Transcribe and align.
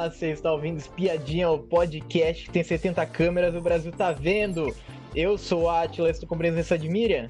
Olá, 0.00 0.10
você 0.10 0.30
está 0.30 0.50
ouvindo 0.50 0.78
Espiadinha, 0.78 1.50
o 1.50 1.58
podcast 1.58 2.46
que 2.46 2.50
tem 2.50 2.64
70 2.64 3.04
câmeras, 3.04 3.54
o 3.54 3.60
Brasil 3.60 3.92
tá 3.92 4.12
vendo. 4.12 4.74
Eu 5.14 5.36
sou 5.36 5.64
o 5.64 5.68
Atila, 5.68 6.08
estou 6.08 6.26
com 6.26 6.36
a 6.36 6.38
presença 6.38 6.78
de 6.78 6.88
Miriam. 6.88 7.28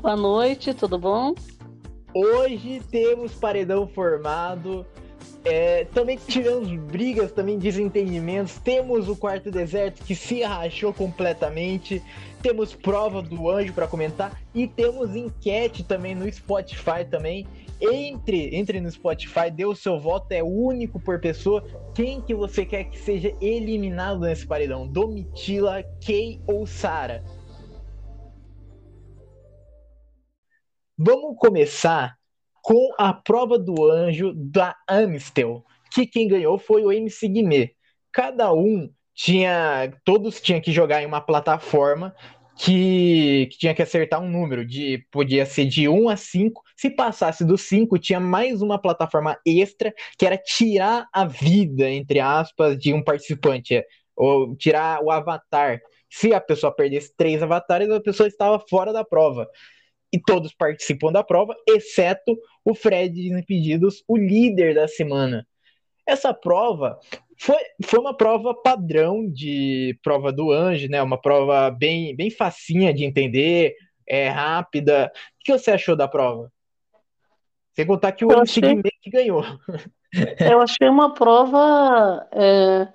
Boa 0.00 0.16
noite, 0.16 0.72
tudo 0.72 0.98
bom? 0.98 1.34
Hoje 2.14 2.80
temos 2.90 3.34
paredão 3.34 3.86
formado. 3.86 4.86
É, 5.44 5.84
também 5.92 6.16
tivemos 6.16 6.68
brigas, 6.90 7.30
também 7.30 7.58
desentendimentos. 7.58 8.56
Temos 8.56 9.06
o 9.10 9.14
quarto 9.14 9.50
deserto 9.50 10.02
que 10.02 10.14
se 10.14 10.40
rachou 10.40 10.94
completamente. 10.94 12.02
Temos 12.40 12.74
prova 12.74 13.20
do 13.20 13.50
anjo 13.50 13.74
para 13.74 13.86
comentar 13.86 14.40
e 14.54 14.66
temos 14.66 15.14
enquete 15.14 15.84
também 15.84 16.14
no 16.14 16.32
Spotify 16.32 17.04
também. 17.10 17.46
Entre, 17.84 18.54
entre 18.54 18.80
no 18.80 18.88
Spotify, 18.88 19.50
dê 19.50 19.64
o 19.64 19.74
seu 19.74 19.98
voto, 19.98 20.30
é 20.30 20.40
único 20.40 21.00
por 21.00 21.20
pessoa. 21.20 21.64
Quem 21.96 22.20
que 22.20 22.32
você 22.32 22.64
quer 22.64 22.84
que 22.84 22.96
seja 22.96 23.36
eliminado 23.40 24.20
nesse 24.20 24.46
paredão? 24.46 24.86
Domitila, 24.86 25.82
Kay 26.06 26.40
ou 26.46 26.64
Sara? 26.64 27.24
Vamos 30.96 31.36
começar 31.36 32.14
com 32.62 32.94
a 32.96 33.12
prova 33.12 33.58
do 33.58 33.90
anjo 33.90 34.32
da 34.32 34.76
Amistel, 34.86 35.64
que 35.92 36.06
quem 36.06 36.28
ganhou 36.28 36.58
foi 36.58 36.84
o 36.84 36.92
MC 36.92 37.26
Guimê. 37.26 37.72
Cada 38.12 38.52
um 38.52 38.88
tinha, 39.12 39.92
todos 40.04 40.40
tinham 40.40 40.60
que 40.60 40.70
jogar 40.70 41.02
em 41.02 41.06
uma 41.06 41.20
plataforma 41.20 42.14
que, 42.56 43.48
que, 43.50 43.58
tinha 43.58 43.74
que 43.74 43.82
acertar 43.82 44.20
um 44.22 44.30
número, 44.30 44.64
de 44.64 45.04
podia 45.10 45.44
ser 45.44 45.64
de 45.64 45.88
1 45.88 46.08
a 46.08 46.16
5. 46.16 46.62
Se 46.82 46.90
passasse 46.90 47.44
do 47.44 47.56
5, 47.56 47.96
tinha 47.96 48.18
mais 48.18 48.60
uma 48.60 48.76
plataforma 48.76 49.38
extra, 49.46 49.94
que 50.18 50.26
era 50.26 50.36
tirar 50.36 51.08
a 51.12 51.24
vida, 51.24 51.88
entre 51.88 52.18
aspas, 52.18 52.76
de 52.76 52.92
um 52.92 53.04
participante, 53.04 53.84
ou 54.16 54.56
tirar 54.56 55.00
o 55.00 55.08
avatar. 55.08 55.80
Se 56.10 56.34
a 56.34 56.40
pessoa 56.40 56.74
perdesse 56.74 57.14
três 57.16 57.40
avatares, 57.40 57.88
a 57.88 58.00
pessoa 58.00 58.26
estava 58.26 58.58
fora 58.68 58.92
da 58.92 59.04
prova 59.04 59.48
e 60.12 60.20
todos 60.20 60.52
participam 60.52 61.12
da 61.12 61.22
prova, 61.22 61.54
exceto 61.68 62.36
o 62.64 62.74
Fred 62.74 63.14
Desimpedidos, 63.14 64.02
o 64.08 64.16
líder 64.16 64.74
da 64.74 64.88
semana. 64.88 65.46
Essa 66.04 66.34
prova 66.34 66.98
foi, 67.38 67.62
foi 67.84 68.00
uma 68.00 68.16
prova 68.16 68.60
padrão 68.60 69.30
de 69.30 69.96
prova 70.02 70.32
do 70.32 70.50
anjo, 70.50 70.88
né? 70.88 71.00
Uma 71.00 71.20
prova 71.20 71.70
bem, 71.70 72.16
bem 72.16 72.28
facinha 72.28 72.92
de 72.92 73.04
entender, 73.04 73.76
é 74.04 74.26
rápida. 74.26 75.12
O 75.14 75.44
que 75.44 75.52
você 75.52 75.70
achou 75.70 75.94
da 75.94 76.08
prova? 76.08 76.50
Sem 77.74 77.86
contar 77.86 78.12
que 78.12 78.24
o 78.24 78.32
eu 78.32 78.40
achei... 78.40 78.82
que 79.00 79.10
ganhou. 79.10 79.44
Eu 80.40 80.60
achei 80.60 80.88
uma 80.88 81.14
prova. 81.14 82.28
É... 82.32 82.88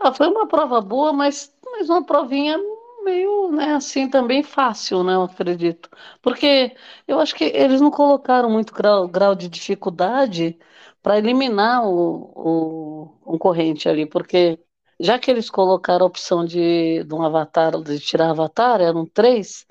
Ah, 0.00 0.12
foi 0.12 0.26
uma 0.28 0.48
prova 0.48 0.80
boa, 0.80 1.12
mas, 1.12 1.54
mas 1.72 1.88
uma 1.88 2.04
provinha 2.04 2.58
meio, 3.04 3.50
né, 3.52 3.74
assim, 3.74 4.08
também 4.08 4.42
fácil, 4.42 5.02
né, 5.04 5.14
eu 5.14 5.22
acredito. 5.22 5.90
Porque 6.22 6.74
eu 7.06 7.18
acho 7.20 7.34
que 7.34 7.44
eles 7.44 7.80
não 7.80 7.90
colocaram 7.90 8.48
muito 8.50 8.72
grau, 8.72 9.08
grau 9.08 9.34
de 9.34 9.48
dificuldade 9.48 10.58
para 11.02 11.18
eliminar 11.18 11.84
o, 11.84 12.32
o 12.34 13.18
concorrente 13.24 13.88
ali, 13.88 14.06
porque 14.06 14.58
já 15.02 15.18
que 15.18 15.30
eles 15.30 15.50
colocaram 15.50 16.04
a 16.04 16.08
opção 16.08 16.44
de, 16.44 17.02
de 17.04 17.14
um 17.14 17.22
avatar, 17.22 17.72
de 17.82 17.98
tirar 17.98 18.30
avatar, 18.30 18.80
eram 18.80 19.04
três, 19.04 19.66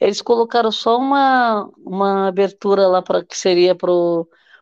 eles 0.00 0.22
colocaram 0.22 0.70
só 0.70 0.96
uma, 0.98 1.68
uma 1.84 2.28
abertura 2.28 2.86
lá 2.86 3.02
para 3.02 3.24
que 3.24 3.36
seria 3.36 3.74
para 3.74 3.90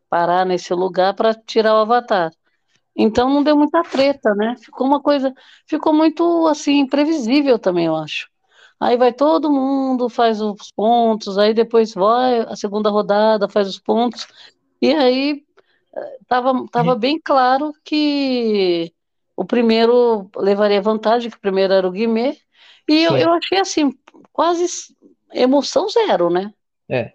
parar 0.09 0.47
nesse 0.47 0.73
lugar 0.73 1.15
para 1.15 1.35
tirar 1.35 1.75
o 1.75 1.83
avatar. 1.83 2.33
Então 2.97 3.29
não 3.29 3.43
deu 3.43 3.57
muita 3.57 3.83
treta, 3.83 4.35
né? 4.35 4.57
Ficou 4.59 4.87
uma 4.87 5.01
coisa, 5.03 5.35
ficou 5.67 5.93
muito 5.93 6.47
assim, 6.47 6.87
previsível 6.87 7.59
também, 7.59 7.87
eu 7.87 7.97
acho. 7.97 8.29
Aí 8.81 8.97
vai 8.97 9.13
todo 9.13 9.53
mundo, 9.53 10.09
faz 10.09 10.41
os 10.41 10.71
pontos, 10.73 11.37
aí 11.39 11.53
depois 11.53 11.93
vai 11.95 12.41
a 12.41 12.57
segunda 12.57 12.91
rodada, 12.91 13.49
faz 13.49 13.69
os 13.69 13.79
pontos, 13.79 14.27
e 14.81 14.93
aí 14.95 15.45
eh, 15.97 16.19
tava, 16.29 16.67
tava 16.71 16.95
bem 16.97 17.21
claro 17.23 17.73
que 17.85 18.94
o 19.37 19.45
primeiro 19.45 20.31
levaria 20.37 20.81
vantagem, 20.81 21.31
que 21.31 21.37
o 21.37 21.41
primeiro 21.41 21.73
era 21.73 21.87
o 21.87 21.91
Guimê, 21.91 22.37
e 22.89 23.03
eu, 23.03 23.17
eu 23.17 23.33
achei 23.33 23.59
assim, 23.59 23.93
quase 24.33 24.67
emoção 25.33 25.89
zero, 25.89 26.31
né? 26.31 26.53
É. 26.89 27.13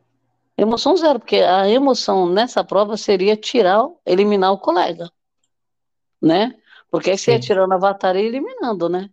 Emoção 0.58 0.98
zero, 0.98 1.20
porque 1.20 1.38
a 1.38 1.70
emoção 1.70 2.28
nessa 2.28 2.64
prova 2.64 2.98
seria 2.98 3.38
tirar, 3.38 3.88
eliminar 4.06 4.52
o 4.52 4.58
colega 4.58 5.10
né? 6.22 6.56
Porque 6.92 7.12
aí 7.12 7.18
você 7.18 7.32
ia 7.32 7.40
tirando 7.40 7.74
Avatar 7.74 8.16
e 8.16 8.26
eliminando, 8.26 8.90
né? 8.90 9.10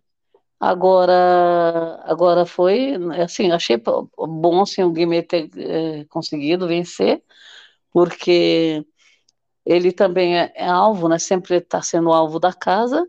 Agora, 0.59 2.01
agora 2.03 2.45
foi, 2.45 2.95
assim, 3.23 3.51
achei 3.51 3.77
bom 3.77 4.61
assim, 4.61 4.83
o 4.83 4.91
Guimê 4.91 5.21
ter 5.21 5.49
é, 5.55 6.05
conseguido 6.05 6.67
vencer, 6.67 7.21
porque 7.91 8.83
ele 9.67 9.91
também 9.91 10.37
é, 10.37 10.51
é 10.55 10.67
alvo, 10.67 11.09
né? 11.09 11.19
Sempre 11.19 11.57
está 11.57 11.81
sendo 11.81 12.11
alvo 12.11 12.39
da 12.39 12.53
casa, 12.53 13.07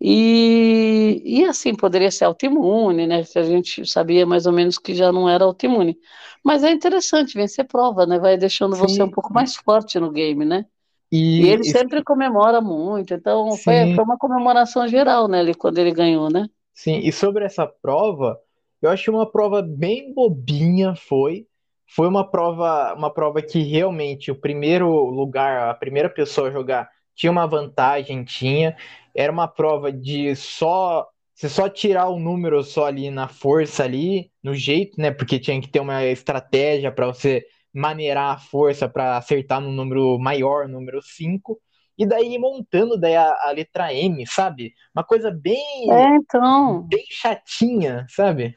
e, 0.00 1.22
e 1.24 1.44
assim, 1.44 1.74
poderia 1.74 2.10
ser 2.10 2.24
autoimune, 2.24 3.06
né? 3.06 3.24
Que 3.24 3.38
a 3.38 3.42
gente 3.42 3.86
sabia 3.86 4.26
mais 4.26 4.46
ou 4.46 4.52
menos 4.52 4.78
que 4.78 4.94
já 4.94 5.10
não 5.10 5.28
era 5.28 5.44
autoimune. 5.44 5.98
Mas 6.44 6.62
é 6.62 6.70
interessante 6.70 7.34
vencer 7.34 7.66
prova, 7.66 8.06
né? 8.06 8.18
Vai 8.18 8.36
deixando 8.36 8.76
Sim. 8.76 8.82
você 8.82 9.02
um 9.02 9.10
pouco 9.10 9.32
mais 9.32 9.56
forte 9.56 9.98
no 9.98 10.10
game, 10.10 10.44
né? 10.44 10.66
E, 11.10 11.42
e 11.42 11.48
ele 11.48 11.62
e... 11.62 11.70
sempre 11.70 12.02
comemora 12.02 12.60
muito, 12.60 13.14
então 13.14 13.56
foi, 13.56 13.94
foi, 13.94 14.04
uma 14.04 14.18
comemoração 14.18 14.88
geral, 14.88 15.28
né, 15.28 15.38
ele, 15.38 15.54
quando 15.54 15.78
ele 15.78 15.92
ganhou, 15.92 16.28
né? 16.28 16.48
Sim, 16.74 16.98
e 16.98 17.12
sobre 17.12 17.44
essa 17.44 17.64
prova, 17.64 18.36
eu 18.82 18.90
achei 18.90 19.14
uma 19.14 19.30
prova 19.30 19.62
bem 19.62 20.12
bobinha, 20.12 20.94
foi. 20.96 21.46
Foi 21.88 22.08
uma 22.08 22.28
prova, 22.28 22.94
uma 22.94 23.12
prova 23.12 23.40
que 23.42 23.60
realmente 23.60 24.30
o 24.30 24.40
primeiro 24.40 24.88
lugar, 24.88 25.70
a 25.70 25.74
primeira 25.74 26.10
pessoa 26.10 26.48
a 26.48 26.52
jogar 26.52 26.88
tinha 27.14 27.32
uma 27.32 27.46
vantagem, 27.46 28.24
tinha. 28.24 28.76
Era 29.14 29.32
uma 29.32 29.48
prova 29.48 29.90
de 29.92 30.34
só 30.36 31.06
você 31.34 31.50
só 31.50 31.68
tirar 31.68 32.08
o 32.08 32.18
número 32.18 32.64
só 32.64 32.86
ali 32.86 33.10
na 33.10 33.28
força 33.28 33.84
ali, 33.84 34.30
no 34.42 34.54
jeito, 34.54 34.98
né? 34.98 35.10
Porque 35.10 35.38
tinha 35.38 35.60
que 35.60 35.68
ter 35.68 35.80
uma 35.80 36.02
estratégia 36.04 36.90
para 36.90 37.06
você 37.06 37.44
maneirar 37.74 38.34
a 38.34 38.38
força 38.38 38.88
para 38.88 39.18
acertar 39.18 39.60
no 39.60 39.70
número 39.70 40.18
maior, 40.18 40.66
número 40.66 41.02
5, 41.02 41.60
e 41.98 42.06
daí 42.06 42.38
montando 42.38 42.98
daí 42.98 43.14
a, 43.14 43.30
a, 43.42 43.50
letra 43.50 43.92
M, 43.92 44.26
sabe? 44.26 44.72
Uma 44.94 45.04
coisa 45.04 45.30
bem 45.30 45.90
é, 45.90 46.16
então... 46.16 46.86
bem 46.88 47.04
chatinha, 47.10 48.06
sabe? 48.08 48.54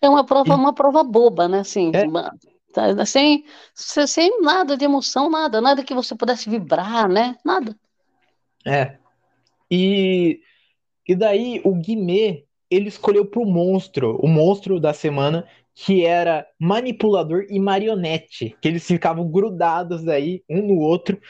É 0.00 0.08
uma 0.08 0.24
prova, 0.24 0.54
e... 0.54 0.56
uma 0.56 0.72
prova 0.72 1.02
boba, 1.04 1.48
né? 1.48 1.60
Assim, 1.60 1.90
é? 1.94 2.04
uma, 2.04 2.32
tá, 2.72 3.04
sem, 3.04 3.44
sem 3.74 4.40
nada 4.40 4.76
de 4.76 4.84
emoção, 4.84 5.30
nada, 5.30 5.60
nada 5.60 5.84
que 5.84 5.94
você 5.94 6.14
pudesse 6.14 6.48
vibrar, 6.48 7.08
né? 7.08 7.36
Nada. 7.44 7.76
É. 8.64 8.96
E, 9.70 10.40
e 11.06 11.14
daí 11.14 11.60
o 11.64 11.74
Guimê, 11.74 12.44
ele 12.70 12.88
escolheu 12.88 13.24
pro 13.24 13.46
monstro, 13.46 14.18
o 14.20 14.28
monstro 14.28 14.80
da 14.80 14.92
semana, 14.92 15.46
que 15.74 16.04
era 16.04 16.46
manipulador 16.58 17.46
e 17.50 17.60
marionete, 17.60 18.56
que 18.60 18.68
eles 18.68 18.86
ficavam 18.86 19.28
grudados 19.28 20.08
aí 20.08 20.42
um 20.48 20.66
no 20.66 20.80
outro. 20.80 21.20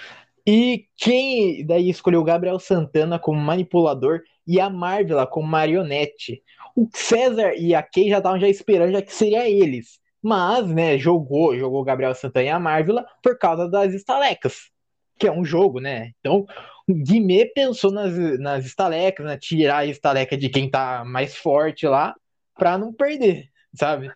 E 0.47 0.87
quem 0.97 1.67
daí 1.67 1.91
escolheu 1.91 2.21
o 2.21 2.25
Gabriel 2.25 2.61
Santana 2.61 3.19
como 3.19 3.41
manipulador 3.41 4.21
e 4.47 4.61
a 4.61 4.71
Marvel 4.71 5.27
como 5.27 5.49
marionete. 5.49 6.43
O 6.77 6.89
César 6.93 7.55
e 7.55 7.75
a 7.75 7.83
Kay 7.83 8.11
já 8.11 8.19
estavam 8.19 8.39
já 8.39 8.49
esperando 8.49 8.93
já 8.93 9.03
que 9.03 9.13
seria 9.13 9.49
eles. 9.49 9.99
Mas, 10.23 10.67
né, 10.67 10.99
jogou, 10.99 11.57
jogou 11.57 11.85
Gabriel 11.85 12.15
Santana 12.15 12.47
e 12.47 12.49
a 12.51 12.59
Marvel 12.59 13.03
por 13.23 13.39
causa 13.39 13.69
das 13.69 13.95
estalecas, 13.95 14.71
que 15.19 15.27
é 15.27 15.33
um 15.33 15.45
jogo, 15.45 15.81
né? 15.81 16.11
Então, 16.21 16.45
o 16.89 16.95
Guimê 16.95 17.47
pensou 17.47 17.91
nas, 17.91 18.13
nas 18.39 18.65
estalecas, 18.65 19.25
né, 19.25 19.39
tirar 19.39 19.79
a 19.79 19.87
estaleca 19.87 20.37
de 20.37 20.49
quem 20.49 20.71
tá 20.71 21.05
mais 21.05 21.37
forte 21.37 21.87
lá, 21.87 22.15
pra 22.55 22.77
não 22.77 22.93
perder, 22.93 23.49
sabe? 23.75 24.11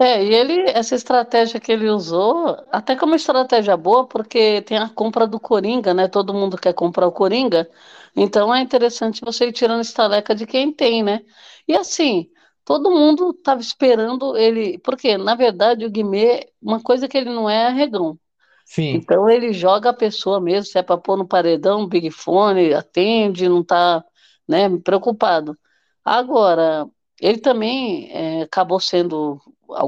É, 0.00 0.24
e 0.24 0.34
ele, 0.34 0.70
essa 0.70 0.94
estratégia 0.94 1.60
que 1.60 1.70
ele 1.70 1.88
usou, 1.88 2.56
até 2.72 2.96
como 2.96 3.14
estratégia 3.14 3.76
boa, 3.76 4.06
porque 4.06 4.62
tem 4.62 4.76
a 4.76 4.88
compra 4.88 5.26
do 5.26 5.38
Coringa, 5.38 5.94
né? 5.94 6.08
Todo 6.08 6.34
mundo 6.34 6.58
quer 6.58 6.72
comprar 6.72 7.06
o 7.06 7.12
Coringa, 7.12 7.68
então 8.16 8.54
é 8.54 8.60
interessante 8.60 9.20
você 9.24 9.46
ir 9.46 9.52
tirando 9.52 9.80
estaleca 9.80 10.34
de 10.34 10.46
quem 10.46 10.72
tem, 10.72 11.02
né? 11.02 11.22
E 11.66 11.74
assim, 11.74 12.28
todo 12.64 12.90
mundo 12.90 13.30
estava 13.30 13.60
esperando 13.60 14.36
ele, 14.36 14.78
porque 14.78 15.16
na 15.16 15.34
verdade 15.34 15.84
o 15.86 15.90
Guimê, 15.90 16.48
uma 16.60 16.80
coisa 16.80 17.08
que 17.08 17.16
ele 17.16 17.30
não 17.30 17.48
é 17.48 17.66
arregão. 17.66 18.18
Sim. 18.64 18.94
Então 18.94 19.28
ele 19.28 19.52
joga 19.52 19.90
a 19.90 19.94
pessoa 19.94 20.40
mesmo, 20.40 20.70
se 20.70 20.78
é 20.78 20.82
para 20.82 20.96
pôr 20.98 21.16
no 21.16 21.26
paredão, 21.26 21.86
Big 21.86 22.10
Fone, 22.10 22.72
atende, 22.74 23.48
não 23.48 23.60
está 23.60 24.04
né, 24.48 24.68
preocupado. 24.78 25.58
Agora, 26.04 26.86
ele 27.20 27.38
também 27.38 28.10
é, 28.10 28.42
acabou 28.42 28.80
sendo 28.80 29.40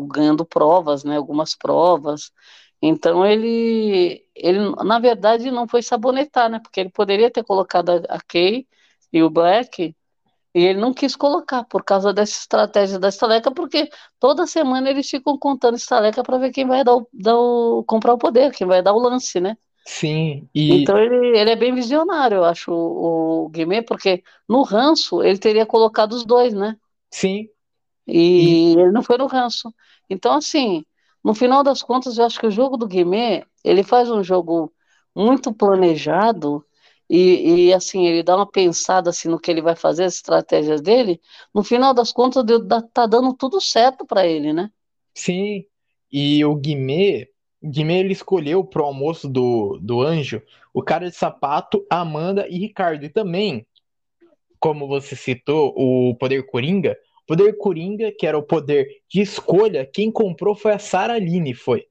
ganhando 0.09 0.45
provas, 0.45 1.05
né, 1.05 1.17
algumas 1.17 1.55
provas, 1.55 2.31
Então 2.83 3.25
ele, 3.27 4.27
ele 4.35 4.59
na 4.85 4.99
verdade 4.99 5.51
não 5.51 5.67
foi 5.67 5.83
sabonetar, 5.83 6.51
né? 6.51 6.61
Porque 6.61 6.81
ele 6.81 6.91
poderia 6.91 7.31
ter 7.31 7.45
colocado 7.45 7.91
a, 7.91 8.17
a 8.17 8.21
Kay 8.21 8.67
e 9.13 9.23
o 9.23 9.31
Black 9.31 9.95
e 10.55 10.65
ele 10.65 10.79
não 10.79 10.95
quis 10.95 11.17
colocar 11.17 11.65
por 11.65 11.83
causa 11.83 12.13
dessa 12.13 12.39
estratégia 12.39 12.99
da 12.99 13.09
estaleca, 13.09 13.51
porque 13.51 13.91
toda 14.21 14.47
semana 14.47 14.89
eles 14.89 15.11
ficam 15.11 15.37
contando 15.37 15.77
estaleca 15.77 16.23
para 16.23 16.39
ver 16.39 16.53
quem 16.53 16.65
vai 16.65 16.85
dar 16.85 16.95
o, 16.95 17.09
dar 17.13 17.37
o, 17.37 17.83
comprar 17.85 18.15
o 18.15 18.19
poder, 18.19 18.53
quem 18.53 18.67
vai 18.67 18.81
dar 18.81 18.93
o 18.93 19.01
lance, 19.01 19.41
né? 19.41 19.57
Sim, 19.85 20.49
e... 20.55 20.83
Então 20.83 20.97
ele, 20.97 21.37
ele 21.37 21.51
é 21.51 21.57
bem 21.57 21.75
visionário, 21.75 22.37
eu 22.37 22.45
acho, 22.45 22.73
o, 22.73 23.47
o 23.47 23.49
Guimê, 23.49 23.83
porque 23.83 24.23
no 24.49 24.63
ranço 24.63 25.23
ele 25.23 25.39
teria 25.39 25.67
colocado 25.67 26.13
os 26.13 26.25
dois, 26.25 26.55
né? 26.55 26.77
Sim. 27.11 27.49
E, 28.07 28.73
e, 28.75 28.79
ele 28.79 28.93
não 28.93 29.03
foi 29.03 29.19
no 29.19 29.27
ranço. 29.27 29.75
Então, 30.09 30.35
assim, 30.35 30.85
no 31.25 31.35
final 31.35 31.63
das 31.65 31.83
contas, 31.83 32.19
eu 32.19 32.25
acho 32.25 32.39
que 32.39 32.47
o 32.47 32.51
jogo 32.51 32.77
do 32.77 32.87
Guimê, 32.87 33.45
ele 33.65 33.83
faz 33.83 34.11
um 34.11 34.23
jogo 34.23 34.73
muito 35.17 35.53
planejado, 35.53 36.65
e, 37.09 37.67
e, 37.69 37.75
assim, 37.75 38.07
ele 38.07 38.23
dá 38.23 38.37
uma 38.37 38.51
pensada 38.51 39.11
assim, 39.11 39.29
no 39.29 39.39
que 39.39 39.51
ele 39.51 39.63
vai 39.63 39.77
fazer, 39.77 40.05
as 40.05 40.15
estratégias 40.15 40.81
dele, 40.81 41.21
no 41.55 41.63
final 41.63 41.93
das 41.95 42.13
contas 42.13 42.45
tá 42.93 43.07
dando 43.07 43.35
tudo 43.35 43.61
certo 43.61 44.07
para 44.07 44.27
ele, 44.27 44.53
né? 44.53 44.71
Sim, 45.15 45.65
e 46.11 46.45
o 46.45 46.55
Guimê, 46.55 47.29
Guimê 47.63 48.01
ele 48.01 48.13
escolheu 48.13 48.65
pro 48.65 48.85
almoço 48.85 49.29
do, 49.29 49.79
do 49.81 50.01
Anjo 50.01 50.43
o 50.75 50.83
cara 50.83 51.09
de 51.09 51.17
sapato, 51.17 51.87
Amanda 51.89 52.49
e 52.49 52.59
Ricardo. 52.59 53.05
E 53.05 53.09
também, 53.09 53.65
como 54.59 54.89
você 54.89 55.15
citou, 55.15 55.73
o 55.77 56.17
poder 56.17 56.45
Coringa, 56.47 56.93
o 56.93 56.97
poder 57.27 57.57
Coringa, 57.57 58.13
que 58.17 58.27
era 58.27 58.39
o 58.39 58.43
poder 58.43 58.89
de 59.09 59.21
escolha, 59.21 59.89
quem 59.93 60.11
comprou 60.11 60.55
foi 60.55 60.73
a 60.73 60.79
Sara 60.79 61.15
Aline, 61.15 61.55
foi. 61.55 61.87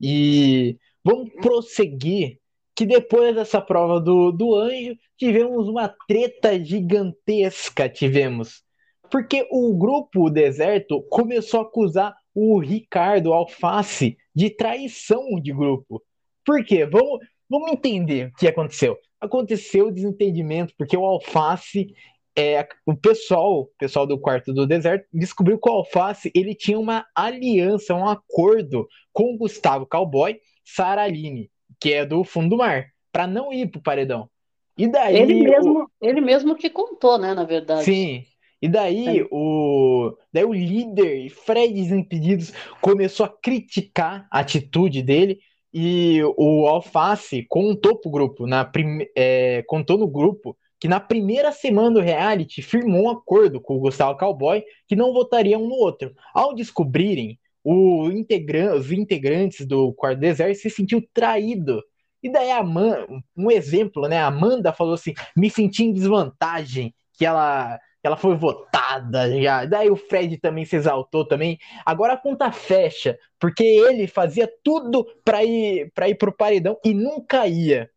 E 0.00 0.76
vamos 1.04 1.30
prosseguir 1.40 2.38
que 2.78 2.86
depois 2.86 3.34
dessa 3.34 3.60
prova 3.60 4.00
do, 4.00 4.30
do 4.30 4.54
anjo, 4.54 4.96
tivemos 5.16 5.66
uma 5.68 5.92
treta 6.06 6.62
gigantesca, 6.64 7.88
tivemos. 7.88 8.62
Porque 9.10 9.48
o 9.50 9.76
grupo 9.76 10.30
Deserto 10.30 11.02
começou 11.10 11.58
a 11.58 11.62
acusar 11.64 12.14
o 12.32 12.60
Ricardo 12.60 13.32
Alface 13.32 14.16
de 14.32 14.48
traição 14.50 15.40
de 15.40 15.52
grupo. 15.52 16.00
Por 16.44 16.64
quê? 16.64 16.86
Vamos, 16.86 17.18
vamos 17.50 17.72
entender 17.72 18.28
o 18.28 18.32
que 18.34 18.46
aconteceu. 18.46 18.96
Aconteceu 19.20 19.88
o 19.88 19.92
desentendimento, 19.92 20.72
porque 20.78 20.96
o 20.96 21.04
Alface, 21.04 21.92
é, 22.38 22.68
o 22.86 22.94
pessoal, 22.94 23.60
o 23.60 23.70
pessoal 23.78 24.06
do 24.06 24.18
quarto 24.18 24.52
do 24.52 24.66
deserto, 24.66 25.06
descobriu 25.12 25.58
que 25.58 25.68
o 25.68 25.72
Alface 25.72 26.30
ele 26.34 26.54
tinha 26.54 26.78
uma 26.78 27.04
aliança, 27.14 27.94
um 27.94 28.08
acordo 28.08 28.86
com 29.12 29.34
o 29.34 29.36
Gustavo 29.36 29.86
Cowboy 29.86 30.38
Saraline 30.64 31.50
que 31.80 31.92
é 31.92 32.04
do 32.04 32.24
fundo 32.24 32.50
do 32.50 32.56
mar, 32.56 32.86
para 33.12 33.26
não 33.26 33.52
ir 33.52 33.70
pro 33.70 33.82
paredão. 33.82 34.28
E 34.76 34.86
daí 34.86 35.16
ele 35.16 35.42
mesmo, 35.42 35.82
o... 35.82 35.88
ele 36.00 36.20
mesmo 36.20 36.54
que 36.54 36.70
contou, 36.70 37.18
né, 37.18 37.34
na 37.34 37.44
verdade. 37.44 37.84
Sim. 37.84 38.24
E 38.60 38.68
daí 38.68 39.20
é. 39.20 39.26
o 39.30 40.16
daí 40.32 40.44
o 40.44 40.52
líder 40.52 41.28
Fred 41.30 41.72
Desimpedidos 41.72 42.52
começou 42.80 43.26
a 43.26 43.28
criticar 43.28 44.26
a 44.30 44.40
atitude 44.40 45.02
dele 45.02 45.38
e 45.72 46.20
o 46.36 46.66
Alface 46.66 47.44
contou 47.48 47.96
pro 47.96 48.10
grupo 48.10 48.46
na 48.46 48.64
prime... 48.64 49.06
É, 49.16 49.62
contou 49.66 49.98
no 49.98 50.08
grupo 50.08 50.56
que 50.80 50.88
na 50.88 51.00
primeira 51.00 51.52
semana 51.52 51.92
do 51.92 52.00
reality 52.00 52.62
firmou 52.62 53.04
um 53.04 53.10
acordo 53.10 53.60
com 53.60 53.76
o 53.76 53.80
Gustavo 53.80 54.18
Cowboy 54.18 54.62
que 54.86 54.96
não 54.96 55.12
votariam 55.12 55.62
um 55.62 55.68
no 55.68 55.74
outro. 55.74 56.14
Ao 56.32 56.54
descobrirem 56.54 57.38
os 57.64 58.92
integrantes 58.92 59.66
do 59.66 59.92
quarto 59.92 60.20
deserto 60.20 60.58
se 60.58 60.70
sentiu 60.70 61.06
traído. 61.12 61.82
E 62.22 62.30
daí 62.30 62.50
a 62.50 62.62
um 63.36 63.50
exemplo, 63.50 64.08
né? 64.08 64.18
A 64.18 64.26
Amanda 64.26 64.72
falou 64.72 64.94
assim: 64.94 65.14
me 65.36 65.50
senti 65.50 65.84
em 65.84 65.92
desvantagem, 65.92 66.94
que 67.12 67.24
ela, 67.24 67.78
ela 68.02 68.16
foi 68.16 68.34
votada 68.36 69.40
já. 69.40 69.64
Daí 69.64 69.90
o 69.90 69.96
Fred 69.96 70.38
também 70.38 70.64
se 70.64 70.76
exaltou 70.76 71.26
também. 71.26 71.58
Agora 71.84 72.14
a 72.14 72.16
conta 72.16 72.50
fecha, 72.50 73.18
porque 73.38 73.62
ele 73.62 74.06
fazia 74.06 74.50
tudo 74.64 75.04
para 75.24 75.44
ir 75.44 75.92
para 75.94 76.08
ir 76.08 76.16
pro 76.16 76.34
paredão 76.34 76.78
e 76.84 76.94
nunca 76.94 77.46
ia. 77.46 77.90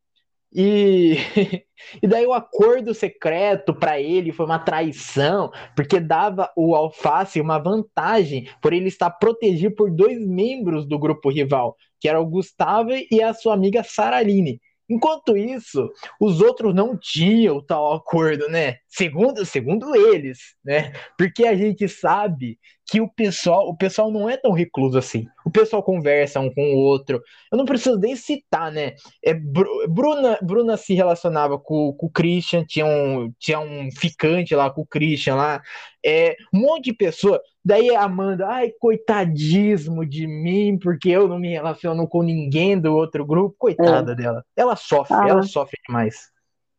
E, 0.54 1.16
e 2.04 2.08
daí 2.08 2.26
o 2.26 2.34
acordo 2.34 2.94
secreto 2.94 3.74
para 3.74 4.00
ele 4.00 4.32
foi 4.32 4.46
uma 4.46 4.60
traição, 4.60 5.52
porque 5.76 6.00
dava 6.00 6.52
o 6.56 6.76
Alface 6.76 7.40
uma 7.40 7.58
vantagem 7.58 8.50
por 8.62 8.74
ele 8.74 8.88
estar 8.88 9.10
protegido 9.12 9.76
por 9.76 9.90
dois 9.90 10.20
membros 10.28 10.86
do 10.86 11.00
grupo 11.00 11.30
rival, 11.30 11.76
que 12.00 12.10
era 12.10 12.20
o 12.20 12.26
Gustavo 12.26 12.92
e 13.10 13.22
a 13.22 13.34
sua 13.34 13.54
amiga 13.54 13.84
Saraline. 13.84 14.60
Enquanto 14.92 15.38
isso, 15.38 15.90
os 16.20 16.42
outros 16.42 16.76
não 16.76 16.98
tinham 16.98 17.66
tal 17.66 17.94
acordo, 17.94 18.50
né? 18.50 18.76
Segundo, 18.90 19.46
segundo 19.46 19.96
eles, 19.96 20.54
né? 20.66 20.92
Porque 21.18 21.46
a 21.46 21.56
gente 21.56 21.88
sabe 21.88 22.60
que 22.92 23.00
o 23.00 23.08
pessoal, 23.08 23.70
o 23.70 23.78
pessoal 23.78 24.12
não 24.12 24.30
é 24.30 24.36
tão 24.36 24.52
recluso 24.52 24.98
assim. 24.98 25.26
O 25.46 25.50
pessoal 25.50 25.82
conversa 25.82 26.42
um 26.42 26.54
com 26.54 26.74
o 26.74 26.78
outro. 26.78 27.22
Eu 27.50 27.58
não 27.58 27.64
preciso 27.64 27.98
nem 27.98 28.18
citar, 28.18 28.70
né? 28.70 28.96
É, 29.24 29.34
Bruna, 29.34 30.38
Bruna 30.42 30.76
se 30.76 30.94
relacionava 30.94 31.58
com, 31.58 31.94
com 31.94 32.08
o 32.08 32.12
Christian, 32.12 32.66
tinha 32.66 32.86
um, 32.86 33.32
tinha 33.40 33.62
um 33.62 33.90
ficante 33.98 34.54
lá 34.54 34.70
com 34.70 34.82
o 34.82 34.86
Christian 34.86 35.36
lá. 35.36 35.62
É, 36.06 36.36
um 36.54 36.60
monte 36.60 36.86
de 36.86 36.94
pessoa. 36.94 37.42
Daí 37.64 37.96
a 37.96 38.04
Amanda, 38.04 38.48
ai, 38.48 38.72
coitadismo 38.80 40.06
de 40.06 40.26
mim, 40.26 40.80
porque 40.80 41.10
eu 41.10 41.28
não 41.28 41.38
me 41.38 41.50
relaciono 41.50 42.08
com 42.08 42.24
ninguém 42.24 42.80
do 42.80 42.94
outro 42.96 43.26
grupo. 43.26 43.56
Coitada 43.58 44.14
é. 44.14 44.16
dela. 44.16 44.44
Ela 44.56 44.76
sofre, 44.76 45.16
ah. 45.16 45.28
ela 45.28 45.44
sofre 45.44 45.78
demais. 45.88 46.32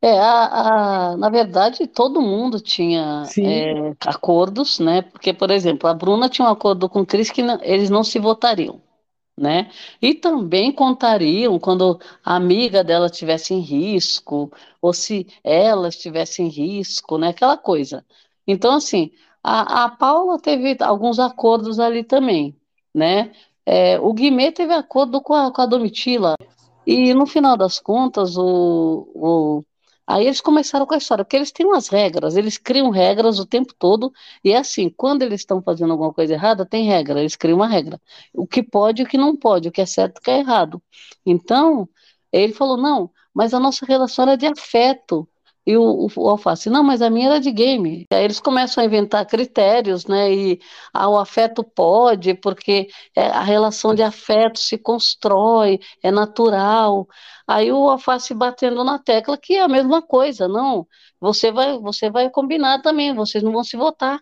É, 0.04 0.18
a, 0.18 1.12
a, 1.12 1.16
na 1.16 1.28
verdade, 1.28 1.86
todo 1.86 2.20
mundo 2.20 2.60
tinha 2.60 3.22
é, 3.38 3.94
acordos, 4.04 4.80
né? 4.80 5.02
Porque, 5.02 5.32
por 5.32 5.48
exemplo, 5.48 5.88
a 5.88 5.94
Bruna 5.94 6.28
tinha 6.28 6.48
um 6.48 6.50
acordo 6.50 6.88
com 6.88 7.02
o 7.02 7.06
Cris 7.06 7.30
que 7.30 7.40
não, 7.40 7.60
eles 7.62 7.88
não 7.88 8.02
se 8.02 8.18
votariam, 8.18 8.82
né? 9.38 9.70
E 10.00 10.12
também 10.12 10.72
contariam 10.72 11.56
quando 11.60 12.00
a 12.24 12.34
amiga 12.34 12.82
dela 12.82 13.06
estivesse 13.06 13.54
em 13.54 13.60
risco, 13.60 14.50
ou 14.80 14.92
se 14.92 15.28
ela 15.44 15.88
estivesse 15.88 16.42
em 16.42 16.48
risco, 16.48 17.16
né? 17.16 17.28
Aquela 17.28 17.56
coisa. 17.56 18.04
Então, 18.44 18.74
assim, 18.74 19.12
a, 19.42 19.84
a 19.84 19.88
Paula 19.90 20.38
teve 20.38 20.76
alguns 20.80 21.18
acordos 21.18 21.78
ali 21.80 22.04
também, 22.04 22.56
né? 22.94 23.32
É, 23.64 23.98
o 24.00 24.12
Guimê 24.12 24.52
teve 24.52 24.72
acordo 24.74 25.20
com 25.20 25.34
a, 25.34 25.52
com 25.52 25.62
a 25.62 25.66
Domitila, 25.66 26.36
e 26.86 27.14
no 27.14 27.26
final 27.26 27.56
das 27.56 27.78
contas, 27.78 28.36
o, 28.36 29.08
o 29.14 29.62
Aí 30.06 30.26
eles 30.26 30.40
começaram 30.40 30.84
com 30.84 30.94
a 30.94 30.98
história, 30.98 31.24
porque 31.24 31.36
eles 31.36 31.52
têm 31.52 31.64
umas 31.64 31.88
regras, 31.88 32.36
eles 32.36 32.58
criam 32.58 32.90
regras 32.90 33.38
o 33.38 33.46
tempo 33.46 33.72
todo, 33.78 34.12
e 34.44 34.52
é 34.52 34.58
assim, 34.58 34.90
quando 34.90 35.22
eles 35.22 35.40
estão 35.40 35.62
fazendo 35.62 35.92
alguma 35.92 36.12
coisa 36.12 36.34
errada, 36.34 36.66
tem 36.66 36.86
regra, 36.86 37.20
eles 37.20 37.36
criam 37.36 37.56
uma 37.56 37.68
regra. 37.68 38.00
O 38.34 38.46
que 38.46 38.62
pode 38.62 39.02
e 39.02 39.04
o 39.04 39.08
que 39.08 39.16
não 39.16 39.36
pode, 39.36 39.68
o 39.68 39.72
que 39.72 39.80
é 39.80 39.86
certo 39.86 40.18
e 40.18 40.20
o 40.20 40.22
que 40.22 40.30
é 40.30 40.38
errado. 40.40 40.82
Então, 41.24 41.88
ele 42.32 42.52
falou, 42.52 42.76
não, 42.76 43.10
mas 43.32 43.54
a 43.54 43.60
nossa 43.60 43.86
relação 43.86 44.28
é 44.28 44.36
de 44.36 44.46
afeto. 44.46 45.26
E 45.64 45.76
o, 45.76 46.08
o, 46.16 46.28
Alface, 46.28 46.68
não, 46.68 46.82
mas 46.82 47.00
a 47.00 47.08
minha 47.08 47.26
era 47.26 47.40
de 47.40 47.52
game. 47.52 48.04
Aí 48.12 48.24
eles 48.24 48.40
começam 48.40 48.82
a 48.82 48.86
inventar 48.86 49.24
critérios, 49.26 50.06
né? 50.06 50.32
E 50.32 50.60
ah, 50.92 51.08
o 51.08 51.16
afeto 51.16 51.62
pode, 51.62 52.34
porque 52.34 52.88
é, 53.14 53.28
a 53.28 53.42
relação 53.42 53.94
de 53.94 54.02
afeto 54.02 54.58
se 54.58 54.76
constrói, 54.76 55.78
é 56.02 56.10
natural. 56.10 57.06
Aí 57.46 57.70
o 57.70 57.88
Alface 57.88 58.34
batendo 58.34 58.82
na 58.82 58.98
tecla 58.98 59.38
que 59.38 59.54
é 59.54 59.62
a 59.62 59.68
mesma 59.68 60.02
coisa, 60.02 60.48
não. 60.48 60.86
Você 61.20 61.52
vai, 61.52 61.78
você 61.78 62.10
vai 62.10 62.28
combinar 62.28 62.82
também, 62.82 63.14
vocês 63.14 63.42
não 63.44 63.52
vão 63.52 63.62
se 63.62 63.76
votar. 63.76 64.20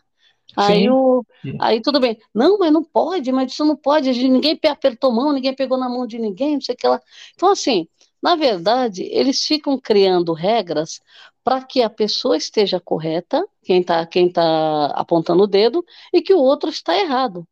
Aí, 0.57 0.91
o, 0.91 1.25
aí 1.61 1.81
tudo 1.81 2.01
bem. 2.01 2.19
Não, 2.35 2.59
mas 2.59 2.73
não 2.73 2.83
pode, 2.83 3.31
mas 3.33 3.53
isso 3.53 3.65
não 3.65 3.77
pode. 3.77 4.11
Ninguém 4.29 4.59
apertou 4.69 5.13
mão, 5.13 5.33
ninguém 5.33 5.55
pegou 5.55 5.79
na 5.79 5.89
mão 5.89 6.07
de 6.07 6.19
ninguém, 6.19 6.55
não 6.55 6.61
sei 6.61 6.75
o 6.75 6.79
que 6.79 6.89
lá. 6.89 7.01
Então, 7.35 7.51
assim, 7.51 7.87
na 8.23 8.37
verdade, 8.37 9.03
eles 9.05 9.45
ficam 9.45 9.79
criando 9.79 10.33
regras 10.33 11.01
para 11.43 11.63
que 11.65 11.83
a 11.83 11.91
pessoa 11.91 12.37
esteja 12.37 12.81
correta, 12.81 13.45
quem 13.63 13.81
está 13.81 14.07
quem 14.07 14.31
tá 14.31 14.87
apontando 14.89 15.43
o 15.45 15.47
dedo, 15.47 15.85
e 16.13 16.21
que 16.21 16.35
o 16.35 16.39
outro 16.39 16.71
está 16.71 16.99
errado. 16.99 17.47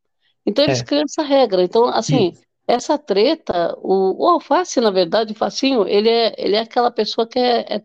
Então 0.45 0.65
eles 0.65 0.81
é. 0.81 0.85
criam 0.85 1.05
essa 1.05 1.23
regra. 1.23 1.63
Então, 1.63 1.87
assim, 1.87 2.33
essa 2.67 2.99
treta, 2.99 3.75
o, 3.79 4.25
o 4.25 4.29
Alface, 4.29 4.81
na 4.81 4.91
verdade, 4.91 5.33
o 5.33 5.37
Facinho, 5.37 5.87
ele 5.87 6.09
é, 6.09 6.35
ele 6.39 6.57
é 6.57 6.61
aquela 6.61 6.91
pessoa 6.91 7.27
que 7.27 7.39
é, 7.39 7.77
é 7.77 7.83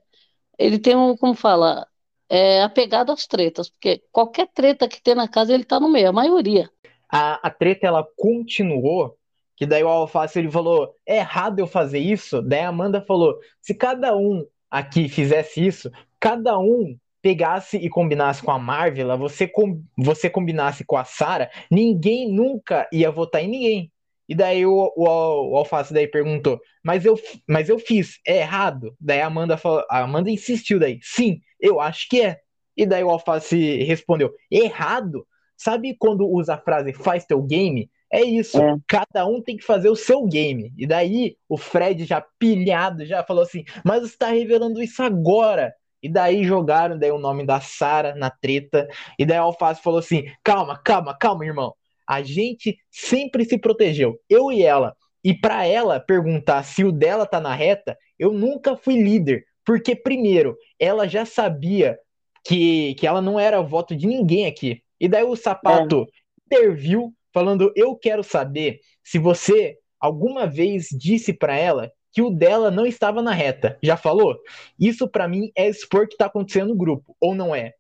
ele 0.60 0.78
tem 0.78 0.96
um, 0.96 1.18
como 1.18 1.34
fala, 1.34 1.88
é 2.30 2.62
apegado 2.62 3.12
às 3.12 3.26
tretas, 3.26 3.70
porque 3.70 4.04
qualquer 4.12 4.48
treta 4.54 4.88
que 4.88 5.02
tem 5.02 5.16
na 5.16 5.28
casa, 5.28 5.54
ele 5.54 5.64
está 5.64 5.80
no 5.80 5.90
meio, 5.90 6.10
a 6.10 6.14
maioria. 6.14 6.70
A, 7.12 7.48
a 7.48 7.50
treta, 7.50 7.88
ela 7.88 8.06
continuou 8.16 9.18
que 9.56 9.66
daí 9.66 9.84
o 9.84 9.88
Alface 9.88 10.40
ele 10.40 10.52
falou: 10.52 10.96
é 11.06 11.18
errado 11.18 11.60
eu 11.60 11.68
fazer 11.68 12.00
isso? 12.00 12.42
Daí 12.42 12.62
a 12.62 12.70
Amanda 12.70 13.02
falou: 13.02 13.38
se 13.62 13.74
cada 13.74 14.16
um 14.16 14.46
aqui 14.74 15.08
fizesse 15.08 15.64
isso, 15.64 15.92
cada 16.20 16.58
um 16.58 16.98
pegasse 17.22 17.78
e 17.78 17.88
combinasse 17.88 18.42
com 18.42 18.50
a 18.50 18.58
Marvel, 18.58 19.16
você, 19.20 19.48
com, 19.48 19.84
você 19.96 20.28
combinasse 20.28 20.84
com 20.84 20.98
a 20.98 21.06
Sarah, 21.06 21.52
ninguém 21.70 22.34
nunca 22.34 22.90
ia 22.92 23.12
votar 23.12 23.44
em 23.44 23.48
ninguém. 23.48 23.92
E 24.28 24.34
daí 24.34 24.66
o, 24.66 24.92
o, 24.96 25.04
o, 25.06 25.58
Alface 25.58 25.94
daí 25.94 26.08
perguntou, 26.08 26.60
mas 26.84 27.06
eu, 27.06 27.20
mas 27.48 27.70
eu 27.70 27.78
fiz, 27.78 28.20
é 28.26 28.38
errado? 28.40 28.96
Daí 29.00 29.22
a 29.22 29.28
Amanda, 29.28 29.58
falou, 29.58 29.86
a 29.90 30.00
Amanda 30.00 30.32
insistiu 30.32 30.80
daí, 30.80 31.00
sim, 31.04 31.40
eu 31.60 31.80
acho 31.80 32.10
que 32.10 32.22
é. 32.22 32.40
E 32.76 32.84
daí 32.84 33.04
o 33.04 33.12
Alface 33.12 33.84
respondeu, 33.84 34.34
errado? 34.50 35.26
Sabe 35.56 35.96
quando 36.00 36.28
usa 36.28 36.56
a 36.56 36.58
frase 36.58 36.94
faz 36.94 37.26
teu 37.26 37.44
game? 37.44 37.92
É 38.14 38.22
isso, 38.22 38.62
é. 38.62 38.78
cada 38.88 39.26
um 39.26 39.42
tem 39.42 39.58
que 39.58 39.66
fazer 39.66 39.90
o 39.90 39.96
seu 39.96 40.28
game. 40.28 40.72
E 40.78 40.86
daí 40.86 41.36
o 41.50 41.58
Fred 41.58 42.06
já 42.06 42.24
pilhado, 42.38 43.04
já 43.08 43.24
falou 43.24 43.42
assim, 43.42 43.64
mas 43.84 44.04
você 44.04 44.16
tá 44.16 44.28
revelando 44.28 44.84
isso 44.84 45.02
agora. 45.02 45.74
E 46.00 46.08
daí 46.08 46.44
jogaram 46.44 47.00
daí 47.00 47.10
o 47.10 47.18
nome 47.18 47.44
da 47.44 47.60
Sara 47.60 48.14
na 48.14 48.30
treta. 48.30 48.88
E 49.18 49.26
daí 49.26 49.40
o 49.40 49.44
Alface 49.44 49.82
falou 49.82 49.98
assim: 49.98 50.26
calma, 50.44 50.78
calma, 50.78 51.18
calma, 51.18 51.44
irmão. 51.44 51.74
A 52.08 52.22
gente 52.22 52.78
sempre 52.92 53.46
se 53.46 53.58
protegeu, 53.58 54.20
eu 54.30 54.52
e 54.52 54.62
ela. 54.62 54.96
E 55.24 55.34
para 55.34 55.66
ela 55.66 56.00
perguntar 56.00 56.62
se 56.64 56.84
o 56.84 56.92
dela 56.92 57.26
tá 57.26 57.40
na 57.40 57.56
reta, 57.56 57.98
eu 58.20 58.32
nunca 58.32 58.78
fui 58.78 59.02
líder, 59.02 59.44
porque 59.66 59.96
primeiro, 59.96 60.56
ela 60.78 61.08
já 61.08 61.26
sabia 61.26 61.98
que, 62.46 62.94
que 62.96 63.08
ela 63.08 63.22
não 63.22 63.40
era 63.40 63.60
o 63.60 63.68
voto 63.68 63.96
de 63.96 64.06
ninguém 64.06 64.46
aqui. 64.46 64.84
E 65.00 65.08
daí 65.08 65.24
o 65.24 65.36
sapato 65.36 66.02
é. 66.04 66.56
interviu 66.56 67.12
falando: 67.34 67.72
"Eu 67.76 67.96
quero 67.96 68.24
saber 68.24 68.80
se 69.04 69.18
você 69.18 69.78
alguma 70.00 70.46
vez 70.46 70.88
disse 70.92 71.34
para 71.34 71.58
ela 71.58 71.92
que 72.12 72.22
o 72.22 72.30
dela 72.30 72.70
não 72.70 72.86
estava 72.86 73.22
na 73.22 73.32
reta. 73.32 73.78
Já 73.82 73.98
falou? 73.98 74.38
Isso 74.80 75.08
para 75.08 75.28
mim 75.28 75.52
é 75.56 75.68
expor 75.68 76.08
que 76.08 76.16
tá 76.16 76.28
acontecendo 76.28 76.68
no 76.70 76.76
grupo, 76.76 77.16
ou 77.20 77.34
não 77.34 77.56
é? 77.56 77.74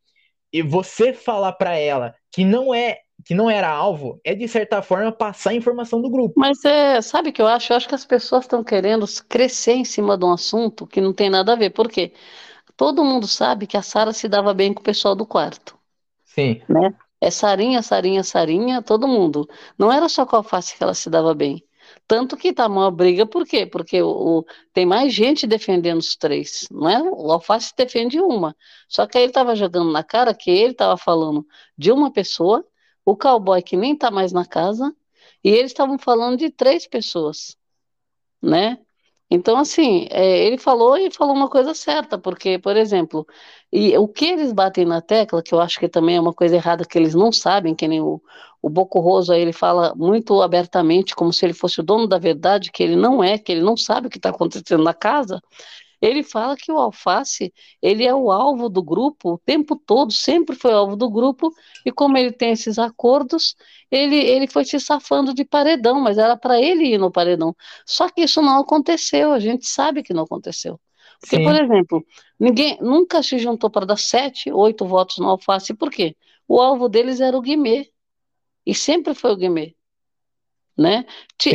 E 0.51 0.61
você 0.61 1.13
falar 1.13 1.53
para 1.53 1.77
ela 1.77 2.15
que 2.31 2.43
não 2.43 2.73
é 2.73 2.99
que 3.25 3.33
não 3.33 3.49
era 3.49 3.69
alvo, 3.69 4.19
é 4.23 4.35
de 4.35 4.47
certa 4.47 4.81
forma 4.81 5.11
passar 5.11 5.51
a 5.51 5.53
informação 5.53 6.01
do 6.01 6.09
grupo. 6.09 6.33
Mas 6.35 6.65
é, 6.65 6.99
sabe 7.01 7.29
o 7.29 7.33
que 7.33 7.41
eu 7.41 7.47
acho? 7.47 7.71
Eu 7.71 7.77
acho 7.77 7.87
que 7.87 7.95
as 7.95 8.05
pessoas 8.05 8.43
estão 8.43 8.63
querendo 8.63 9.05
crescer 9.29 9.73
em 9.73 9.85
cima 9.85 10.17
de 10.17 10.25
um 10.25 10.33
assunto 10.33 10.85
que 10.85 10.99
não 10.99 11.13
tem 11.13 11.29
nada 11.29 11.53
a 11.53 11.55
ver. 11.55 11.69
Por 11.69 11.87
quê? 11.87 12.11
Todo 12.75 13.03
mundo 13.03 13.27
sabe 13.27 13.67
que 13.67 13.77
a 13.77 13.81
Sara 13.81 14.11
se 14.11 14.27
dava 14.27 14.53
bem 14.53 14.73
com 14.73 14.81
o 14.81 14.83
pessoal 14.83 15.15
do 15.15 15.25
quarto. 15.25 15.77
Sim. 16.25 16.61
Né? 16.67 16.93
É 17.23 17.31
Sarinha, 17.31 17.81
Sarinha, 17.81 18.23
Sarinha, 18.23 18.81
todo 18.81 19.07
mundo. 19.07 19.47
Não 19.77 19.91
era 19.91 20.09
só 20.09 20.25
com 20.25 20.35
a 20.35 20.43
face 20.43 20.77
que 20.77 20.83
ela 20.83 20.93
se 20.93 21.09
dava 21.09 21.33
bem. 21.33 21.63
Tanto 22.07 22.35
que 22.37 22.53
tá 22.53 22.67
uma 22.67 22.91
briga, 22.91 23.25
por 23.25 23.45
quê? 23.45 23.65
Porque 23.65 24.01
o, 24.01 24.39
o, 24.39 24.45
tem 24.73 24.85
mais 24.85 25.13
gente 25.13 25.47
defendendo 25.47 25.99
os 25.99 26.15
três, 26.15 26.67
não 26.71 26.89
é? 26.89 27.01
O 27.01 27.31
Alface 27.31 27.73
defende 27.77 28.19
uma. 28.19 28.55
Só 28.89 29.05
que 29.07 29.17
aí 29.17 29.23
ele 29.25 29.31
estava 29.31 29.55
jogando 29.55 29.91
na 29.91 30.03
cara 30.03 30.33
que 30.33 30.51
ele 30.51 30.71
estava 30.73 30.97
falando 30.97 31.45
de 31.77 31.91
uma 31.91 32.11
pessoa 32.11 32.65
o 33.05 33.15
cowboy 33.15 33.61
que 33.61 33.75
nem 33.77 33.93
está 33.93 34.09
mais 34.11 34.31
na 34.31 34.45
casa, 34.45 34.95
e 35.43 35.49
eles 35.49 35.71
estavam 35.71 35.97
falando 35.97 36.37
de 36.37 36.49
três 36.49 36.87
pessoas, 36.87 37.57
né? 38.41 38.79
Então, 39.29 39.57
assim, 39.57 40.07
é, 40.11 40.45
ele 40.45 40.57
falou 40.57 40.95
e 40.97 41.11
falou 41.11 41.33
uma 41.35 41.49
coisa 41.49 41.73
certa, 41.73 42.17
porque, 42.19 42.59
por 42.59 42.77
exemplo, 42.77 43.25
e 43.71 43.97
o 43.97 44.07
que 44.07 44.25
eles 44.25 44.53
batem 44.53 44.85
na 44.85 45.01
tecla, 45.01 45.41
que 45.41 45.53
eu 45.53 45.59
acho 45.59 45.79
que 45.79 45.89
também 45.89 46.17
é 46.17 46.21
uma 46.21 46.33
coisa 46.33 46.55
errada 46.55 46.85
que 46.85 46.97
eles 46.97 47.15
não 47.15 47.31
sabem, 47.31 47.73
que 47.75 47.87
nem 47.87 47.99
o, 48.01 48.21
o 48.61 48.69
Boco 48.69 48.99
Roso 48.99 49.33
aí, 49.33 49.41
ele 49.41 49.53
fala 49.53 49.93
muito 49.95 50.39
abertamente, 50.41 51.15
como 51.15 51.33
se 51.33 51.45
ele 51.45 51.53
fosse 51.53 51.79
o 51.79 51.83
dono 51.83 52.07
da 52.07 52.19
verdade, 52.19 52.71
que 52.71 52.83
ele 52.83 52.95
não 52.95 53.23
é, 53.23 53.37
que 53.37 53.51
ele 53.51 53.61
não 53.61 53.75
sabe 53.75 54.07
o 54.07 54.09
que 54.09 54.17
está 54.17 54.29
acontecendo 54.29 54.83
na 54.83 54.93
casa, 54.93 55.41
ele 56.03 56.21
fala 56.21 56.57
que 56.57 56.69
o 56.69 56.77
alface, 56.77 57.53
ele 57.81 58.05
é 58.05 58.13
o 58.13 58.29
alvo 58.29 58.67
do 58.67 58.83
grupo 58.83 59.35
o 59.35 59.37
tempo 59.37 59.73
todo, 59.73 60.11
sempre 60.11 60.53
foi 60.53 60.73
alvo 60.73 60.97
do 60.97 61.09
grupo, 61.09 61.49
e 61.85 61.93
como 61.93 62.17
ele 62.17 62.33
tem 62.33 62.51
esses 62.51 62.77
acordos, 62.77 63.55
ele, 63.89 64.17
ele 64.17 64.45
foi 64.45 64.65
se 64.65 64.77
safando 64.81 65.33
de 65.33 65.45
paredão, 65.45 66.01
mas 66.01 66.17
era 66.17 66.35
para 66.35 66.61
ele 66.61 66.93
ir 66.93 66.97
no 66.97 67.09
paredão. 67.09 67.55
Só 67.85 68.09
que 68.09 68.21
isso 68.21 68.41
não 68.41 68.59
aconteceu, 68.59 69.31
a 69.31 69.39
gente 69.39 69.65
sabe 69.65 70.03
que 70.03 70.13
não 70.13 70.23
aconteceu. 70.23 70.77
Porque, 71.21 71.37
Sim. 71.37 71.43
por 71.45 71.55
exemplo, 71.55 72.05
ninguém 72.37 72.77
nunca 72.81 73.23
se 73.23 73.37
juntou 73.39 73.69
para 73.69 73.85
dar 73.85 73.97
sete, 73.97 74.51
oito 74.51 74.85
votos 74.85 75.19
no 75.19 75.29
alface, 75.29 75.73
por 75.73 75.89
quê? 75.89 76.17
O 76.45 76.59
alvo 76.59 76.89
deles 76.89 77.21
era 77.21 77.37
o 77.37 77.41
Guimê, 77.41 77.89
e 78.65 78.75
sempre 78.75 79.13
foi 79.13 79.31
o 79.31 79.37
Guimê. 79.37 79.73
Né? 80.77 81.05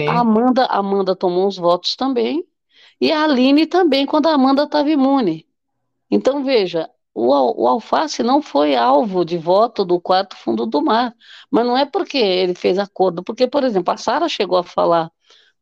A 0.09 0.21
Amanda, 0.21 0.65
Amanda 0.67 1.15
tomou 1.15 1.47
uns 1.47 1.59
votos 1.59 1.95
também, 1.97 2.48
e 3.01 3.13
a 3.13 3.25
Aline 3.25 3.67
também, 3.67 4.07
quando 4.07 4.27
a 4.29 4.35
Amanda 4.35 4.65
estava 4.65 4.91
imune. 4.91 5.47
Então, 6.11 6.45
veja, 6.45 6.91
o, 7.15 7.63
o, 7.63 7.69
Alface 7.69 8.23
não 8.23 8.43
foi 8.43 8.77
alvo 8.77 9.25
de 9.25 9.39
voto 9.39 9.85
do 9.85 10.01
quarto 10.01 10.37
fundo 10.37 10.67
do 10.67 10.83
mar. 10.83 11.15
Mas 11.51 11.67
não 11.67 11.77
é 11.77 11.85
porque 11.85 12.19
ele 12.19 12.55
fez 12.55 12.79
acordo, 12.79 13.23
porque, 13.23 13.47
por 13.47 13.65
exemplo, 13.65 13.93
a 13.93 13.97
Sara 13.97 14.29
chegou 14.29 14.59
a 14.59 14.65
falar 14.65 15.11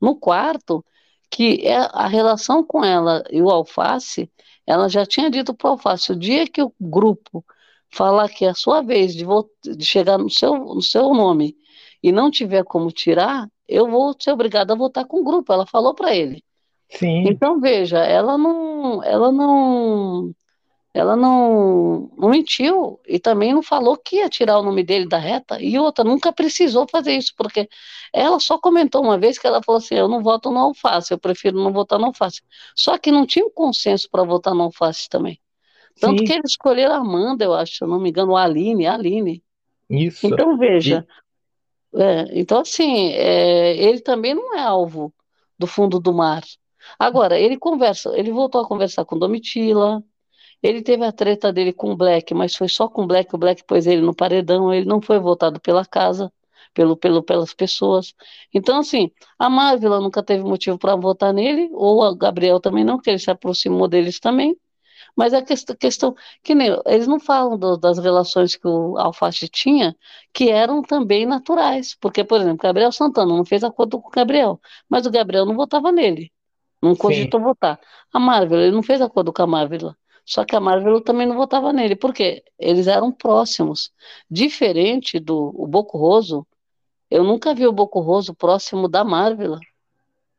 no 0.00 0.16
quarto 0.16 0.84
que 1.30 1.66
é 1.66 1.76
a 1.92 2.06
relação 2.06 2.64
com 2.64 2.84
ela 2.84 3.24
e 3.30 3.42
o 3.42 3.50
Alface, 3.50 4.30
ela 4.66 4.88
já 4.88 5.04
tinha 5.06 5.30
dito 5.30 5.54
para 5.54 5.68
o 5.68 5.70
Alface, 5.72 6.12
o 6.12 6.16
dia 6.16 6.46
que 6.48 6.62
o 6.62 6.72
grupo 6.80 7.44
falar 7.90 8.28
que 8.28 8.44
é 8.44 8.50
a 8.50 8.54
sua 8.54 8.82
vez 8.82 9.14
de, 9.14 9.24
de 9.76 9.84
chegar 9.84 10.18
no 10.18 10.30
seu, 10.30 10.54
no 10.56 10.82
seu 10.82 11.14
nome 11.14 11.56
e 12.02 12.12
não 12.12 12.30
tiver 12.30 12.64
como 12.64 12.90
tirar, 12.92 13.48
eu 13.68 13.90
vou 13.90 14.14
ser 14.18 14.32
obrigada 14.32 14.72
a 14.74 14.76
votar 14.76 15.06
com 15.06 15.20
o 15.20 15.24
grupo. 15.24 15.52
Ela 15.52 15.66
falou 15.66 15.94
para 15.94 16.14
ele. 16.14 16.44
Sim. 16.90 17.24
Então, 17.28 17.60
veja, 17.60 17.98
ela 17.98 18.38
não, 18.38 19.02
ela 19.02 19.32
não, 19.32 20.34
ela 20.94 21.16
não, 21.16 22.10
não 22.16 22.30
mentiu 22.30 22.98
e 23.06 23.18
também 23.18 23.52
não 23.52 23.62
falou 23.62 23.96
que 23.96 24.16
ia 24.16 24.28
tirar 24.28 24.58
o 24.58 24.62
nome 24.62 24.82
dele 24.82 25.06
da 25.06 25.18
reta. 25.18 25.60
E 25.60 25.78
outra, 25.78 26.04
nunca 26.04 26.32
precisou 26.32 26.86
fazer 26.90 27.16
isso, 27.16 27.32
porque 27.36 27.68
ela 28.12 28.40
só 28.40 28.58
comentou 28.58 29.02
uma 29.02 29.18
vez 29.18 29.38
que 29.38 29.46
ela 29.46 29.62
falou 29.62 29.78
assim: 29.78 29.94
eu 29.94 30.08
não 30.08 30.22
voto 30.22 30.50
no 30.50 30.58
alface, 30.58 31.12
eu 31.12 31.18
prefiro 31.18 31.62
não 31.62 31.72
votar 31.72 31.98
no 31.98 32.06
alface. 32.06 32.40
Só 32.74 32.96
que 32.96 33.10
não 33.10 33.26
tinha 33.26 33.44
um 33.44 33.50
consenso 33.50 34.08
para 34.10 34.22
votar 34.22 34.54
no 34.54 34.64
alface 34.64 35.08
também. 35.08 35.40
Tanto 36.00 36.20
Sim. 36.20 36.24
que 36.24 36.32
eles 36.32 36.50
escolheram 36.50 36.94
a 36.94 36.98
Amanda, 36.98 37.44
eu 37.44 37.54
acho, 37.54 37.76
se 37.76 37.84
eu 37.84 37.88
não 37.88 37.98
me 37.98 38.10
engano, 38.10 38.36
a 38.36 38.44
Aline, 38.44 38.86
a 38.86 38.94
Aline. 38.94 39.42
Isso. 39.88 40.26
Então, 40.26 40.56
veja. 40.56 41.06
E... 41.94 42.02
É, 42.02 42.38
então, 42.38 42.60
assim, 42.60 43.08
é, 43.12 43.76
ele 43.76 44.00
também 44.00 44.34
não 44.34 44.54
é 44.54 44.60
alvo 44.60 45.12
do 45.58 45.66
fundo 45.66 45.98
do 45.98 46.12
mar. 46.12 46.42
Agora, 46.98 47.38
ele 47.38 47.58
conversa, 47.58 48.10
ele 48.18 48.30
voltou 48.30 48.60
a 48.60 48.68
conversar 48.68 49.04
com 49.04 49.18
Domitila, 49.18 50.02
ele 50.62 50.82
teve 50.82 51.04
a 51.04 51.12
treta 51.12 51.52
dele 51.52 51.72
com 51.72 51.92
o 51.92 51.96
Black, 51.96 52.34
mas 52.34 52.54
foi 52.54 52.68
só 52.68 52.88
com 52.88 53.02
o 53.04 53.06
Black, 53.06 53.34
o 53.34 53.38
Black 53.38 53.64
pôs 53.64 53.86
ele 53.86 54.02
no 54.02 54.14
paredão, 54.14 54.72
ele 54.72 54.86
não 54.86 55.00
foi 55.00 55.18
votado 55.18 55.60
pela 55.60 55.84
casa, 55.84 56.32
pelo, 56.74 56.96
pelo, 56.96 57.22
pelas 57.22 57.54
pessoas. 57.54 58.14
Então, 58.52 58.78
assim, 58.78 59.10
a 59.38 59.48
Marvel 59.50 60.00
nunca 60.00 60.22
teve 60.22 60.44
motivo 60.44 60.78
para 60.78 60.96
votar 60.96 61.32
nele, 61.32 61.70
ou 61.72 62.02
a 62.02 62.14
Gabriel 62.14 62.60
também 62.60 62.84
não, 62.84 62.98
que 62.98 63.10
ele 63.10 63.18
se 63.18 63.30
aproximou 63.30 63.88
deles 63.88 64.18
também. 64.20 64.56
Mas 65.16 65.32
a 65.34 65.42
questão, 65.42 66.14
que 66.42 66.54
nem 66.54 66.68
eles 66.86 67.06
não 67.06 67.18
falam 67.18 67.58
do, 67.58 67.76
das 67.78 67.98
relações 67.98 68.54
que 68.56 68.68
o 68.68 68.98
Alface 68.98 69.48
tinha, 69.48 69.96
que 70.32 70.50
eram 70.50 70.82
também 70.82 71.24
naturais. 71.26 71.96
Porque, 72.00 72.22
por 72.24 72.40
exemplo, 72.40 72.58
Gabriel 72.62 72.92
Santana 72.92 73.34
não 73.34 73.44
fez 73.44 73.64
acordo 73.64 74.00
com 74.00 74.08
o 74.08 74.10
Gabriel, 74.12 74.60
mas 74.88 75.06
o 75.06 75.10
Gabriel 75.10 75.46
não 75.46 75.56
votava 75.56 75.90
nele. 75.90 76.30
Não 76.82 76.94
cogitou 76.94 77.40
votar. 77.40 77.80
A 78.12 78.18
Marvel, 78.18 78.60
ele 78.60 78.72
não 78.72 78.82
fez 78.82 79.00
acordo 79.00 79.32
com 79.32 79.42
a 79.42 79.46
Marvel. 79.46 79.94
Só 80.24 80.44
que 80.44 80.56
a 80.56 80.60
Marvel 80.60 81.00
também 81.00 81.26
não 81.26 81.36
votava 81.36 81.72
nele. 81.72 81.94
Por 81.94 82.12
quê? 82.12 82.42
Eles 82.58 82.88
eram 82.88 83.12
próximos. 83.12 83.92
Diferente 84.28 85.20
do 85.20 85.52
o 85.54 85.66
Boco 85.66 85.96
Roso, 85.96 86.46
eu 87.10 87.22
nunca 87.22 87.54
vi 87.54 87.66
o 87.66 87.72
Boco 87.72 88.00
Roso 88.00 88.34
próximo 88.34 88.88
da 88.88 89.04
Marvel. 89.04 89.56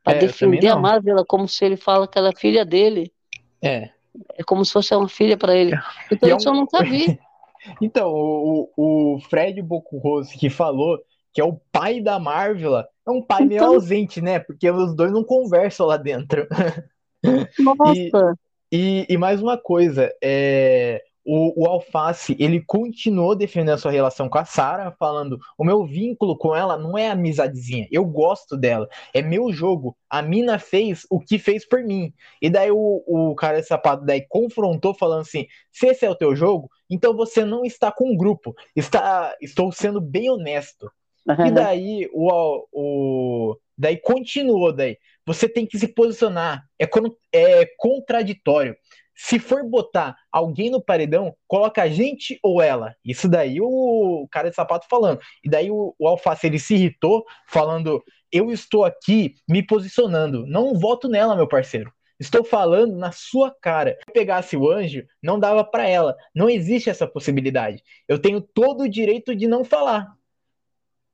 Para 0.04 0.18
é, 0.18 0.20
defender 0.20 0.68
a 0.68 0.76
Marvel 0.76 1.26
como 1.26 1.48
se 1.48 1.64
ele 1.66 1.78
fala 1.78 2.08
que 2.08 2.18
ela 2.18 2.30
é 2.30 2.36
filha 2.36 2.66
dele. 2.66 3.12
É. 3.62 3.90
É 4.36 4.44
como 4.44 4.66
se 4.66 4.74
fosse 4.74 4.94
uma 4.94 5.08
filha 5.08 5.38
para 5.38 5.56
ele. 5.56 5.72
Então, 6.12 6.30
é 6.30 6.36
isso 6.36 6.50
um... 6.50 6.54
eu 6.54 6.60
nunca 6.60 6.84
vi. 6.84 7.18
então, 7.82 8.12
o, 8.14 8.70
o 8.76 9.20
Fred 9.30 9.62
Boco 9.62 9.98
Roso 9.98 10.32
que 10.38 10.50
falou 10.50 11.00
que 11.34 11.40
é 11.40 11.46
o 11.46 11.60
pai 11.72 12.02
da 12.02 12.20
Marvel, 12.20 12.84
é 13.08 13.12
um 13.12 13.22
pai 13.22 13.46
meio 13.46 13.60
então... 13.60 13.74
ausente, 13.74 14.22
né? 14.22 14.40
Porque 14.40 14.70
os 14.70 14.94
dois 14.96 15.12
não 15.12 15.24
conversam 15.24 15.86
lá 15.86 15.98
dentro. 15.98 16.48
Nossa! 17.60 18.36
E, 18.72 19.06
e, 19.10 19.14
e 19.14 19.18
mais 19.18 19.42
uma 19.42 19.58
coisa, 19.58 20.14
é, 20.22 21.02
o, 21.28 21.64
o, 21.64 21.68
Alface, 21.68 22.38
ele 22.40 22.64
continuou 22.66 23.36
defendendo 23.36 23.74
a 23.76 23.78
sua 23.78 23.92
relação 23.92 24.30
com 24.30 24.38
a 24.38 24.46
Sarah, 24.46 24.92
falando: 24.92 25.38
o 25.58 25.64
meu 25.66 25.86
vínculo 25.86 26.38
com 26.38 26.56
ela 26.56 26.78
não 26.78 26.98
é 26.98 27.10
amizadezinha, 27.10 27.86
eu 27.92 28.06
gosto 28.06 28.56
dela, 28.56 28.88
é 29.14 29.22
meu 29.22 29.52
jogo. 29.52 29.98
A 30.10 30.22
mina 30.22 30.58
fez 30.58 31.06
o 31.10 31.20
que 31.20 31.38
fez 31.38 31.68
por 31.68 31.84
mim. 31.84 32.14
E 32.42 32.50
daí 32.50 32.72
o, 32.72 33.04
o 33.06 33.36
cara 33.36 33.60
de 33.60 33.68
sapato 33.68 34.06
daí 34.06 34.26
confrontou, 34.28 34.94
falando 34.94 35.22
assim: 35.22 35.48
se 35.70 35.88
esse 35.88 36.06
é 36.06 36.10
o 36.10 36.16
teu 36.16 36.34
jogo, 36.34 36.70
então 36.90 37.14
você 37.14 37.44
não 37.44 37.66
está 37.66 37.92
com 37.92 38.12
um 38.12 38.18
grupo. 38.18 38.56
Está, 38.74 39.36
estou 39.42 39.70
sendo 39.72 40.00
bem 40.00 40.30
honesto. 40.30 40.90
Uhum. 41.28 41.48
E 41.48 41.52
daí 41.52 42.10
o, 42.14 42.68
o 42.72 43.58
daí 43.78 43.98
continuou 43.98 44.72
daí. 44.72 44.98
Você 45.26 45.50
tem 45.50 45.66
que 45.66 45.78
se 45.78 45.88
posicionar. 45.88 46.64
É, 46.80 46.88
é 47.34 47.66
contraditório. 47.78 48.76
Se 49.14 49.40
for 49.40 49.64
botar 49.68 50.16
alguém 50.32 50.70
no 50.70 50.82
paredão, 50.82 51.36
coloca 51.48 51.82
a 51.82 51.90
gente 51.90 52.40
ou 52.44 52.62
ela. 52.62 52.96
Isso 53.04 53.28
daí 53.28 53.60
o 53.60 54.28
cara 54.32 54.50
de 54.50 54.56
sapato 54.56 54.88
falando. 54.88 55.20
E 55.44 55.50
daí 55.50 55.72
o, 55.72 55.94
o 55.98 56.08
Alface 56.08 56.46
ele 56.46 56.60
se 56.60 56.76
irritou, 56.76 57.26
falando 57.48 58.04
eu 58.32 58.52
estou 58.52 58.86
aqui 58.86 59.36
me 59.48 59.66
posicionando. 59.66 60.46
Não 60.46 60.78
voto 60.78 61.08
nela, 61.08 61.36
meu 61.36 61.48
parceiro. 61.48 61.92
Estou 62.20 62.44
falando 62.44 62.96
na 62.96 63.12
sua 63.12 63.54
cara. 63.62 63.92
Se 63.92 64.10
eu 64.10 64.14
pegasse 64.14 64.58
o 64.58 64.70
anjo, 64.72 65.04
não 65.22 65.40
dava 65.40 65.64
para 65.64 65.88
ela. 65.88 66.16
Não 66.34 66.50
existe 66.50 66.90
essa 66.90 67.08
possibilidade. 67.08 67.84
Eu 68.08 68.20
tenho 68.20 68.42
todo 68.42 68.84
o 68.84 68.90
direito 68.90 69.36
de 69.36 69.48
não 69.48 69.64
falar. 69.64 70.17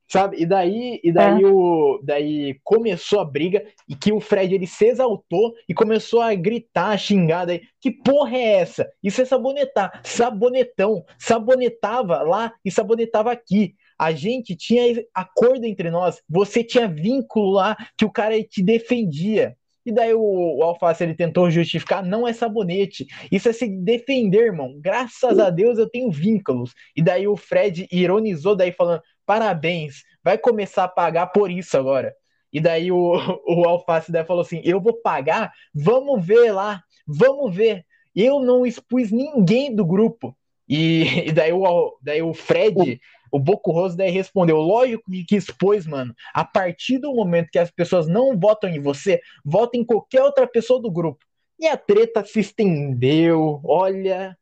Sabe? 0.08 0.36
E 0.38 0.46
daí, 0.46 1.00
e 1.02 1.12
daí, 1.12 1.42
é. 1.42 1.46
o, 1.46 2.00
daí 2.02 2.60
começou 2.62 3.20
a 3.20 3.24
briga 3.24 3.64
e 3.88 3.96
que 3.96 4.12
o 4.12 4.20
Fred 4.20 4.54
ele 4.54 4.66
se 4.66 4.86
exaltou 4.86 5.54
e 5.68 5.74
começou 5.74 6.20
a 6.20 6.34
gritar, 6.34 6.90
a 6.90 6.98
xingar. 6.98 7.46
Daí, 7.46 7.62
que 7.80 7.90
porra 7.90 8.36
é 8.36 8.56
essa? 8.56 8.88
Isso 9.02 9.22
é 9.22 9.24
sabonetar. 9.24 10.00
Sabonetão. 10.04 11.04
Sabonetava 11.18 12.22
lá 12.22 12.52
e 12.64 12.70
sabonetava 12.70 13.32
aqui. 13.32 13.74
A 13.98 14.12
gente 14.12 14.54
tinha 14.56 15.04
acordo 15.14 15.64
entre 15.64 15.90
nós. 15.90 16.20
Você 16.28 16.62
tinha 16.62 16.86
vínculo 16.86 17.52
lá 17.52 17.76
que 17.96 18.04
o 18.04 18.10
cara 18.10 18.42
te 18.42 18.62
defendia. 18.62 19.56
E 19.86 19.92
daí 19.92 20.14
o, 20.14 20.56
o 20.58 20.62
Alface 20.62 21.04
ele 21.04 21.14
tentou 21.14 21.50
justificar, 21.50 22.02
não 22.02 22.26
é 22.26 22.32
sabonete, 22.32 23.06
isso 23.30 23.48
é 23.50 23.52
se 23.52 23.68
defender, 23.68 24.46
irmão. 24.46 24.78
Graças 24.80 25.38
a 25.38 25.50
Deus 25.50 25.78
eu 25.78 25.88
tenho 25.88 26.10
vínculos. 26.10 26.72
E 26.96 27.02
daí 27.02 27.28
o 27.28 27.36
Fred 27.36 27.86
ironizou 27.92 28.56
daí 28.56 28.72
falando: 28.72 29.02
"Parabéns, 29.26 30.02
vai 30.22 30.38
começar 30.38 30.84
a 30.84 30.88
pagar 30.88 31.28
por 31.28 31.50
isso 31.50 31.76
agora". 31.76 32.14
E 32.52 32.60
daí 32.60 32.92
o, 32.92 33.12
o 33.46 33.68
Alface 33.68 34.12
daí 34.12 34.24
falou 34.24 34.42
assim: 34.42 34.60
"Eu 34.64 34.80
vou 34.80 34.94
pagar? 34.94 35.52
Vamos 35.74 36.24
ver 36.24 36.52
lá, 36.52 36.82
vamos 37.06 37.54
ver". 37.54 37.84
Eu 38.14 38.40
não 38.40 38.64
expus 38.64 39.10
ninguém 39.10 39.74
do 39.74 39.84
grupo. 39.84 40.36
E, 40.68 41.02
e 41.28 41.32
daí, 41.32 41.52
o, 41.52 41.98
daí 42.02 42.22
o 42.22 42.32
Fred 42.32 43.00
o 43.34 43.38
Boco 43.40 43.72
Roso 43.72 43.96
daí 43.96 44.12
respondeu: 44.12 44.58
lógico 44.58 45.10
que 45.26 45.34
expôs, 45.34 45.84
mano. 45.88 46.14
A 46.32 46.44
partir 46.44 46.98
do 46.98 47.12
momento 47.12 47.50
que 47.50 47.58
as 47.58 47.68
pessoas 47.68 48.06
não 48.06 48.38
votam 48.38 48.70
em 48.70 48.80
você, 48.80 49.20
votam 49.44 49.80
em 49.80 49.84
qualquer 49.84 50.22
outra 50.22 50.46
pessoa 50.46 50.80
do 50.80 50.88
grupo. 50.88 51.24
E 51.58 51.66
a 51.66 51.76
treta 51.76 52.24
se 52.24 52.38
estendeu, 52.38 53.60
olha. 53.64 54.38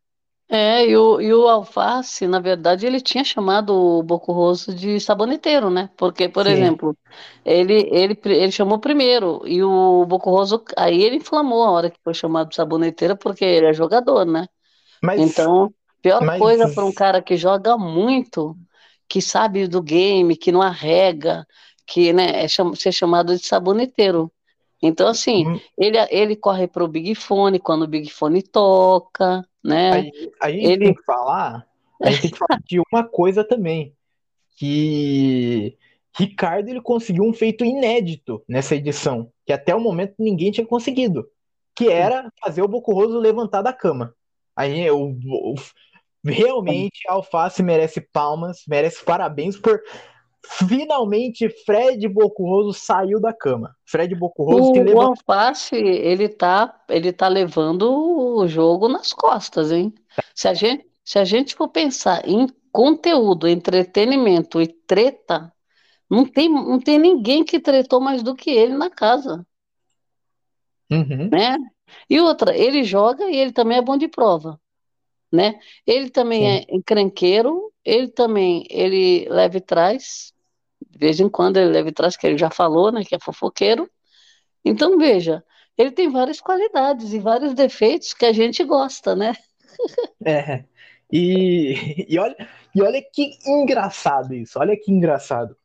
É, 0.49 0.87
e 0.87 0.97
o, 0.97 1.21
e 1.21 1.33
o 1.33 1.49
Alface, 1.49 2.27
na 2.27 2.39
verdade, 2.39 2.87
ele 2.87 3.01
tinha 3.01 3.25
chamado 3.25 3.75
o 3.75 4.03
Boco 4.03 4.33
Roso 4.33 4.75
de 4.75 5.01
saboneteiro, 5.01 5.71
né? 5.71 5.89
Porque, 5.97 6.29
por 6.29 6.45
Sim. 6.45 6.53
exemplo, 6.53 6.97
ele, 7.45 7.89
ele, 7.91 8.21
ele 8.23 8.53
chamou 8.53 8.79
primeiro, 8.79 9.43
e 9.47 9.63
o 9.63 10.05
Boco 10.05 10.31
Roso, 10.31 10.63
aí 10.77 11.03
ele 11.03 11.17
inflamou 11.17 11.63
a 11.63 11.71
hora 11.71 11.91
que 11.91 11.99
foi 12.05 12.13
chamado 12.13 12.51
de 12.51 12.57
saboneteiro, 12.57 13.17
porque 13.17 13.45
ele 13.45 13.67
é 13.67 13.73
jogador, 13.73 14.27
né? 14.27 14.47
Mas, 15.03 15.21
então, 15.21 15.73
pior 16.03 16.23
mas... 16.23 16.39
coisa 16.39 16.69
para 16.69 16.85
um 16.85 16.93
cara 16.93 17.23
que 17.23 17.37
joga 17.37 17.79
muito 17.79 18.55
que 19.09 19.21
sabe 19.21 19.67
do 19.67 19.83
game, 19.83 20.37
que 20.37 20.51
não 20.51 20.63
arrega, 20.63 21.47
que 21.87 22.13
né, 22.15 22.45
é 22.45 22.49
cham 22.49 22.75
ser 22.75 22.93
chamado 22.93 23.37
de 23.37 23.47
saboneteiro. 23.47 24.33
Então, 24.83 25.07
assim, 25.07 25.47
hum. 25.47 25.61
ele, 25.77 25.99
ele 26.11 26.35
corre 26.35 26.67
para 26.67 26.83
o 26.83 26.89
Big 26.89 27.15
Fone 27.15 27.59
quando 27.59 27.83
o 27.83 27.87
Big 27.87 28.11
Fone 28.11 28.43
toca, 28.43 29.47
né? 29.63 29.93
Aí, 29.93 30.33
a 30.41 30.51
gente 30.51 30.67
ele... 30.67 30.85
tem 30.87 30.95
que 30.95 31.05
falar, 31.05 31.67
a 32.03 32.11
gente 32.11 32.23
tem 32.23 32.31
que 32.31 32.39
falar 32.39 32.61
de 32.65 32.81
uma 32.93 33.05
coisa 33.05 33.45
também, 33.45 33.95
que 34.57 35.77
Ricardo 36.17 36.69
ele 36.69 36.81
conseguiu 36.81 37.25
um 37.25 37.33
feito 37.33 37.65
inédito 37.65 38.43
nessa 38.49 38.77
edição, 38.77 39.31
que 39.47 39.53
até 39.53 39.75
o 39.75 39.81
momento 39.81 40.15
ninguém 40.19 40.51
tinha 40.51 40.67
conseguido, 40.67 41.29
que 41.75 41.89
era 41.89 42.31
fazer 42.41 42.63
o 42.63 42.69
Bocurroso 42.69 43.19
levantar 43.19 43.63
da 43.63 43.73
cama. 43.73 44.15
Aí 44.55 44.91
o, 44.91 45.17
o, 45.25 45.55
Realmente, 46.25 47.01
a 47.09 47.15
Alface 47.15 47.63
merece 47.63 48.01
palmas, 48.01 48.63
merece 48.69 49.05
parabéns 49.05 49.57
por 49.59 49.83
finalmente 50.45 51.49
Fred 51.65 52.07
Bocurroso 52.09 52.73
saiu 52.73 53.21
da 53.21 53.33
cama. 53.33 53.77
Fred 53.85 54.15
Bocurroso 54.15 54.71
o, 54.71 54.73
que 54.73 54.83
levou... 54.83 55.03
o 55.03 55.07
Alface, 55.09 55.77
ele 55.77 56.29
tá, 56.29 56.83
ele 56.89 57.13
tá 57.13 57.29
levando 57.29 57.91
o 57.91 58.47
jogo 58.47 58.89
nas 58.89 59.13
costas, 59.13 59.71
hein? 59.71 59.93
Se 60.35 60.49
a 60.49 60.55
gente, 60.55 60.87
se 61.05 61.19
a 61.19 61.25
gente 61.25 61.55
for 61.55 61.69
pensar 61.69 62.29
em 62.29 62.47
conteúdo, 62.71 63.49
entretenimento 63.49 64.61
e 64.61 64.67
treta, 64.67 65.53
não 66.09 66.25
tem, 66.25 66.49
não 66.49 66.79
tem 66.79 66.99
ninguém 66.99 67.45
que 67.45 67.61
tretou 67.61 68.01
mais 68.01 68.23
do 68.23 68.35
que 68.35 68.51
ele 68.51 68.77
na 68.77 68.91
casa. 68.91 69.47
Uhum. 70.91 71.29
Né? 71.31 71.57
E 72.09 72.21
outra, 72.21 72.57
ele 72.57 72.85
joga 72.85 73.31
e 73.31 73.37
ele 73.37 73.53
também 73.53 73.79
é 73.79 73.83
bom 73.83 73.97
de 73.97 74.09
prova 74.09 74.61
né? 75.33 75.59
Ele 75.87 76.11
também 76.11 76.41
Sim. 76.41 76.47
é 76.47 76.77
encrenqueiro, 76.77 77.72
ele 77.85 78.09
também, 78.09 78.67
ele 78.71 79.29
leva 79.29 79.57
e 79.57 79.61
traz, 79.61 80.33
de 80.91 80.99
vez 80.99 81.21
em 81.21 81.29
quando 81.29 81.57
ele 81.57 81.71
leva 81.71 81.89
e 81.89 81.93
traz, 81.93 82.17
que 82.17 82.27
ele 82.27 82.39
já 82.39 82.51
falou, 82.51 82.93
né, 82.93 83.05
que 83.05 83.15
é 83.15 83.19
fofoqueiro. 83.19 83.91
Então, 84.65 84.99
veja, 84.99 85.45
ele 85.77 85.91
tem 85.91 86.11
várias 86.11 86.41
qualidades 86.41 87.13
e 87.13 87.19
vários 87.19 87.55
defeitos 87.55 88.15
que 88.15 88.25
a 88.27 88.33
gente 88.33 88.63
gosta, 88.65 89.15
né? 89.17 89.35
É, 90.25 90.65
e, 91.11 92.07
e, 92.09 92.19
olha, 92.19 92.37
e 92.75 92.83
olha 92.83 93.03
que 93.13 93.39
engraçado 93.47 94.35
isso, 94.35 94.59
olha 94.59 94.77
que 94.77 94.93
engraçado. 94.93 95.57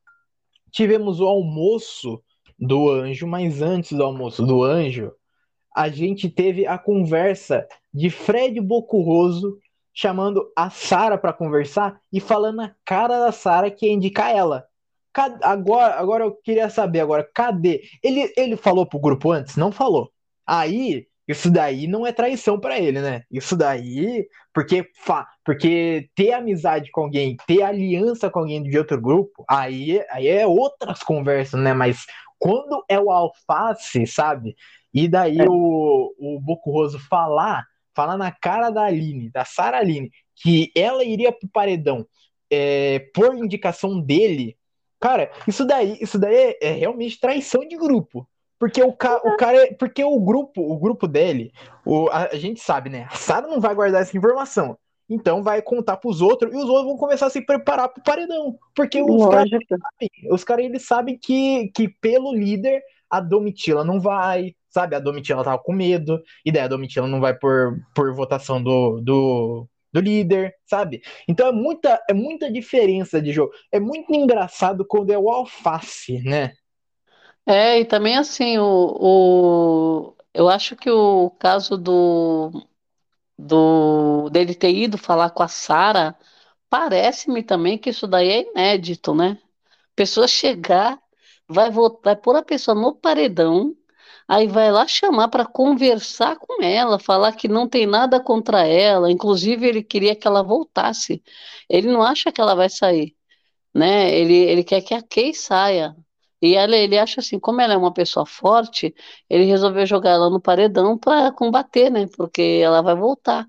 Tivemos 0.72 1.20
o 1.20 1.28
almoço 1.28 2.24
do 2.58 2.90
anjo, 2.90 3.28
mas 3.28 3.62
antes 3.62 3.92
do 3.92 4.04
almoço 4.04 4.46
do 4.46 4.64
anjo, 4.64 5.12
a 5.76 5.90
gente 5.90 6.28
teve 6.28 6.66
a 6.66 6.78
conversa 6.78 7.68
de 7.94 8.10
Fred 8.10 8.60
Bocurroso 8.60 9.60
chamando 9.98 10.54
a 10.56 10.70
Sara 10.70 11.18
para 11.18 11.34
conversar 11.34 12.00
e 12.14 12.20
falando 12.20 12.58
na 12.58 12.76
cara 12.86 13.18
da 13.18 13.32
Sara 13.32 13.72
que 13.72 13.88
ia 13.88 13.92
indicar 13.92 14.30
ela. 14.30 14.68
Agora, 15.42 15.96
agora 15.96 16.24
eu 16.24 16.36
queria 16.36 16.70
saber 16.70 17.00
agora, 17.00 17.28
cadê? 17.34 17.82
Ele, 18.04 18.32
ele 18.38 18.56
falou 18.56 18.86
pro 18.86 19.00
grupo 19.00 19.32
antes? 19.32 19.56
Não 19.56 19.72
falou. 19.72 20.12
Aí, 20.46 21.08
isso 21.28 21.50
daí 21.50 21.88
não 21.88 22.06
é 22.06 22.12
traição 22.12 22.60
para 22.60 22.80
ele, 22.80 23.02
né? 23.02 23.24
Isso 23.32 23.58
daí, 23.58 24.28
porque 24.54 24.88
fa, 25.04 25.28
porque 25.44 26.08
ter 26.14 26.32
amizade 26.32 26.92
com 26.92 27.02
alguém, 27.02 27.36
ter 27.48 27.64
aliança 27.64 28.30
com 28.30 28.38
alguém 28.38 28.62
de 28.62 28.78
outro 28.78 29.02
grupo, 29.02 29.44
aí, 29.50 30.00
aí 30.12 30.28
é 30.28 30.46
outras 30.46 31.02
conversas, 31.02 31.60
né? 31.60 31.74
Mas 31.74 32.06
quando 32.38 32.86
é 32.88 33.00
o 33.00 33.10
alface, 33.10 34.06
sabe? 34.06 34.56
E 34.94 35.08
daí 35.08 35.40
é. 35.40 35.50
o, 35.50 36.14
o 36.20 36.40
Boco 36.40 36.70
Roso 36.70 37.00
falar 37.00 37.66
falar 37.98 38.16
na 38.16 38.32
cara 38.32 38.70
da 38.70 38.84
Aline, 38.84 39.32
da 39.32 39.44
Sara 39.44 39.80
Aline, 39.80 40.12
que 40.36 40.72
ela 40.76 41.04
iria 41.04 41.32
pro 41.32 41.50
paredão 41.50 42.06
é, 42.52 43.00
por 43.12 43.36
indicação 43.36 44.00
dele, 44.00 44.56
cara, 45.00 45.32
isso 45.48 45.66
daí, 45.66 45.98
isso 46.00 46.20
daí 46.20 46.36
é, 46.36 46.68
é 46.68 46.72
realmente 46.74 47.20
traição 47.20 47.68
de 47.68 47.76
grupo. 47.76 48.30
Porque 48.60 48.82
o, 48.82 48.94
ca, 48.94 49.18
o 49.18 49.36
cara 49.36 49.66
é, 49.66 49.74
porque 49.74 50.04
o 50.04 50.20
grupo, 50.20 50.62
o 50.62 50.78
grupo 50.78 51.08
dele, 51.08 51.52
o, 51.84 52.08
a, 52.10 52.26
a 52.26 52.36
gente 52.36 52.60
sabe, 52.60 52.90
né? 52.90 53.08
A 53.10 53.16
Sara 53.16 53.48
não 53.48 53.60
vai 53.60 53.74
guardar 53.74 54.04
essa 54.04 54.16
informação. 54.16 54.78
Então 55.10 55.42
vai 55.42 55.62
contar 55.62 55.98
para 55.98 56.10
os 56.10 56.22
outros 56.22 56.54
e 56.54 56.58
os 56.58 56.66
outros 56.66 56.86
vão 56.86 56.98
começar 56.98 57.28
a 57.28 57.30
se 57.30 57.42
preparar 57.42 57.90
para 57.90 58.00
o 58.00 58.04
paredão. 58.04 58.58
Porque 58.76 59.02
os 59.02 59.28
caras 59.28 59.50
sabem, 59.50 60.10
os 60.32 60.44
caras 60.44 60.66
eles 60.66 60.86
sabem 60.86 61.18
que, 61.18 61.72
que 61.74 61.88
pelo 61.88 62.34
líder 62.34 62.82
a 63.10 63.20
Domitila 63.20 63.84
não 63.84 64.02
vai, 64.02 64.54
sabe? 64.78 64.96
A 64.96 65.00
Domitila 65.00 65.44
tava 65.44 65.58
com 65.58 65.74
medo, 65.74 66.22
e 66.46 66.52
daí 66.52 66.62
a 66.62 66.68
Domitila 66.68 67.08
não 67.08 67.20
vai 67.20 67.34
por, 67.34 67.80
por 67.96 68.14
votação 68.14 68.62
do, 68.62 69.02
do, 69.02 69.68
do 69.92 70.00
líder, 70.00 70.54
sabe? 70.68 71.02
Então 71.28 71.48
é 71.48 71.52
muita, 71.52 72.00
é 72.08 72.14
muita 72.14 72.52
diferença 72.52 73.20
de 73.20 73.32
jogo. 73.34 73.52
É 73.72 73.80
muito 73.80 74.14
engraçado 74.14 74.86
quando 74.88 75.12
é 75.12 75.18
o 75.18 75.32
alface, 75.32 76.22
né? 76.24 76.54
É, 77.44 77.80
e 77.80 77.86
também 77.86 78.18
assim, 78.18 78.60
o, 78.60 78.64
o, 79.00 80.16
eu 80.32 80.48
acho 80.48 80.76
que 80.76 80.92
o 80.92 81.32
caso 81.40 81.76
do, 81.76 82.52
do 83.38 84.30
dele 84.30 84.54
ter 84.54 84.72
ido 84.72 84.96
falar 84.98 85.32
com 85.32 85.42
a 85.42 85.48
Sara, 85.48 86.16
parece-me 86.70 87.42
também 87.42 87.80
que 87.80 87.90
isso 87.90 88.06
daí 88.08 88.30
é 88.30 88.52
inédito, 88.52 89.16
né? 89.16 89.40
Pessoa 89.96 90.28
chegar, 90.28 91.00
vai, 91.48 91.72
vai 91.72 92.16
pôr 92.16 92.36
a 92.36 92.44
pessoa 92.44 92.76
no 92.76 92.94
paredão, 92.94 93.76
Aí 94.28 94.48
vai 94.48 94.72
lá 94.72 94.88
chamar 94.88 95.30
para 95.30 95.46
conversar 95.46 96.38
com 96.38 96.62
ela, 96.62 97.00
falar 97.00 97.34
que 97.34 97.48
não 97.48 97.68
tem 97.68 97.86
nada 97.86 98.20
contra 98.20 98.66
ela, 98.68 99.12
inclusive 99.12 99.66
ele 99.68 99.84
queria 99.84 100.16
que 100.16 100.28
ela 100.28 100.44
voltasse. 100.44 101.24
Ele 101.70 101.88
não 101.88 102.04
acha 102.04 102.32
que 102.32 102.42
ela 102.42 102.54
vai 102.56 102.70
sair, 102.70 103.16
né? 103.74 104.14
Ele, 104.14 104.36
ele 104.36 104.64
quer 104.64 104.82
que 104.82 104.94
a 104.94 105.02
Kay 105.04 105.34
saia. 105.34 105.96
E 106.42 106.56
ela, 106.56 106.76
ele 106.76 106.98
acha 107.00 107.20
assim, 107.22 107.40
como 107.40 107.62
ela 107.62 107.74
é 107.74 107.78
uma 107.78 107.94
pessoa 107.94 108.26
forte, 108.26 108.94
ele 109.30 109.46
resolveu 109.46 109.86
jogar 109.86 110.12
ela 110.12 110.30
no 110.30 110.42
paredão 110.42 110.98
para 110.98 111.32
combater, 111.32 111.90
né? 111.92 112.08
Porque 112.16 112.62
ela 112.64 112.82
vai 112.82 112.96
voltar. 112.96 113.48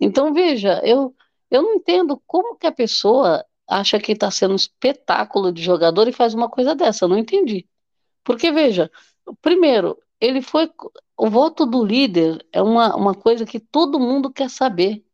Então, 0.00 0.32
veja, 0.34 0.80
eu, 0.84 1.14
eu 1.50 1.62
não 1.62 1.74
entendo 1.76 2.20
como 2.26 2.56
que 2.56 2.66
a 2.66 2.72
pessoa 2.72 3.44
acha 3.68 3.98
que 4.00 4.12
está 4.12 4.30
sendo 4.30 4.52
um 4.52 4.56
espetáculo 4.56 5.52
de 5.52 5.62
jogador 5.62 6.08
e 6.08 6.12
faz 6.12 6.34
uma 6.34 6.48
coisa 6.50 6.74
dessa. 6.74 7.04
Eu 7.04 7.08
não 7.08 7.18
entendi. 7.18 7.66
Porque, 8.24 8.52
veja, 8.52 8.90
primeiro, 9.42 9.98
ele 10.20 10.42
foi. 10.42 10.70
O 11.16 11.30
voto 11.30 11.64
do 11.64 11.84
líder 11.84 12.44
é 12.52 12.62
uma, 12.62 12.94
uma 12.94 13.14
coisa 13.14 13.46
que 13.46 13.58
todo 13.58 14.00
mundo 14.00 14.30
quer 14.30 14.50
saber. 14.50 15.04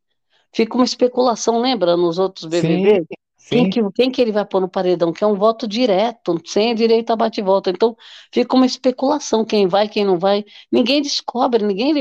Fica 0.52 0.74
uma 0.74 0.84
especulação, 0.84 1.60
lembra, 1.60 1.96
nos 1.96 2.18
outros 2.18 2.44
BBB? 2.44 3.06
Sim, 3.36 3.48
Quem 3.48 3.70
que, 3.70 3.92
quem 3.92 4.10
que 4.10 4.20
ele 4.20 4.32
vai 4.32 4.44
pôr 4.44 4.60
no 4.60 4.68
paredão? 4.68 5.12
Que 5.12 5.24
é 5.24 5.26
um 5.26 5.34
voto 5.34 5.66
direto, 5.66 6.40
sem 6.44 6.74
direito 6.74 7.10
a 7.10 7.16
bate-volta. 7.16 7.70
Então, 7.70 7.96
fica 8.30 8.54
uma 8.54 8.66
especulação, 8.66 9.44
quem 9.44 9.66
vai, 9.66 9.88
quem 9.88 10.04
não 10.04 10.18
vai. 10.18 10.44
Ninguém 10.70 11.02
descobre, 11.02 11.64
ninguém 11.64 11.94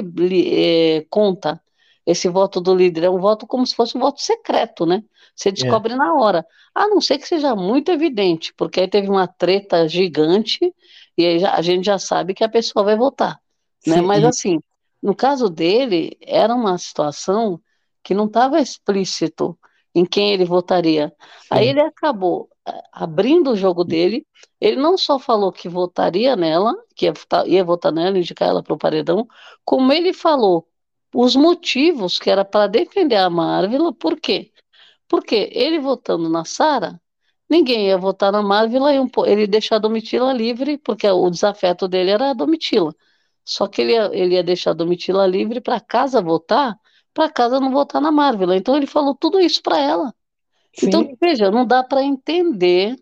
é, 0.53 1.05
conta 1.09 1.61
esse 2.05 2.27
voto 2.27 2.59
do 2.59 2.75
líder. 2.75 3.05
É 3.05 3.09
um 3.09 3.19
voto 3.19 3.47
como 3.47 3.65
se 3.65 3.75
fosse 3.75 3.97
um 3.97 4.01
voto 4.01 4.21
secreto, 4.21 4.85
né? 4.85 5.03
Você 5.35 5.49
é. 5.49 5.51
descobre 5.51 5.93
é. 5.93 5.95
na 5.95 6.13
hora. 6.13 6.45
A 6.75 6.87
não 6.87 7.01
ser 7.01 7.17
que 7.17 7.27
seja 7.27 7.55
muito 7.55 7.89
evidente, 7.91 8.53
porque 8.55 8.81
aí 8.81 8.87
teve 8.87 9.09
uma 9.09 9.27
treta 9.27 9.87
gigante 9.87 10.73
e 11.17 11.25
aí 11.25 11.45
a 11.45 11.61
gente 11.61 11.85
já 11.85 11.99
sabe 11.99 12.33
que 12.33 12.43
a 12.43 12.49
pessoa 12.49 12.85
vai 12.85 12.95
votar. 12.95 13.39
Né? 13.85 14.01
Mas 14.01 14.23
assim, 14.23 14.59
no 15.01 15.15
caso 15.15 15.49
dele, 15.49 16.17
era 16.21 16.53
uma 16.53 16.77
situação 16.77 17.59
que 18.03 18.13
não 18.13 18.25
estava 18.25 18.59
explícito 18.59 19.57
em 19.93 20.05
quem 20.05 20.33
ele 20.33 20.45
votaria. 20.45 21.13
Sim. 21.19 21.47
Aí 21.49 21.67
ele 21.67 21.81
acabou 21.81 22.49
eh, 22.67 22.83
abrindo 22.91 23.51
o 23.51 23.55
jogo 23.55 23.83
dele. 23.83 24.25
Ele 24.59 24.77
não 24.77 24.97
só 24.97 25.19
falou 25.19 25.51
que 25.51 25.67
votaria 25.67 26.35
nela, 26.35 26.73
que 26.95 27.05
ia 27.05 27.13
votar, 27.13 27.47
ia 27.47 27.63
votar 27.63 27.91
nela, 27.91 28.17
indicar 28.17 28.49
ela 28.49 28.63
para 28.63 28.73
o 28.73 28.77
paredão, 28.77 29.27
como 29.65 29.91
ele 29.91 30.13
falou 30.13 30.67
os 31.13 31.35
motivos 31.35 32.17
que 32.17 32.29
era 32.29 32.45
para 32.45 32.67
defender 32.67 33.17
a 33.17 33.29
Marvel, 33.29 33.93
por 33.93 34.19
quê? 34.19 34.51
Porque 35.07 35.49
ele 35.51 35.79
votando 35.79 36.29
na 36.29 36.45
Sara, 36.45 37.01
ninguém 37.51 37.87
ia 37.87 37.97
votar 37.97 38.31
na 38.31 38.41
Marvel 38.41 38.83
e 38.89 39.29
ele 39.29 39.45
deixar 39.45 39.75
a 39.75 39.79
Domitila 39.79 40.33
livre, 40.33 40.77
porque 40.77 41.07
o 41.07 41.29
desafeto 41.29 41.87
dele 41.87 42.11
era 42.11 42.31
a 42.31 42.33
Domitila. 42.33 42.95
Só 43.45 43.67
que 43.67 43.81
ele 43.81 43.91
ia, 43.93 44.09
ele 44.13 44.35
ia 44.35 44.43
deixar 44.43 44.71
a 44.71 44.73
Domitila 44.73 45.27
livre 45.27 45.59
para 45.59 45.79
casa 45.79 46.21
votar 46.21 46.79
para 47.13 47.29
casa 47.29 47.59
não 47.59 47.71
votar 47.71 48.01
na 48.01 48.11
Marvel. 48.11 48.53
Então 48.53 48.75
ele 48.75 48.87
falou 48.87 49.15
tudo 49.15 49.39
isso 49.39 49.61
para 49.61 49.79
ela. 49.79 50.13
Sim. 50.73 50.87
Então, 50.87 51.17
veja, 51.21 51.51
não 51.51 51.65
dá 51.65 51.83
para 51.83 52.03
entender 52.03 52.95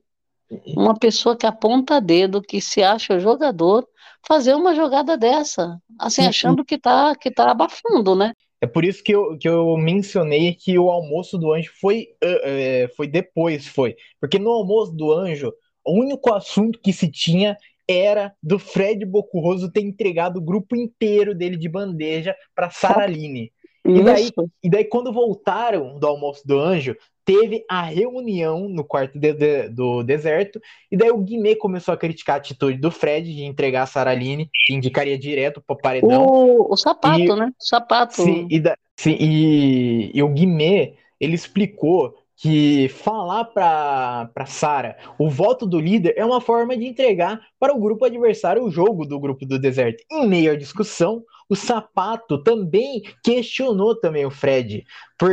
uma 0.76 0.98
pessoa 0.98 1.38
que 1.38 1.46
aponta 1.46 2.02
dedo, 2.02 2.42
que 2.42 2.60
se 2.60 2.82
acha 2.82 3.20
jogador, 3.20 3.88
fazer 4.26 4.56
uma 4.56 4.74
jogada 4.74 5.16
dessa, 5.16 5.80
assim, 6.00 6.26
achando 6.26 6.66
que 6.66 6.78
tá, 6.78 7.16
que 7.16 7.30
tá 7.30 7.52
abafando, 7.52 8.16
né? 8.16 8.34
É 8.62 8.68
por 8.68 8.84
isso 8.84 9.04
que 9.04 9.14
eu, 9.14 9.38
que 9.38 9.48
eu 9.48 9.78
mencionei 9.78 10.54
que 10.54 10.78
o 10.78 10.90
almoço 10.90 11.38
do 11.38 11.54
anjo 11.54 11.72
foi, 11.80 12.10
uh, 12.24 12.86
uh, 12.86 12.96
foi 12.96 13.08
depois, 13.08 13.68
foi. 13.68 13.96
Porque 14.20 14.38
no 14.38 14.52
almoço 14.52 14.92
do 14.92 15.14
anjo, 15.14 15.54
o 15.86 15.94
único 16.00 16.34
assunto 16.34 16.80
que 16.80 16.92
se 16.92 17.10
tinha 17.10 17.58
era 17.88 18.34
do 18.44 18.60
Fred 18.60 19.06
Bocurroso 19.06 19.72
ter 19.72 19.82
entregado 19.82 20.38
o 20.38 20.42
grupo 20.42 20.76
inteiro 20.76 21.34
dele 21.34 21.58
de 21.58 21.70
bandeja 21.70 22.36
para 22.54 22.70
Saraline. 22.70 23.52
E 23.86 24.04
daí, 24.04 24.30
e 24.62 24.70
daí, 24.70 24.84
quando 24.84 25.12
voltaram 25.12 25.98
do 25.98 26.06
almoço 26.06 26.46
do 26.46 26.60
anjo, 26.60 26.96
teve 27.30 27.64
a 27.70 27.84
reunião 27.84 28.68
no 28.68 28.84
quarto 28.84 29.20
de, 29.20 29.34
de, 29.34 29.70
do 29.70 30.02
deserto, 30.02 30.60
e 30.92 30.98
daí 30.98 31.12
o 31.12 31.20
Guimê 31.20 31.56
começou 31.56 31.94
a 31.94 31.98
criticar 31.98 32.36
a 32.36 32.40
atitude 32.40 32.80
do 32.80 32.90
Fred 32.90 33.32
de 33.36 33.44
entregar 33.44 33.84
a 33.84 33.86
Saraline, 33.86 34.50
que 34.66 34.74
indicaria 34.74 35.18
direto 35.18 35.62
pro 35.62 35.78
paredão. 35.78 36.26
O, 36.26 36.74
o 36.74 36.76
sapato, 36.76 37.20
e, 37.20 37.36
né? 37.36 37.52
O 37.60 37.64
sapato. 37.64 38.16
Sim, 38.16 38.48
e, 38.50 38.60
da, 38.60 38.76
sim, 39.00 39.16
e, 39.20 40.12
e 40.12 40.24
o 40.24 40.30
Guimê, 40.30 40.96
ele 41.20 41.36
explicou 41.36 42.16
que 42.36 42.88
falar 42.90 43.46
para 43.46 44.46
Sara 44.48 44.98
o 45.20 45.30
voto 45.30 45.68
do 45.68 45.78
líder 45.78 46.14
é 46.18 46.26
uma 46.26 46.40
forma 46.40 46.76
de 46.76 46.88
entregar 46.88 47.40
para 47.60 47.76
o 47.76 47.80
grupo 47.80 48.06
adversário 48.06 48.64
o 48.64 48.72
jogo 48.72 49.06
do 49.06 49.20
grupo 49.20 49.46
do 49.46 49.60
deserto. 49.60 50.04
Em 50.10 50.26
meio 50.26 50.54
à 50.54 50.56
discussão, 50.56 51.22
o 51.50 51.56
Sapato 51.56 52.42
também 52.42 53.04
questionou 53.24 54.00
também 54.00 54.26
o 54.26 54.32
Fred 54.32 54.84
por, 55.18 55.30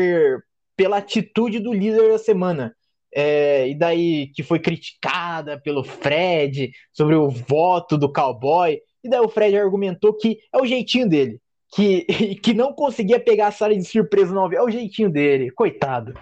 pela 0.77 0.99
atitude 0.99 1.59
do 1.59 1.73
líder 1.73 2.11
da 2.11 2.19
semana. 2.19 2.75
É, 3.15 3.69
e 3.69 3.75
daí 3.75 4.29
que 4.35 4.43
foi 4.43 4.59
criticada 4.59 5.59
pelo 5.59 5.83
Fred 5.83 6.71
sobre 6.93 7.15
o 7.15 7.31
voto 7.31 7.97
do 7.97 8.13
cowboy. 8.13 8.79
E 9.03 9.09
daí 9.09 9.21
o 9.21 9.29
Fred 9.29 9.57
argumentou 9.57 10.15
que 10.15 10.39
é 10.53 10.59
o 10.61 10.67
jeitinho 10.67 11.09
dele. 11.09 11.41
Que, 11.75 12.05
que 12.43 12.53
não 12.53 12.73
conseguia 12.73 13.19
pegar 13.19 13.49
a 13.49 13.53
Sara 13.53 13.75
de 13.75 13.85
surpresa 13.85 14.35
no 14.35 14.53
É 14.53 14.63
o 14.63 14.71
jeitinho 14.71 15.11
dele, 15.11 15.51
coitado. 15.51 16.15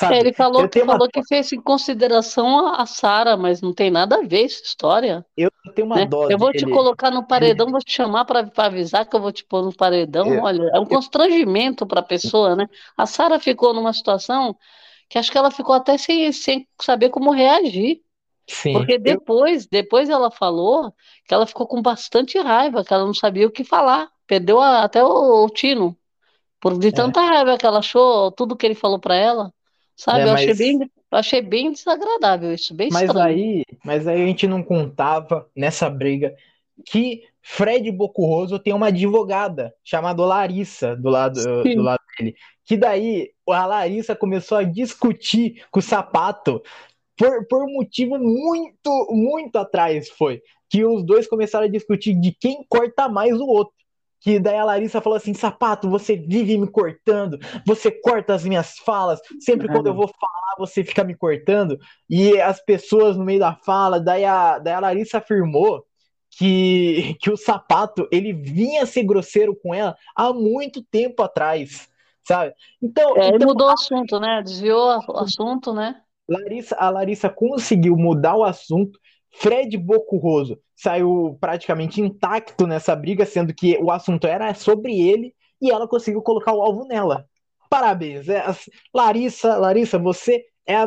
Sabe? 0.00 0.14
É, 0.14 0.20
ele 0.20 0.32
falou, 0.32 0.66
que, 0.66 0.80
falou 0.80 1.02
uma... 1.02 1.08
que 1.08 1.22
fez 1.28 1.52
em 1.52 1.60
consideração 1.60 2.74
a, 2.74 2.86
Sara, 2.86 3.36
mas 3.36 3.60
não 3.60 3.74
tem 3.74 3.90
nada 3.90 4.16
a 4.16 4.22
ver 4.22 4.46
essa 4.46 4.62
história. 4.62 5.26
Eu 5.36 5.50
tenho 5.74 5.84
uma 5.86 5.96
né? 5.96 6.06
dó. 6.06 6.26
Eu 6.30 6.38
vou 6.38 6.50
te 6.52 6.64
colocar 6.64 7.10
no 7.10 7.26
paredão, 7.26 7.70
vou 7.70 7.80
te 7.80 7.92
chamar 7.92 8.24
para 8.24 8.50
avisar 8.56 9.04
que 9.04 9.14
eu 9.14 9.20
vou 9.20 9.30
te 9.30 9.44
pôr 9.44 9.62
no 9.62 9.76
paredão. 9.76 10.32
Eu... 10.32 10.42
Olha, 10.42 10.70
é 10.74 10.80
um 10.80 10.86
constrangimento 10.86 11.86
para 11.86 12.00
a 12.00 12.02
pessoa, 12.02 12.56
né? 12.56 12.66
A 12.96 13.04
Sara 13.04 13.38
ficou 13.38 13.74
numa 13.74 13.92
situação 13.92 14.56
que 15.06 15.18
acho 15.18 15.30
que 15.30 15.36
ela 15.36 15.50
ficou 15.50 15.74
até 15.74 15.98
sem, 15.98 16.32
sem 16.32 16.66
saber 16.80 17.10
como 17.10 17.30
reagir. 17.30 18.00
Sim, 18.48 18.72
Porque 18.72 18.98
depois, 18.98 19.66
depois 19.66 20.08
ela 20.08 20.30
falou 20.30 20.94
que 21.26 21.34
ela 21.34 21.46
ficou 21.46 21.66
com 21.66 21.82
bastante 21.82 22.38
raiva, 22.38 22.82
que 22.82 22.94
ela 22.94 23.04
não 23.04 23.12
sabia 23.12 23.46
o 23.46 23.50
que 23.50 23.64
falar. 23.64 24.08
Perdeu 24.26 24.58
a, 24.58 24.82
até 24.82 25.04
o, 25.04 25.44
o 25.44 25.50
tino. 25.50 25.94
Por 26.58 26.78
de 26.78 26.88
é. 26.88 26.92
tanta 26.92 27.20
é. 27.20 27.26
raiva 27.26 27.58
que 27.58 27.66
ela 27.66 27.80
achou 27.80 28.32
tudo 28.32 28.56
que 28.56 28.64
ele 28.64 28.74
falou 28.74 28.98
para 28.98 29.14
ela. 29.14 29.52
Sabe, 30.00 30.20
é, 30.20 30.24
eu, 30.24 30.32
achei 30.32 30.54
bem, 30.54 30.80
eu 30.80 31.18
achei 31.18 31.42
bem 31.42 31.72
desagradável 31.72 32.54
isso, 32.54 32.72
bem 32.72 32.88
mas 32.90 33.02
estranho. 33.02 33.26
Aí, 33.26 33.64
mas 33.84 34.08
aí 34.08 34.22
a 34.22 34.26
gente 34.26 34.46
não 34.46 34.62
contava 34.62 35.46
nessa 35.54 35.90
briga 35.90 36.34
que 36.86 37.24
Fred 37.42 37.90
Bocurroso 37.92 38.58
tem 38.58 38.72
uma 38.72 38.86
advogada 38.86 39.74
chamada 39.84 40.24
Larissa 40.24 40.96
do 40.96 41.10
lado, 41.10 41.38
do 41.62 41.82
lado 41.82 42.00
dele. 42.18 42.34
Que 42.64 42.78
daí 42.78 43.28
a 43.46 43.66
Larissa 43.66 44.16
começou 44.16 44.56
a 44.56 44.62
discutir 44.62 45.66
com 45.70 45.80
o 45.80 45.82
sapato 45.82 46.62
por, 47.14 47.46
por 47.46 47.62
um 47.62 47.74
motivo 47.74 48.18
muito, 48.18 49.06
muito 49.10 49.56
atrás 49.56 50.08
foi. 50.08 50.40
Que 50.70 50.82
os 50.82 51.04
dois 51.04 51.26
começaram 51.26 51.66
a 51.66 51.70
discutir 51.70 52.14
de 52.14 52.32
quem 52.32 52.64
corta 52.70 53.06
mais 53.06 53.38
o 53.38 53.46
outro 53.46 53.74
que 54.20 54.38
daí 54.38 54.56
a 54.56 54.64
Larissa 54.64 55.00
falou 55.00 55.16
assim: 55.16 55.34
Sapato, 55.34 55.88
você 55.88 56.14
vive 56.14 56.56
me 56.58 56.68
cortando, 56.68 57.38
você 57.66 57.90
corta 57.90 58.34
as 58.34 58.44
minhas 58.44 58.78
falas, 58.78 59.20
sempre 59.40 59.66
quando 59.66 59.86
eu 59.86 59.94
vou 59.94 60.08
falar 60.08 60.40
você 60.58 60.84
fica 60.84 61.02
me 61.02 61.16
cortando, 61.16 61.78
e 62.08 62.38
as 62.40 62.62
pessoas 62.62 63.16
no 63.16 63.24
meio 63.24 63.40
da 63.40 63.54
fala, 63.54 63.98
daí 63.98 64.24
a, 64.24 64.58
daí 64.58 64.74
a 64.74 64.80
Larissa 64.80 65.18
afirmou 65.18 65.84
que, 66.30 67.16
que 67.20 67.30
o 67.30 67.36
Sapato 67.36 68.06
ele 68.12 68.32
vinha 68.32 68.86
ser 68.86 69.04
grosseiro 69.04 69.56
com 69.56 69.74
ela 69.74 69.96
há 70.14 70.32
muito 70.32 70.82
tempo 70.82 71.22
atrás, 71.22 71.88
sabe? 72.22 72.54
Então, 72.82 73.16
é, 73.16 73.28
então 73.28 73.48
mudou 73.48 73.68
o 73.68 73.72
assunto, 73.72 74.20
né? 74.20 74.42
Desviou 74.42 74.98
o 75.08 75.18
assunto, 75.18 75.72
né? 75.72 76.02
Larissa, 76.28 76.76
a 76.76 76.90
Larissa 76.90 77.28
conseguiu 77.28 77.96
mudar 77.96 78.36
o 78.36 78.44
assunto 78.44 79.00
Fred 79.32 79.76
Bocurroso 79.76 80.58
saiu 80.74 81.36
praticamente 81.40 82.00
intacto 82.00 82.66
nessa 82.66 82.96
briga, 82.96 83.24
sendo 83.24 83.54
que 83.54 83.78
o 83.78 83.90
assunto 83.90 84.26
era 84.26 84.52
sobre 84.54 85.00
ele 85.00 85.34
e 85.60 85.70
ela 85.70 85.86
conseguiu 85.86 86.22
colocar 86.22 86.52
o 86.52 86.62
alvo 86.62 86.84
nela. 86.84 87.26
Parabéns. 87.68 88.28
É, 88.28 88.44
Larissa, 88.92 89.56
Larissa, 89.56 89.98
você 89.98 90.44
é 90.66 90.76
a, 90.76 90.86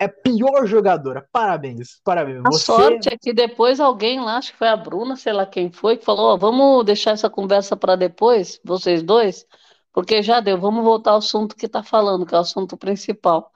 é 0.00 0.04
a 0.04 0.08
pior 0.08 0.66
jogadora. 0.66 1.28
Parabéns, 1.32 2.00
parabéns. 2.04 2.38
A 2.44 2.50
você... 2.50 2.64
sorte 2.64 3.08
é 3.08 3.16
que 3.16 3.32
depois 3.32 3.80
alguém 3.80 4.20
lá, 4.20 4.38
acho 4.38 4.52
que 4.52 4.58
foi 4.58 4.68
a 4.68 4.76
Bruna, 4.76 5.16
sei 5.16 5.32
lá 5.32 5.46
quem 5.46 5.70
foi, 5.70 5.96
que 5.96 6.04
falou: 6.04 6.38
vamos 6.38 6.84
deixar 6.84 7.12
essa 7.12 7.30
conversa 7.30 7.76
para 7.76 7.96
depois, 7.96 8.60
vocês 8.64 9.02
dois, 9.02 9.46
porque 9.92 10.22
já 10.22 10.40
deu, 10.40 10.58
vamos 10.58 10.84
voltar 10.84 11.12
ao 11.12 11.18
assunto 11.18 11.56
que 11.56 11.66
está 11.66 11.82
falando, 11.82 12.26
que 12.26 12.34
é 12.34 12.38
o 12.38 12.40
assunto 12.40 12.76
principal. 12.76 13.50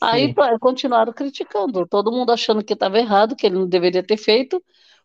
Aí 0.00 0.34
continuaram 0.60 1.12
criticando, 1.12 1.86
todo 1.86 2.12
mundo 2.12 2.30
achando 2.32 2.64
que 2.64 2.72
estava 2.74 2.98
errado, 2.98 3.36
que 3.36 3.46
ele 3.46 3.56
não 3.56 3.66
deveria 3.68 4.02
ter 4.02 4.16
feito, 4.16 4.62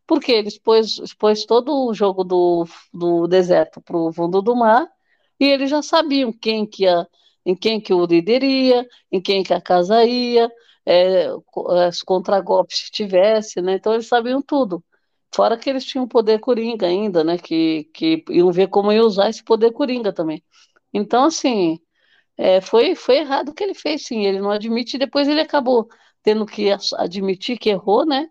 porque 0.07 0.31
ele 0.31 0.47
expôs, 0.47 0.97
expôs 0.99 1.45
todo 1.45 1.87
o 1.87 1.93
jogo 1.93 2.23
do, 2.23 2.65
do 2.93 3.27
deserto 3.27 3.81
para 3.81 3.97
o 3.97 4.11
fundo 4.11 4.41
do 4.41 4.55
mar, 4.55 4.87
e 5.39 5.45
eles 5.45 5.69
já 5.69 5.81
sabiam 5.81 6.33
quem 6.33 6.65
que 6.65 6.83
ia, 6.83 7.07
em 7.45 7.55
quem 7.55 7.79
que 7.79 7.93
o 7.93 8.05
líder 8.05 8.43
ia, 8.43 8.87
em 9.11 9.21
quem 9.21 9.43
que 9.43 9.53
a 9.53 9.61
casa 9.61 10.03
ia, 10.03 10.51
é, 10.85 11.29
os 11.55 12.01
contragolpes 12.03 12.89
tivesse, 12.89 13.61
né? 13.61 13.75
Então 13.75 13.93
eles 13.93 14.07
sabiam 14.07 14.41
tudo. 14.41 14.83
Fora 15.33 15.57
que 15.57 15.69
eles 15.69 15.85
tinham 15.85 16.07
poder 16.07 16.39
coringa 16.39 16.87
ainda, 16.87 17.23
né? 17.23 17.37
Que, 17.37 17.85
que 17.93 18.23
iam 18.29 18.51
ver 18.51 18.67
como 18.69 18.91
ia 18.91 19.03
usar 19.03 19.29
esse 19.29 19.43
poder 19.43 19.71
coringa 19.71 20.11
também. 20.11 20.43
Então, 20.93 21.25
assim, 21.25 21.79
é, 22.41 22.61
foi, 22.61 22.95
foi 22.95 23.17
errado 23.17 23.49
o 23.49 23.53
que 23.53 23.61
ele 23.61 23.73
fez, 23.73 24.05
sim. 24.05 24.25
Ele 24.25 24.39
não 24.39 24.49
admite, 24.49 24.95
e 24.95 24.99
depois 24.99 25.27
ele 25.27 25.41
acabou 25.41 25.89
tendo 26.23 26.45
que 26.45 26.69
admitir 26.97 27.57
que 27.57 27.69
errou, 27.69 28.05
né? 28.05 28.29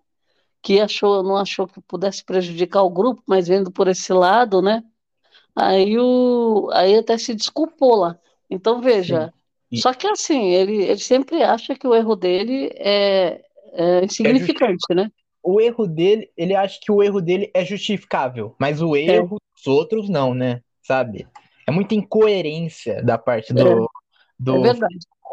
Que 0.63 0.81
achou, 0.81 1.23
não 1.23 1.37
achou 1.37 1.67
que 1.67 1.79
pudesse 1.83 2.25
prejudicar 2.25 2.83
o 2.83 2.91
grupo, 2.91 3.23
mas 3.27 3.47
vendo 3.47 3.71
por 3.71 3.87
esse 3.87 4.11
lado, 4.15 4.63
né? 4.63 4.83
Aí, 5.55 5.99
o, 5.99 6.71
aí 6.73 6.97
até 6.97 7.19
se 7.19 7.35
desculpou 7.35 7.97
lá. 7.97 8.19
Então, 8.49 8.81
veja. 8.81 9.31
E... 9.71 9.77
Só 9.79 9.93
que 9.93 10.07
assim, 10.07 10.53
ele, 10.53 10.85
ele 10.85 11.01
sempre 11.01 11.43
acha 11.43 11.75
que 11.75 11.87
o 11.87 11.95
erro 11.95 12.17
dele 12.17 12.71
é, 12.77 13.43
é 13.75 14.05
insignificante, 14.07 14.87
é 14.91 14.95
né? 14.95 15.13
O 15.43 15.61
erro 15.61 15.87
dele, 15.87 16.31
ele 16.35 16.55
acha 16.55 16.79
que 16.81 16.91
o 16.91 17.03
erro 17.03 17.21
dele 17.21 17.51
é 17.53 17.63
justificável, 17.63 18.57
mas 18.59 18.81
o 18.81 18.97
é. 18.97 19.01
erro 19.01 19.37
é. 19.37 19.55
dos 19.55 19.67
outros 19.67 20.09
não, 20.09 20.33
né? 20.33 20.63
Sabe? 20.83 21.27
É 21.67 21.71
muita 21.71 21.95
incoerência 21.95 23.03
da 23.03 23.19
parte 23.19 23.53
do, 23.53 23.85
é. 23.85 23.98
Do, 24.39 24.65
é. 24.67 24.73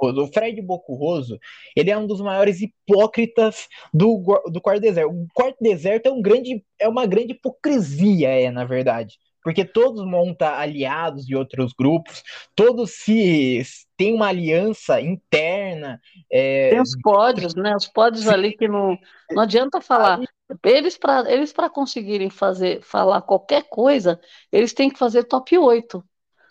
O 0.01 0.27
Fred 0.27 0.61
Bocurroso, 0.61 1.39
ele 1.75 1.89
é 1.89 1.97
um 1.97 2.05
dos 2.05 2.19
maiores 2.19 2.61
hipócritas 2.61 3.67
do, 3.93 4.21
do 4.51 4.59
quarto 4.59 4.81
deserto. 4.81 5.09
O 5.09 5.27
quarto 5.33 5.57
deserto 5.61 6.07
é, 6.07 6.11
um 6.11 6.21
grande, 6.21 6.63
é 6.79 6.87
uma 6.87 7.05
grande 7.05 7.33
hipocrisia, 7.33 8.29
é, 8.29 8.51
na 8.51 8.65
verdade. 8.65 9.17
Porque 9.41 9.63
todos 9.63 10.03
montam 10.05 10.47
aliados 10.47 11.25
de 11.25 11.35
outros 11.35 11.71
grupos, 11.71 12.23
todos 12.55 12.91
se 12.91 13.61
têm 13.95 14.13
uma 14.13 14.27
aliança 14.27 14.99
interna. 14.99 16.01
É... 16.31 16.71
Tem 16.71 16.81
os 16.81 16.99
pódios, 17.01 17.53
né? 17.53 17.75
Os 17.75 17.87
pódios 17.87 18.23
Sim. 18.23 18.31
ali 18.31 18.57
que 18.57 18.67
não, 18.67 18.97
não 19.31 19.43
adianta 19.43 19.79
falar. 19.79 20.19
Eles, 20.63 20.97
para 20.97 21.31
eles 21.31 21.53
conseguirem 21.71 22.29
fazer 22.29 22.81
falar 22.81 23.21
qualquer 23.21 23.63
coisa, 23.69 24.19
eles 24.51 24.73
têm 24.73 24.89
que 24.89 24.97
fazer 24.97 25.23
top 25.23 25.57
8. 25.57 26.03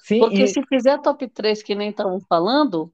Sim, 0.05 0.19
Porque 0.19 0.43
e... 0.43 0.49
se 0.49 0.63
fizer 0.67 0.99
top 0.99 1.27
3 1.29 1.63
que 1.63 1.75
nem 1.75 1.89
estavam 1.89 2.21
falando, 2.29 2.93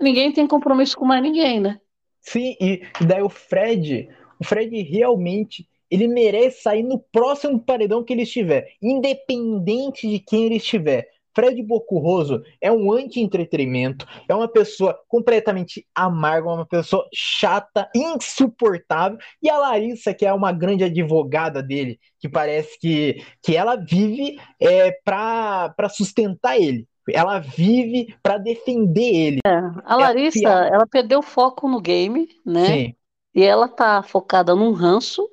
ninguém 0.00 0.32
tem 0.32 0.46
compromisso 0.46 0.96
com 0.96 1.04
mais 1.04 1.20
ninguém, 1.20 1.58
né? 1.58 1.80
Sim, 2.20 2.54
e 2.60 2.82
daí 3.04 3.20
o 3.20 3.28
Fred, 3.28 4.08
o 4.38 4.44
Fred 4.44 4.80
realmente 4.82 5.68
ele 5.90 6.06
merece 6.06 6.62
sair 6.62 6.84
no 6.84 7.00
próximo 7.00 7.58
paredão 7.58 8.04
que 8.04 8.12
ele 8.12 8.22
estiver, 8.22 8.76
independente 8.80 10.08
de 10.08 10.20
quem 10.20 10.46
ele 10.46 10.56
estiver. 10.56 11.08
Fred 11.34 11.62
Bocurroso 11.62 12.42
é 12.60 12.70
um 12.70 12.92
anti-entretenimento, 12.92 14.06
é 14.28 14.34
uma 14.34 14.48
pessoa 14.48 14.98
completamente 15.08 15.86
amarga, 15.94 16.48
uma 16.48 16.66
pessoa 16.66 17.06
chata, 17.12 17.88
insuportável. 17.94 19.18
E 19.42 19.48
a 19.48 19.58
Larissa, 19.58 20.14
que 20.14 20.26
é 20.26 20.32
uma 20.32 20.52
grande 20.52 20.84
advogada 20.84 21.62
dele, 21.62 21.98
que 22.20 22.28
parece 22.28 22.78
que, 22.78 23.24
que 23.42 23.56
ela 23.56 23.76
vive 23.76 24.38
é, 24.60 24.92
para 25.04 25.88
sustentar 25.90 26.58
ele. 26.58 26.86
Ela 27.10 27.40
vive 27.40 28.14
para 28.22 28.38
defender 28.38 29.14
ele. 29.14 29.38
É, 29.44 29.58
a 29.84 29.96
Larissa, 29.96 30.38
é 30.38 30.68
ela 30.68 30.86
perdeu 30.86 31.20
foco 31.20 31.68
no 31.68 31.80
game, 31.80 32.28
né? 32.46 32.66
Sim. 32.66 32.94
E 33.34 33.42
ela 33.42 33.66
tá 33.66 34.02
focada 34.02 34.54
num 34.54 34.72
ranço 34.72 35.28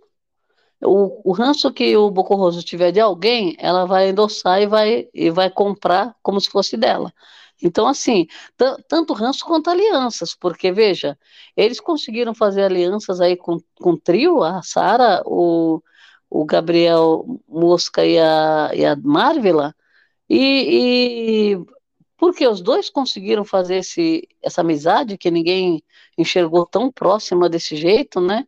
o, 0.84 1.30
o 1.30 1.34
ranço 1.34 1.72
que 1.74 1.96
o 1.98 2.10
Bocorroso 2.12 2.64
tiver 2.64 2.92
de 2.92 3.00
alguém, 3.00 3.56
ela 3.60 3.86
vai 3.86 4.10
endossar 4.10 4.62
e 4.62 4.68
vai, 4.68 5.10
e 5.14 5.30
vai 5.30 5.50
comprar 5.50 6.16
como 6.22 6.40
se 6.40 6.50
fosse 6.50 6.78
dela. 6.78 7.14
Então, 7.62 7.88
assim, 7.88 8.28
tanto 8.88 9.14
ranço 9.14 9.46
quanto 9.46 9.70
alianças, 9.70 10.34
porque, 10.34 10.72
veja, 10.72 11.18
eles 11.58 11.80
conseguiram 11.80 12.34
fazer 12.34 12.64
alianças 12.64 13.20
aí 13.20 13.36
com, 13.36 13.58
com 13.76 13.92
o 13.92 13.98
trio, 14.00 14.44
a 14.44 14.62
Sara, 14.62 15.22
o, 15.26 15.82
o 16.30 16.46
Gabriel 16.46 17.26
Mosca 17.48 18.06
e 18.06 18.18
a, 18.18 18.72
e 18.74 18.86
a 18.86 18.96
Marvila, 18.96 19.76
e, 20.30 21.56
e 21.56 21.66
porque 22.18 22.48
os 22.48 22.62
dois 22.62 22.90
conseguiram 22.90 23.44
fazer 23.44 23.78
esse, 23.78 24.28
essa 24.42 24.62
amizade 24.62 25.18
que 25.18 25.32
ninguém 25.32 25.84
enxergou 26.18 26.66
tão 26.66 26.92
próxima 26.92 27.50
desse 27.50 27.76
jeito, 27.76 28.22
né? 28.22 28.46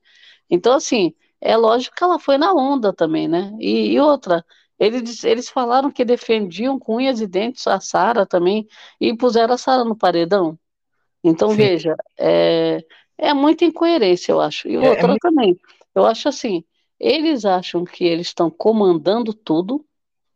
Então, 0.50 0.74
assim, 0.74 1.13
é 1.41 1.58
lógico 1.58 1.95
que 1.95 2.04
ela 2.04 2.19
foi 2.19 2.38
na 2.38 2.54
onda 2.54 2.93
também, 2.93 3.27
né? 3.27 3.51
E, 3.60 3.93
e 3.93 3.99
outra, 3.99 4.45
eles, 4.80 5.23
eles 5.23 5.49
falaram 5.49 5.91
que 5.91 6.06
defendiam 6.06 6.80
com 6.80 6.95
unhas 6.95 7.19
e 7.19 7.27
dentes 7.27 7.67
a 7.67 7.80
Sara 7.80 8.25
também 8.25 8.67
e 8.99 9.15
puseram 9.15 9.54
a 9.54 9.58
Sara 9.58 9.84
no 9.84 9.95
paredão. 9.95 10.58
Então, 11.23 11.49
Sim. 11.51 11.56
veja, 11.56 11.95
é, 12.17 12.84
é 13.17 13.34
muita 13.34 13.65
incoerência, 13.65 14.32
eu 14.32 14.39
acho. 14.39 14.67
E 14.67 14.75
é, 14.75 14.86
é 14.86 14.89
outra 14.89 15.04
é 15.04 15.08
muito... 15.08 15.21
também, 15.21 15.60
eu 15.93 16.06
acho 16.06 16.30
assim, 16.30 16.63
eles 16.99 17.45
acham 17.45 17.84
que 17.84 18.04
eles 18.04 18.27
estão 18.27 18.49
comandando 18.49 19.34
tudo, 19.34 19.84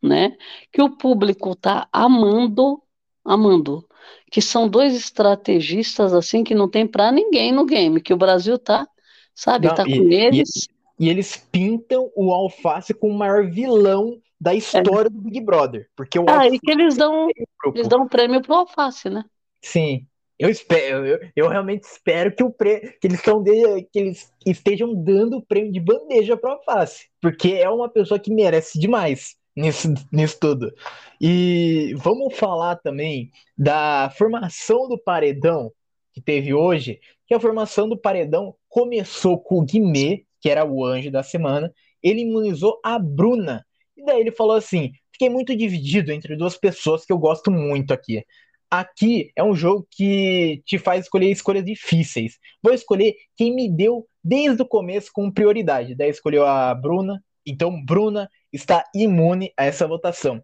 né? 0.01 0.35
Que 0.71 0.81
o 0.81 0.89
público 0.89 1.51
está 1.51 1.87
amando, 1.91 2.81
amando. 3.23 3.87
Que 4.31 4.41
são 4.41 4.67
dois 4.67 4.95
estrategistas 4.95 6.13
assim 6.13 6.43
que 6.43 6.53
não 6.53 6.69
tem 6.69 6.85
para 6.85 7.11
ninguém 7.11 7.51
no 7.51 7.65
game, 7.65 8.01
que 8.01 8.13
o 8.13 8.17
Brasil 8.17 8.57
tá, 8.59 8.87
sabe, 9.33 9.67
não, 9.67 9.75
tá 9.75 9.83
e, 9.87 9.97
com 9.97 10.11
eles. 10.11 10.67
E 10.99 11.09
eles 11.09 11.35
pintam 11.51 12.11
o 12.15 12.31
Alface 12.31 12.93
como 12.93 13.13
o 13.13 13.17
maior 13.17 13.49
vilão 13.49 14.19
da 14.39 14.53
história 14.53 15.07
é. 15.07 15.09
do 15.09 15.21
Big 15.21 15.41
Brother. 15.41 15.89
Porque 15.95 16.19
o 16.19 16.25
ah, 16.27 16.47
e 16.47 16.59
que 16.59 16.71
eles 16.71 16.95
dão, 16.95 17.27
eles 17.73 17.87
dão 17.87 18.03
um 18.03 18.07
prêmio 18.07 18.41
pro 18.41 18.55
Alface, 18.55 19.09
né? 19.09 19.23
Sim. 19.61 20.05
Eu 20.37 20.49
espero, 20.49 21.05
eu, 21.05 21.19
eu 21.33 21.47
realmente 21.47 21.83
espero 21.83 22.35
que, 22.35 22.43
o 22.43 22.51
pre, 22.51 22.97
que, 22.99 23.07
eles 23.07 23.21
de, 23.21 23.83
que 23.83 23.99
eles 23.99 24.33
estejam 24.45 24.93
dando 24.93 25.37
o 25.37 25.41
prêmio 25.41 25.71
de 25.71 25.79
bandeja 25.79 26.35
pro 26.35 26.51
Alface. 26.51 27.07
Porque 27.21 27.53
é 27.53 27.69
uma 27.69 27.89
pessoa 27.89 28.19
que 28.19 28.33
merece 28.33 28.77
demais 28.77 29.37
nisso, 29.55 29.93
nisso 30.11 30.37
tudo. 30.39 30.73
E 31.21 31.93
vamos 31.97 32.37
falar 32.37 32.75
também 32.75 33.31
da 33.57 34.11
formação 34.17 34.87
do 34.89 34.97
paredão 34.97 35.71
que 36.13 36.21
teve 36.21 36.53
hoje, 36.53 36.99
que 37.27 37.33
a 37.33 37.39
formação 37.39 37.87
do 37.87 37.97
paredão 37.97 38.55
começou 38.69 39.37
com 39.39 39.59
o 39.59 39.65
Guimê, 39.65 40.25
que 40.45 40.49
era 40.51 40.63
o 40.63 40.85
anjo 40.85 41.09
da 41.09 41.23
semana, 41.23 41.73
ele 42.03 42.21
imunizou 42.21 42.79
a 42.83 42.99
Bruna. 42.99 43.65
E 43.97 44.05
daí 44.05 44.21
ele 44.21 44.31
falou 44.31 44.55
assim: 44.55 44.91
fiquei 45.11 45.27
muito 45.27 45.55
dividido 45.55 46.11
entre 46.11 46.35
duas 46.35 46.55
pessoas 46.55 47.03
que 47.03 47.11
eu 47.11 47.17
gosto 47.17 47.49
muito 47.49 47.91
aqui. 47.91 48.23
Aqui 48.69 49.31
é 49.35 49.43
um 49.43 49.55
jogo 49.55 49.87
que 49.89 50.61
te 50.63 50.77
faz 50.77 51.05
escolher 51.05 51.31
escolhas 51.31 51.65
difíceis. 51.65 52.37
Vou 52.61 52.71
escolher 52.71 53.15
quem 53.35 53.55
me 53.55 53.67
deu 53.67 54.07
desde 54.23 54.61
o 54.61 54.67
começo 54.67 55.09
com 55.11 55.31
prioridade. 55.31 55.95
Daí 55.95 56.11
escolheu 56.11 56.45
a 56.45 56.75
Bruna. 56.75 57.23
Então, 57.43 57.83
Bruna 57.83 58.29
está 58.53 58.83
imune 58.93 59.51
a 59.57 59.65
essa 59.65 59.87
votação. 59.87 60.43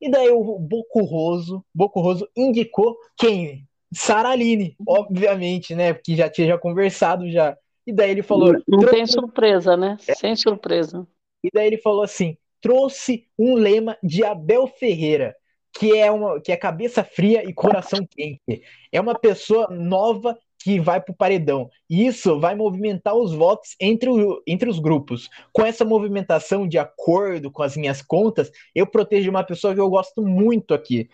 E 0.00 0.10
daí 0.10 0.30
o 0.30 0.58
Bocurroso, 0.58 1.62
Bocurroso 1.74 2.26
indicou 2.34 2.96
quem? 3.18 3.68
Saraline, 3.92 4.74
obviamente, 4.88 5.74
né? 5.74 5.92
Porque 5.92 6.16
já 6.16 6.30
tinha 6.30 6.46
já 6.48 6.58
conversado 6.58 7.30
já 7.30 7.54
e 7.86 7.92
daí 7.92 8.10
ele 8.10 8.22
falou. 8.22 8.52
Não, 8.52 8.80
não 8.80 8.88
tem 8.88 9.06
surpresa, 9.06 9.76
né? 9.76 9.96
É. 10.06 10.14
Sem 10.14 10.34
surpresa. 10.34 11.06
E 11.42 11.50
daí 11.52 11.66
ele 11.68 11.78
falou 11.78 12.02
assim: 12.02 12.36
trouxe 12.60 13.26
um 13.38 13.54
lema 13.54 13.96
de 14.02 14.24
Abel 14.24 14.66
Ferreira, 14.66 15.36
que 15.78 15.96
é 15.96 16.10
uma 16.10 16.40
que 16.40 16.50
é 16.50 16.56
cabeça 16.56 17.04
fria 17.04 17.44
e 17.48 17.52
coração 17.52 18.06
quente. 18.10 18.62
É 18.90 19.00
uma 19.00 19.14
pessoa 19.14 19.68
nova 19.70 20.36
que 20.58 20.80
vai 20.80 21.00
para 21.00 21.12
o 21.12 21.16
paredão. 21.16 21.70
E 21.88 22.04
isso 22.06 22.40
vai 22.40 22.56
movimentar 22.56 23.14
os 23.14 23.32
votos 23.32 23.76
entre, 23.80 24.10
o, 24.10 24.42
entre 24.44 24.68
os 24.68 24.80
grupos. 24.80 25.30
Com 25.52 25.64
essa 25.64 25.84
movimentação, 25.84 26.66
de 26.66 26.76
acordo 26.76 27.52
com 27.52 27.62
as 27.62 27.76
minhas 27.76 28.02
contas, 28.02 28.50
eu 28.74 28.84
protejo 28.84 29.30
uma 29.30 29.44
pessoa 29.44 29.72
que 29.72 29.80
eu 29.80 29.88
gosto 29.88 30.22
muito 30.22 30.74
aqui 30.74 31.08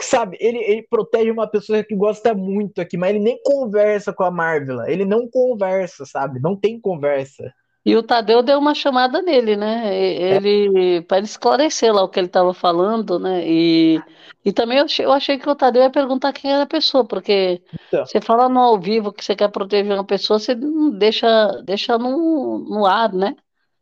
sabe, 0.00 0.36
ele, 0.40 0.58
ele 0.58 0.86
protege 0.88 1.30
uma 1.30 1.46
pessoa 1.46 1.82
que 1.84 1.94
gosta 1.94 2.34
muito 2.34 2.80
aqui, 2.80 2.96
mas 2.96 3.10
ele 3.10 3.20
nem 3.20 3.38
conversa 3.42 4.12
com 4.12 4.24
a 4.24 4.30
Marvel. 4.30 4.82
Ele 4.86 5.04
não 5.04 5.28
conversa, 5.28 6.06
sabe? 6.06 6.40
Não 6.40 6.56
tem 6.56 6.80
conversa. 6.80 7.52
E 7.84 7.94
o 7.94 8.02
Tadeu 8.02 8.42
deu 8.42 8.58
uma 8.58 8.74
chamada 8.74 9.20
nele, 9.20 9.56
né? 9.56 9.94
Ele 9.94 10.96
é. 10.96 11.00
para 11.02 11.18
esclarecer 11.18 11.92
lá 11.92 12.02
o 12.02 12.08
que 12.08 12.18
ele 12.18 12.28
estava 12.28 12.54
falando, 12.54 13.18
né? 13.18 13.46
E, 13.46 14.00
e 14.42 14.52
também 14.54 14.78
eu 14.78 14.86
achei, 14.86 15.04
eu 15.04 15.12
achei, 15.12 15.38
que 15.38 15.48
o 15.48 15.54
Tadeu 15.54 15.82
ia 15.82 15.90
perguntar 15.90 16.32
quem 16.32 16.50
era 16.50 16.62
a 16.62 16.66
pessoa, 16.66 17.04
porque 17.04 17.60
então. 17.86 18.06
você 18.06 18.22
fala 18.22 18.48
no 18.48 18.58
ao 18.58 18.80
vivo 18.80 19.12
que 19.12 19.22
você 19.22 19.36
quer 19.36 19.50
proteger 19.50 19.92
uma 19.92 20.04
pessoa, 20.04 20.38
você 20.38 20.56
deixa, 20.96 21.60
deixa 21.62 21.98
no, 21.98 22.58
no 22.60 22.86
ar, 22.86 23.12
né? 23.12 23.36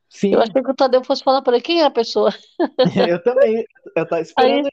Sim. 0.08 0.34
Eu 0.34 0.42
achei 0.42 0.60
que 0.60 0.70
o 0.70 0.74
Tadeu 0.74 1.04
fosse 1.04 1.22
falar 1.22 1.40
para 1.40 1.54
ele 1.54 1.62
quem 1.62 1.80
é 1.80 1.84
a 1.84 1.90
pessoa. 1.90 2.34
eu 3.08 3.22
também. 3.22 3.64
Eu 3.94 4.06
tava 4.06 4.20
esperando 4.20 4.66
Aí, 4.66 4.72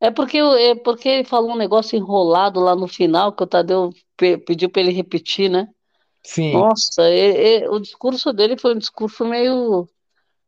é 0.00 0.10
porque, 0.10 0.38
é 0.38 0.74
porque 0.74 1.08
ele 1.08 1.24
falou 1.24 1.52
um 1.52 1.56
negócio 1.56 1.96
enrolado 1.96 2.58
lá 2.58 2.74
no 2.74 2.88
final, 2.88 3.32
que 3.32 3.42
o 3.42 3.46
Tadeu 3.46 3.90
pe 4.16 4.38
pediu 4.38 4.70
para 4.70 4.82
ele 4.82 4.92
repetir, 4.92 5.50
né? 5.50 5.68
Sim. 6.22 6.52
Nossa, 6.52 7.02
o 7.70 7.78
discurso 7.78 8.32
dele 8.32 8.56
foi 8.56 8.74
um 8.74 8.78
discurso 8.78 9.24
meio, 9.24 9.88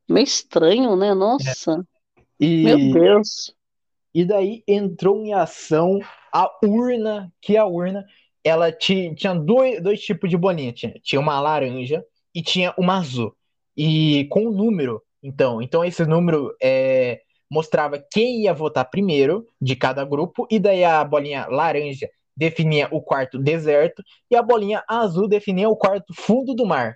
meio 0.08 0.24
estranho, 0.24 0.96
né? 0.96 1.14
Nossa. 1.14 1.84
É. 2.40 2.44
E, 2.44 2.64
Meu 2.64 2.92
Deus. 2.92 3.54
E 4.14 4.24
daí 4.24 4.62
entrou 4.66 5.24
em 5.24 5.32
ação 5.32 6.00
a 6.32 6.50
urna, 6.64 7.32
que 7.40 7.56
a 7.56 7.66
urna, 7.66 8.04
ela 8.42 8.72
tinha, 8.72 9.14
tinha 9.14 9.34
dois, 9.34 9.82
dois 9.82 10.00
tipos 10.02 10.28
de 10.28 10.36
bolinha. 10.36 10.72
Tinha, 10.72 10.94
tinha 11.02 11.20
uma 11.20 11.40
laranja 11.40 12.04
e 12.34 12.42
tinha 12.42 12.74
uma 12.76 12.98
azul. 12.98 13.34
E 13.76 14.26
com 14.30 14.46
o 14.46 14.52
número, 14.52 15.02
então. 15.22 15.62
Então 15.62 15.84
esse 15.84 16.04
número 16.04 16.54
é 16.60 17.22
mostrava 17.52 18.02
quem 18.10 18.44
ia 18.44 18.54
votar 18.54 18.88
primeiro 18.88 19.46
de 19.60 19.76
cada 19.76 20.02
grupo, 20.06 20.46
e 20.50 20.58
daí 20.58 20.82
a 20.82 21.04
bolinha 21.04 21.46
laranja 21.48 22.08
definia 22.34 22.88
o 22.90 23.02
quarto 23.02 23.38
deserto, 23.38 24.02
e 24.30 24.34
a 24.34 24.42
bolinha 24.42 24.82
azul 24.88 25.28
definia 25.28 25.68
o 25.68 25.76
quarto 25.76 26.14
fundo 26.14 26.54
do 26.54 26.64
mar. 26.64 26.94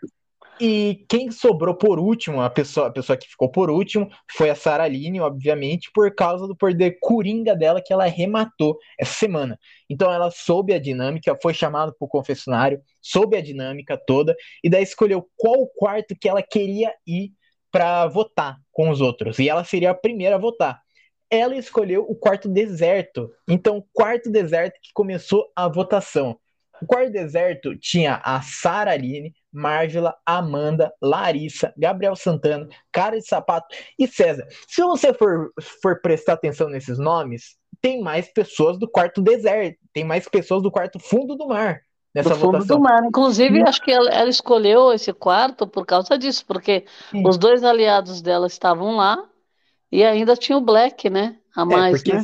E 0.58 1.04
quem 1.10 1.30
sobrou 1.30 1.74
por 1.74 1.98
último, 1.98 2.40
a 2.40 2.48
pessoa, 2.48 2.86
a 2.86 2.90
pessoa 2.90 3.18
que 3.18 3.28
ficou 3.28 3.50
por 3.50 3.68
último, 3.68 4.08
foi 4.34 4.48
a 4.48 4.54
Saraline, 4.54 5.20
obviamente, 5.20 5.90
por 5.92 6.14
causa 6.14 6.46
do 6.46 6.56
poder 6.56 6.96
coringa 7.02 7.54
dela 7.54 7.82
que 7.84 7.92
ela 7.92 8.06
rematou 8.06 8.78
essa 8.98 9.12
semana. 9.12 9.58
Então 9.90 10.10
ela 10.10 10.30
soube 10.30 10.72
a 10.72 10.80
dinâmica, 10.80 11.36
foi 11.42 11.52
chamada 11.52 11.92
para 11.92 12.06
o 12.06 12.08
confessionário, 12.08 12.80
soube 13.02 13.36
a 13.36 13.42
dinâmica 13.42 13.98
toda, 13.98 14.34
e 14.64 14.70
daí 14.70 14.82
escolheu 14.82 15.28
qual 15.36 15.66
quarto 15.76 16.16
que 16.18 16.26
ela 16.26 16.42
queria 16.42 16.90
ir 17.06 17.32
para 17.70 18.06
votar 18.06 18.58
com 18.72 18.90
os 18.90 19.00
outros. 19.00 19.38
E 19.38 19.48
ela 19.48 19.64
seria 19.64 19.90
a 19.90 19.94
primeira 19.94 20.36
a 20.36 20.38
votar. 20.38 20.80
ela 21.28 21.56
escolheu 21.56 22.02
o 22.08 22.14
quarto 22.14 22.48
deserto. 22.48 23.30
Então, 23.48 23.84
quarto 23.92 24.30
deserto 24.30 24.78
que 24.80 24.92
começou 24.94 25.50
a 25.56 25.66
votação. 25.68 26.38
O 26.80 26.86
quarto 26.86 27.10
deserto 27.10 27.76
tinha 27.76 28.20
a 28.22 28.40
Sara 28.42 28.92
Aline, 28.92 29.34
Marvila, 29.52 30.14
Amanda, 30.24 30.92
Larissa, 31.02 31.72
Gabriel 31.76 32.14
Santana, 32.14 32.68
Cara 32.92 33.18
de 33.18 33.26
Sapato 33.26 33.66
e 33.98 34.06
César. 34.06 34.46
Se 34.68 34.82
você 34.82 35.12
for, 35.12 35.50
for 35.82 36.00
prestar 36.00 36.34
atenção 36.34 36.68
nesses 36.68 36.98
nomes, 36.98 37.56
tem 37.80 38.00
mais 38.02 38.32
pessoas 38.32 38.78
do 38.78 38.88
quarto 38.88 39.22
deserto, 39.22 39.78
tem 39.92 40.04
mais 40.04 40.28
pessoas 40.28 40.62
do 40.62 40.70
quarto 40.70 40.98
fundo 40.98 41.34
do 41.34 41.48
mar 41.48 41.80
nessa 42.16 42.30
do 42.30 42.36
fundo 42.36 42.52
votação. 42.52 42.76
do 42.78 42.82
mar. 42.82 43.04
Inclusive, 43.04 43.62
acho 43.62 43.82
que 43.82 43.92
ela, 43.92 44.08
ela 44.10 44.30
escolheu 44.30 44.92
esse 44.92 45.12
quarto 45.12 45.66
por 45.66 45.84
causa 45.84 46.16
disso, 46.16 46.44
porque 46.46 46.86
Sim. 47.10 47.26
os 47.26 47.36
dois 47.36 47.62
aliados 47.62 48.22
dela 48.22 48.46
estavam 48.46 48.96
lá 48.96 49.22
e 49.92 50.02
ainda 50.02 50.34
tinha 50.34 50.56
o 50.56 50.60
Black, 50.60 51.10
né? 51.10 51.36
A 51.54 51.64
mais, 51.64 51.94
é, 51.94 51.98
porque, 51.98 52.12
né? 52.12 52.22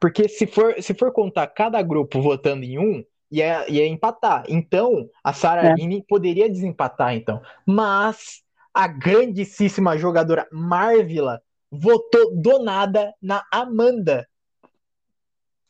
porque 0.00 0.28
se 0.28 0.46
for, 0.46 0.74
se 0.80 0.94
for 0.94 1.12
contar 1.12 1.46
cada 1.48 1.82
grupo 1.82 2.20
votando 2.22 2.64
em 2.64 2.78
um, 2.78 3.04
ia, 3.30 3.68
ia 3.68 3.86
empatar. 3.86 4.44
Então, 4.48 5.08
a 5.22 5.32
Sara 5.32 5.68
É. 5.68 5.72
Aline 5.72 6.04
poderia 6.08 6.48
desempatar, 6.48 7.14
então. 7.14 7.40
Mas 7.66 8.42
a 8.72 8.86
grandíssima 8.86 9.98
jogadora 9.98 10.46
Marvila 10.52 11.42
votou 11.70 12.34
do 12.34 12.62
nada 12.62 13.12
na 13.20 13.42
Amanda. 13.50 14.26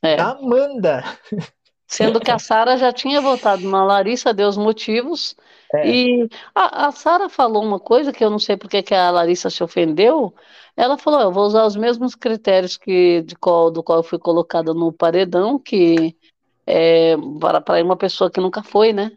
É. 0.02 0.20
Amanda! 0.20 1.04
Sendo 1.92 2.20
que 2.20 2.30
a 2.30 2.38
Sara 2.38 2.78
já 2.78 2.90
tinha 2.90 3.20
votado 3.20 3.68
na 3.68 3.84
Larissa, 3.84 4.32
deu 4.32 4.48
os 4.48 4.56
motivos. 4.56 5.36
É. 5.74 5.86
E 5.86 6.28
a, 6.54 6.86
a 6.86 6.90
Sara 6.90 7.28
falou 7.28 7.62
uma 7.62 7.78
coisa 7.78 8.10
que 8.10 8.24
eu 8.24 8.30
não 8.30 8.38
sei 8.38 8.56
porque 8.56 8.82
que 8.82 8.94
a 8.94 9.10
Larissa 9.10 9.50
se 9.50 9.62
ofendeu. 9.62 10.34
Ela 10.74 10.96
falou: 10.96 11.20
eu 11.20 11.30
vou 11.30 11.44
usar 11.44 11.66
os 11.66 11.76
mesmos 11.76 12.14
critérios 12.14 12.78
que 12.78 13.20
de 13.20 13.36
qual, 13.36 13.70
do 13.70 13.82
qual 13.82 13.98
eu 13.98 14.02
fui 14.02 14.18
colocada 14.18 14.72
no 14.72 14.90
paredão, 14.90 15.58
que 15.58 16.16
é, 16.66 17.14
para, 17.38 17.60
para 17.60 17.84
uma 17.84 17.96
pessoa 17.96 18.30
que 18.30 18.40
nunca 18.40 18.62
foi, 18.62 18.94
né? 18.94 19.12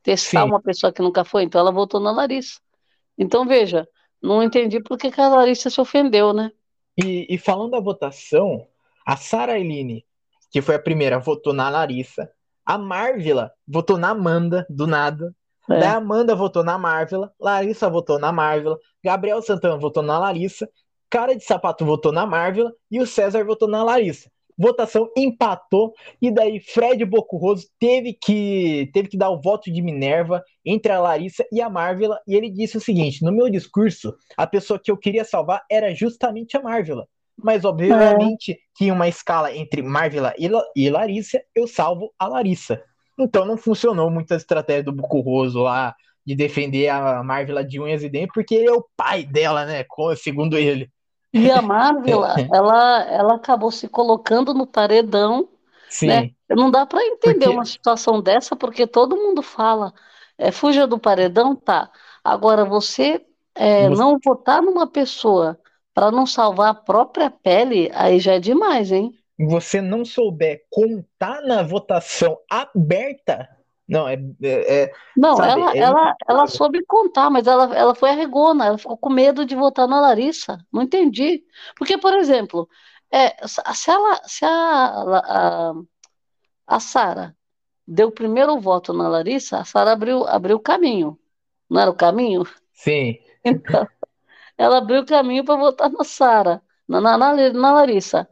Testar 0.00 0.44
Sim. 0.44 0.50
uma 0.50 0.62
pessoa 0.62 0.92
que 0.92 1.02
nunca 1.02 1.24
foi. 1.24 1.42
Então 1.42 1.60
ela 1.60 1.72
votou 1.72 1.98
na 1.98 2.12
Larissa. 2.12 2.60
Então 3.18 3.44
veja, 3.44 3.88
não 4.22 4.40
entendi 4.40 4.80
por 4.80 4.96
que 4.96 5.10
que 5.10 5.20
a 5.20 5.28
Larissa 5.28 5.68
se 5.68 5.80
ofendeu, 5.80 6.32
né? 6.32 6.52
E, 6.96 7.26
e 7.28 7.36
falando 7.38 7.72
da 7.72 7.80
votação, 7.80 8.68
a 9.04 9.16
Sara 9.16 9.58
Eline, 9.58 10.06
que 10.50 10.62
foi 10.62 10.74
a 10.74 10.78
primeira, 10.78 11.18
votou 11.18 11.52
na 11.52 11.68
Larissa. 11.68 12.30
A 12.64 12.76
Marvila 12.76 13.50
votou 13.66 13.96
na 13.96 14.10
Amanda, 14.10 14.66
do 14.68 14.86
nada. 14.86 15.34
É. 15.70 15.80
Daí 15.80 15.88
a 15.88 15.96
Amanda 15.96 16.34
votou 16.34 16.64
na 16.64 16.78
Marvila. 16.78 17.32
Larissa 17.38 17.88
votou 17.90 18.18
na 18.18 18.32
Marvila. 18.32 18.78
Gabriel 19.04 19.42
Santana 19.42 19.76
votou 19.76 20.02
na 20.02 20.18
Larissa. 20.18 20.68
Cara 21.10 21.34
de 21.34 21.44
Sapato 21.44 21.84
votou 21.84 22.12
na 22.12 22.26
Marvila. 22.26 22.72
E 22.90 23.00
o 23.00 23.06
César 23.06 23.44
votou 23.44 23.68
na 23.68 23.84
Larissa. 23.84 24.30
Votação 24.56 25.10
empatou. 25.16 25.92
E 26.20 26.30
daí 26.30 26.58
Fred 26.60 27.04
Bocurroso 27.04 27.66
teve 27.78 28.14
que, 28.14 28.90
teve 28.92 29.08
que 29.08 29.16
dar 29.16 29.30
o 29.30 29.40
voto 29.40 29.70
de 29.70 29.82
Minerva 29.82 30.42
entre 30.64 30.90
a 30.90 31.00
Larissa 31.00 31.46
e 31.52 31.60
a 31.60 31.68
Marvila. 31.68 32.18
E 32.26 32.34
ele 32.34 32.50
disse 32.50 32.76
o 32.76 32.80
seguinte: 32.80 33.22
no 33.22 33.30
meu 33.30 33.48
discurso, 33.50 34.14
a 34.36 34.46
pessoa 34.46 34.80
que 34.82 34.90
eu 34.90 34.96
queria 34.96 35.24
salvar 35.24 35.62
era 35.70 35.94
justamente 35.94 36.56
a 36.56 36.62
Marvila. 36.62 37.06
Mas, 37.40 37.64
obviamente, 37.64 38.58
que 38.74 38.86
em 38.86 38.90
uma 38.90 39.08
escala 39.08 39.54
entre 39.54 39.80
Marvila 39.82 40.34
e, 40.38 40.48
La 40.48 40.62
e 40.74 40.90
Larissa, 40.90 41.40
eu 41.54 41.66
salvo 41.68 42.12
a 42.18 42.26
Larissa. 42.26 42.82
Então 43.18 43.44
não 43.44 43.56
funcionou 43.56 44.10
muito 44.10 44.32
a 44.32 44.36
estratégia 44.36 44.82
do 44.84 44.92
Bucurroso 44.92 45.60
lá 45.62 45.94
de 46.26 46.34
defender 46.34 46.88
a 46.88 47.22
Marvila 47.22 47.64
de 47.64 47.80
unhas 47.80 48.02
e 48.02 48.08
dentes, 48.08 48.32
porque 48.34 48.54
ele 48.54 48.68
é 48.68 48.72
o 48.72 48.84
pai 48.96 49.24
dela, 49.24 49.64
né? 49.64 49.84
Segundo 50.16 50.58
ele. 50.58 50.90
E 51.32 51.50
a 51.50 51.62
Marvila, 51.62 52.34
ela, 52.52 53.02
ela 53.04 53.34
acabou 53.36 53.70
se 53.70 53.88
colocando 53.88 54.52
no 54.52 54.66
paredão, 54.66 55.48
Sim. 55.88 56.06
né? 56.08 56.30
Não 56.50 56.70
dá 56.70 56.86
para 56.86 57.04
entender 57.04 57.44
Porque- 57.44 57.48
uma 57.48 57.64
situação 57.64 58.20
dessa, 58.20 58.56
porque 58.56 58.86
todo 58.86 59.16
mundo 59.16 59.42
fala, 59.42 59.92
é, 60.36 60.50
fuja 60.50 60.86
do 60.86 60.98
paredão, 60.98 61.54
tá. 61.54 61.90
Agora, 62.24 62.64
você, 62.64 63.24
é, 63.54 63.88
Você- 63.88 64.00
não 64.00 64.18
votar 64.24 64.60
numa 64.62 64.86
pessoa 64.86 65.58
para 65.98 66.12
não 66.12 66.26
salvar 66.26 66.68
a 66.70 66.74
própria 66.74 67.28
pele, 67.28 67.90
aí 67.92 68.20
já 68.20 68.34
é 68.34 68.38
demais, 68.38 68.92
hein? 68.92 69.12
Você 69.36 69.80
não 69.80 70.04
souber 70.04 70.62
contar 70.70 71.42
na 71.42 71.60
votação 71.64 72.38
aberta, 72.48 73.48
não, 73.88 74.06
é, 74.08 74.14
é- 74.40 74.82
é- 74.82 74.92
Não, 75.16 75.34
Sabe, 75.34 75.60
ela, 75.60 75.72
é 75.74 75.78
ela, 75.78 76.16
ela 76.28 76.46
soube 76.46 76.84
contar, 76.84 77.28
mas 77.30 77.48
ela, 77.48 77.74
ela 77.76 77.96
foi 77.96 78.10
arregona, 78.10 78.66
ela 78.66 78.78
ficou 78.78 78.96
com 78.96 79.10
medo 79.10 79.44
de 79.44 79.56
votar 79.56 79.88
na 79.88 80.00
Larissa. 80.00 80.64
Não 80.72 80.82
entendi. 80.82 81.42
Porque, 81.76 81.98
por 81.98 82.14
exemplo, 82.14 82.68
é, 83.10 83.34
se 83.48 83.60
se 83.74 83.90
ela, 83.90 84.20
se 84.24 84.44
a, 84.44 84.50
a, 84.50 85.72
a 86.66 86.78
Sara 86.80 87.34
deu 87.84 88.08
o 88.08 88.12
primeiro 88.12 88.60
voto 88.60 88.92
na 88.92 89.08
Larissa, 89.08 89.58
a 89.58 89.64
Sara 89.64 89.92
abriu, 89.92 90.24
abriu 90.28 90.58
o 90.58 90.60
caminho. 90.60 91.18
Não 91.68 91.80
era 91.80 91.90
o 91.90 91.96
caminho? 91.96 92.44
sim, 92.72 93.18
Então, 93.44 93.88
ela 94.58 94.78
abriu 94.78 95.02
o 95.02 95.06
caminho 95.06 95.44
para 95.44 95.56
votar 95.56 95.90
na 95.90 96.04
Sara, 96.04 96.60
na, 96.88 97.00
na, 97.00 97.16
na, 97.16 97.72
Larissa. 97.72 98.28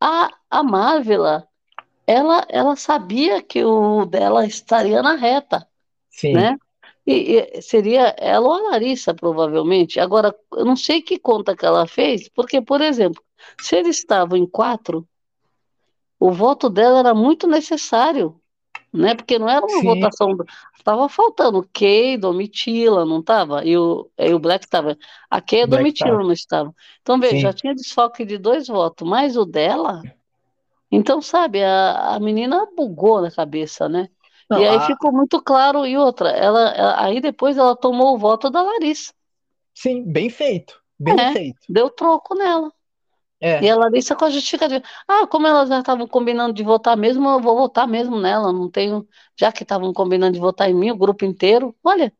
A, 0.00 0.30
a 0.50 0.62
Marvila, 0.62 1.48
ela, 2.06 2.46
ela 2.48 2.76
sabia 2.76 3.42
que 3.42 3.64
o 3.64 4.04
dela 4.04 4.46
estaria 4.46 5.02
na 5.02 5.14
reta 5.14 5.66
sim. 6.10 6.32
né? 6.32 6.56
E, 7.06 7.36
e 7.56 7.62
seria 7.62 8.14
ela 8.18 8.46
ou 8.46 8.52
a 8.54 8.70
Larissa, 8.70 9.14
provavelmente. 9.14 10.00
Agora, 10.00 10.34
eu 10.52 10.64
não 10.64 10.74
sei 10.76 11.00
que 11.00 11.18
conta 11.18 11.56
que 11.56 11.64
ela 11.64 11.86
fez, 11.86 12.28
porque, 12.28 12.60
por 12.60 12.80
exemplo, 12.80 13.22
se 13.60 13.76
eles 13.76 13.98
estavam 13.98 14.36
em 14.36 14.46
quatro, 14.46 15.08
o 16.18 16.32
voto 16.32 16.68
dela 16.68 16.98
era 16.98 17.14
muito 17.14 17.46
necessário, 17.46 18.40
né? 18.96 19.14
Porque 19.14 19.38
não 19.38 19.48
era 19.48 19.64
uma 19.64 19.80
Sim. 19.80 19.84
votação. 19.84 20.36
Estava 20.76 21.08
faltando 21.08 21.68
Kay, 21.72 22.16
Domitila, 22.16 23.04
não 23.04 23.20
estava? 23.20 23.64
E 23.64 23.76
o, 23.76 24.10
e 24.18 24.32
o 24.34 24.38
Black 24.38 24.64
estava. 24.64 24.96
A 25.30 25.40
Kay 25.40 25.60
e 25.60 25.62
a 25.62 25.66
Black 25.66 25.92
Domitila 25.92 25.96
tava. 25.96 26.24
não 26.24 26.32
estavam. 26.32 26.74
Então, 27.02 27.18
veja, 27.20 27.36
Sim. 27.36 27.40
já 27.40 27.52
tinha 27.52 27.74
desfalque 27.74 28.24
de 28.24 28.38
dois 28.38 28.66
votos, 28.68 29.08
mais 29.08 29.36
o 29.36 29.44
dela. 29.44 30.02
Então, 30.90 31.20
sabe, 31.22 31.62
a, 31.64 32.14
a 32.16 32.20
menina 32.20 32.66
bugou 32.76 33.20
na 33.20 33.30
cabeça, 33.30 33.88
né? 33.88 34.08
Não, 34.48 34.58
E 34.60 34.64
aí 34.66 34.76
a- 34.76 34.86
ficou 34.86 35.12
muito 35.12 35.42
claro. 35.42 35.86
E 35.86 35.96
outra, 35.96 36.30
ela, 36.30 36.70
ela- 36.70 37.04
aí 37.04 37.20
depois 37.20 37.56
ela 37.58 37.76
tomou 37.76 38.14
o 38.14 38.18
voto 38.18 38.50
da 38.50 38.62
Larissa, 38.62 39.12
Sim, 39.74 40.10
bem 40.10 40.28
feito. 40.30 40.82
Bem 40.98 41.16
É. 41.18 41.32
feito. 41.32 41.58
deu 41.68 41.90
troco 41.90 42.34
nela. 42.34 42.72
É. 43.40 43.62
E 43.62 43.68
a 43.68 43.76
Larissa 43.76 44.16
com 44.16 44.24
a 44.24 44.30
justificativa. 44.30 44.82
Ah, 45.06 45.26
como 45.26 45.46
elas 45.46 45.68
já 45.68 45.80
estavam 45.80 46.06
combinando 46.08 46.54
de 46.54 46.62
votar 46.62 46.96
mesmo, 46.96 47.28
eu 47.28 47.40
vou 47.40 47.56
votar 47.56 47.86
mesmo 47.86 48.18
nela. 48.18 48.52
Não 48.52 48.70
tenho. 48.70 49.06
Já 49.38 49.52
que 49.52 49.62
estavam 49.62 49.92
combinando 49.92 50.32
de 50.32 50.40
votar 50.40 50.70
em 50.70 50.74
mim, 50.74 50.90
o 50.90 50.96
grupo 50.96 51.24
inteiro. 51.24 51.74
Olha, 51.84 52.12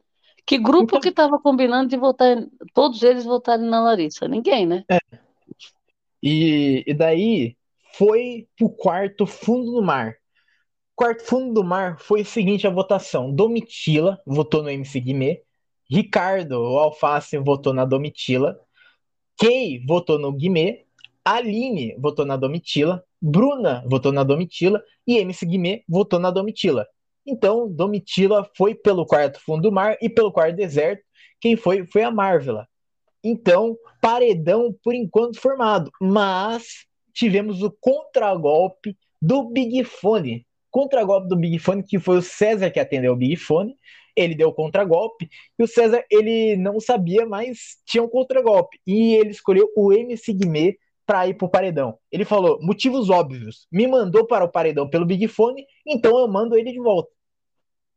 que 0.44 0.58
grupo 0.58 0.84
Então- 0.84 1.00
que 1.00 1.08
estava 1.08 1.38
combinando 1.38 1.88
de 1.88 1.96
votar, 1.96 2.36
em- 2.36 2.50
todos 2.74 3.02
eles 3.02 3.24
votarem 3.24 3.64
na 3.66 3.80
Larissa? 3.80 4.28
Ninguém, 4.28 4.66
né? 4.66 4.84
E, 6.22 6.84
e 6.86 6.94
daí 6.94 7.56
foi 7.94 8.46
pro 8.56 8.68
quarto 8.68 9.26
fundo 9.26 9.72
do 9.72 9.82
mar. 9.82 10.14
Quarto 10.94 11.24
fundo 11.24 11.52
do 11.52 11.64
mar 11.64 11.98
foi 11.98 12.22
o 12.22 12.26
seguinte 12.26 12.66
a 12.66 12.70
votação. 12.70 13.32
Domitila 13.32 14.20
votou 14.26 14.62
no 14.62 14.70
MC 14.70 15.00
Guimê. 15.00 15.42
Ricardo, 15.90 16.52
o 16.60 16.78
Alface, 16.78 17.38
votou 17.38 17.72
na 17.72 17.84
Domitila. 17.84 18.58
Kay 19.38 19.84
votou 19.86 20.18
no 20.18 20.32
Guimê. 20.32 20.85
Aline 21.26 21.96
votou 21.98 22.24
na 22.24 22.36
Domitila. 22.36 23.02
Bruna 23.20 23.82
votou 23.88 24.12
na 24.12 24.22
Domitila. 24.22 24.80
E 25.04 25.18
MC 25.18 25.44
Guimê 25.44 25.82
votou 25.88 26.20
na 26.20 26.30
Domitila. 26.30 26.86
Então, 27.26 27.68
Domitila 27.68 28.48
foi 28.56 28.76
pelo 28.76 29.04
quarto 29.04 29.40
fundo 29.40 29.62
do 29.62 29.72
mar 29.72 29.96
e 30.00 30.08
pelo 30.08 30.30
quarto 30.30 30.54
deserto. 30.54 31.02
Quem 31.40 31.56
foi? 31.56 31.84
Foi 31.84 32.04
a 32.04 32.12
Marvela. 32.12 32.68
Então, 33.24 33.76
paredão 34.00 34.72
por 34.84 34.94
enquanto 34.94 35.40
formado. 35.40 35.90
Mas 36.00 36.86
tivemos 37.12 37.60
o 37.60 37.76
contragolpe 37.80 38.96
do 39.20 39.50
Big 39.50 39.82
Fone. 39.82 40.46
Contragolpe 40.70 41.26
do 41.28 41.36
Big 41.36 41.58
Fone, 41.58 41.82
que 41.82 41.98
foi 41.98 42.18
o 42.18 42.22
César 42.22 42.70
que 42.70 42.78
atendeu 42.78 43.14
o 43.14 43.16
Big 43.16 43.34
Fone. 43.34 43.74
Ele 44.14 44.36
deu 44.36 44.50
o 44.50 44.54
contragolpe. 44.54 45.28
E 45.58 45.64
o 45.64 45.66
César, 45.66 46.04
ele 46.08 46.56
não 46.56 46.78
sabia, 46.78 47.26
mas 47.26 47.78
tinha 47.84 48.04
um 48.04 48.08
contragolpe. 48.08 48.78
E 48.86 49.14
ele 49.14 49.30
escolheu 49.30 49.68
o 49.76 49.92
MC 49.92 50.32
Guimê 50.32 50.76
para 51.06 51.26
ir 51.28 51.34
pro 51.34 51.48
paredão. 51.48 51.98
Ele 52.10 52.24
falou, 52.24 52.58
motivos 52.60 53.10
óbvios. 53.10 53.66
Me 53.70 53.86
mandou 53.86 54.26
para 54.26 54.44
o 54.44 54.50
paredão 54.50 54.88
pelo 54.90 55.06
Big 55.06 55.28
Fone, 55.28 55.64
então 55.86 56.18
eu 56.18 56.28
mando 56.28 56.56
ele 56.56 56.72
de 56.72 56.80
volta. 56.80 57.10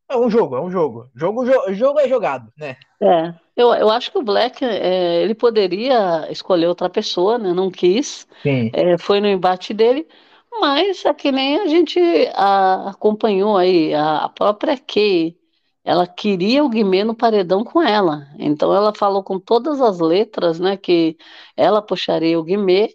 É 0.09 0.17
um 0.17 0.29
jogo, 0.29 0.55
é 0.55 0.61
um 0.61 0.71
jogo. 0.71 1.09
Jogo, 1.15 1.45
jo- 1.45 1.73
jogo 1.73 1.99
é 1.99 2.07
jogado, 2.07 2.51
né? 2.57 2.77
É, 3.01 3.33
eu, 3.55 3.73
eu 3.73 3.89
acho 3.89 4.11
que 4.11 4.17
o 4.17 4.23
Black, 4.23 4.63
é, 4.63 5.21
ele 5.23 5.33
poderia 5.33 6.29
escolher 6.31 6.67
outra 6.67 6.89
pessoa, 6.89 7.37
né? 7.37 7.53
Não 7.53 7.71
quis. 7.71 8.27
Sim. 8.43 8.69
É, 8.73 8.97
foi 8.97 9.21
no 9.21 9.27
embate 9.27 9.73
dele, 9.73 10.07
mas 10.59 11.05
é 11.05 11.13
que 11.13 11.31
nem 11.31 11.59
a 11.61 11.67
gente 11.67 11.99
a- 12.35 12.89
acompanhou 12.91 13.55
aí, 13.57 13.93
a, 13.93 14.25
a 14.25 14.29
própria 14.29 14.77
Kay, 14.77 15.37
ela 15.89 16.07
queria 16.07 16.63
o 16.63 16.69
Guimê 16.69 17.03
no 17.03 17.15
paredão 17.15 17.63
com 17.63 17.81
ela, 17.81 18.27
então 18.39 18.73
ela 18.75 18.93
falou 18.95 19.23
com 19.23 19.39
todas 19.39 19.81
as 19.81 19.99
letras, 19.99 20.59
né, 20.59 20.77
que 20.77 21.17
ela 21.57 21.81
puxaria 21.81 22.39
o 22.39 22.43
Guimê, 22.43 22.89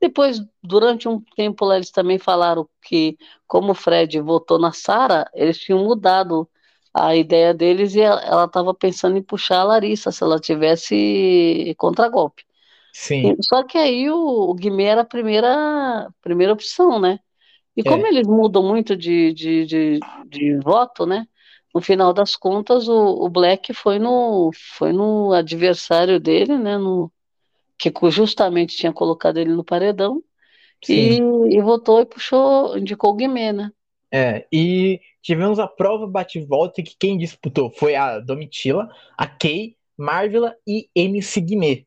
Depois, 0.00 0.40
durante 0.62 1.08
um 1.08 1.20
tempo 1.36 1.72
eles 1.72 1.90
também 1.90 2.18
falaram 2.18 2.68
que, 2.82 3.16
como 3.46 3.72
o 3.72 3.74
Fred 3.74 4.20
votou 4.20 4.58
na 4.58 4.72
Sara, 4.72 5.28
eles 5.34 5.58
tinham 5.58 5.84
mudado 5.84 6.48
a 6.94 7.14
ideia 7.16 7.52
deles 7.54 7.94
e 7.94 8.00
ela 8.00 8.44
estava 8.46 8.74
pensando 8.74 9.16
em 9.18 9.22
puxar 9.22 9.60
a 9.60 9.64
Larissa 9.64 10.10
se 10.12 10.22
ela 10.24 10.38
tivesse 10.40 11.74
contragolpe. 11.78 12.44
Sim. 12.92 13.36
Só 13.42 13.62
que 13.64 13.78
aí 13.78 14.10
o, 14.10 14.16
o 14.50 14.54
Guimê 14.54 14.84
era 14.84 15.02
a 15.02 15.04
primeira, 15.04 16.10
primeira 16.20 16.52
opção, 16.52 17.00
né? 17.00 17.18
E 17.76 17.84
como 17.84 18.06
É. 18.06 18.08
eles 18.08 18.26
mudam 18.28 18.62
muito 18.66 18.96
de, 18.96 19.32
de, 19.34 19.66
de, 19.66 20.06
de 20.24 20.58
voto, 20.60 21.06
né? 21.06 21.26
No 21.74 21.80
final 21.80 22.12
das 22.12 22.34
contas, 22.34 22.88
o, 22.88 23.24
o 23.24 23.28
Black 23.28 23.72
foi 23.74 23.98
no, 23.98 24.50
foi 24.76 24.92
no 24.92 25.32
adversário 25.32 26.18
dele, 26.18 26.56
né? 26.56 26.78
No, 26.78 27.12
que 27.78 27.92
justamente 28.10 28.76
tinha 28.76 28.92
colocado 28.92 29.38
ele 29.38 29.52
no 29.52 29.64
paredão. 29.64 30.22
E, 30.88 31.18
e 31.50 31.60
votou 31.60 32.00
e 32.00 32.06
puxou, 32.06 32.78
indicou 32.78 33.10
o 33.10 33.14
Guimê, 33.14 33.52
né? 33.52 33.70
É, 34.12 34.46
e 34.52 35.00
tivemos 35.20 35.58
a 35.58 35.66
prova 35.66 36.06
bate-volta 36.06 36.82
que 36.82 36.96
quem 36.98 37.18
disputou 37.18 37.70
foi 37.70 37.94
a 37.94 38.20
Domitila, 38.20 38.88
a 39.16 39.26
Kay, 39.26 39.76
Marvila 39.96 40.54
e 40.66 40.88
MC 40.94 41.40
Guimê. 41.40 41.84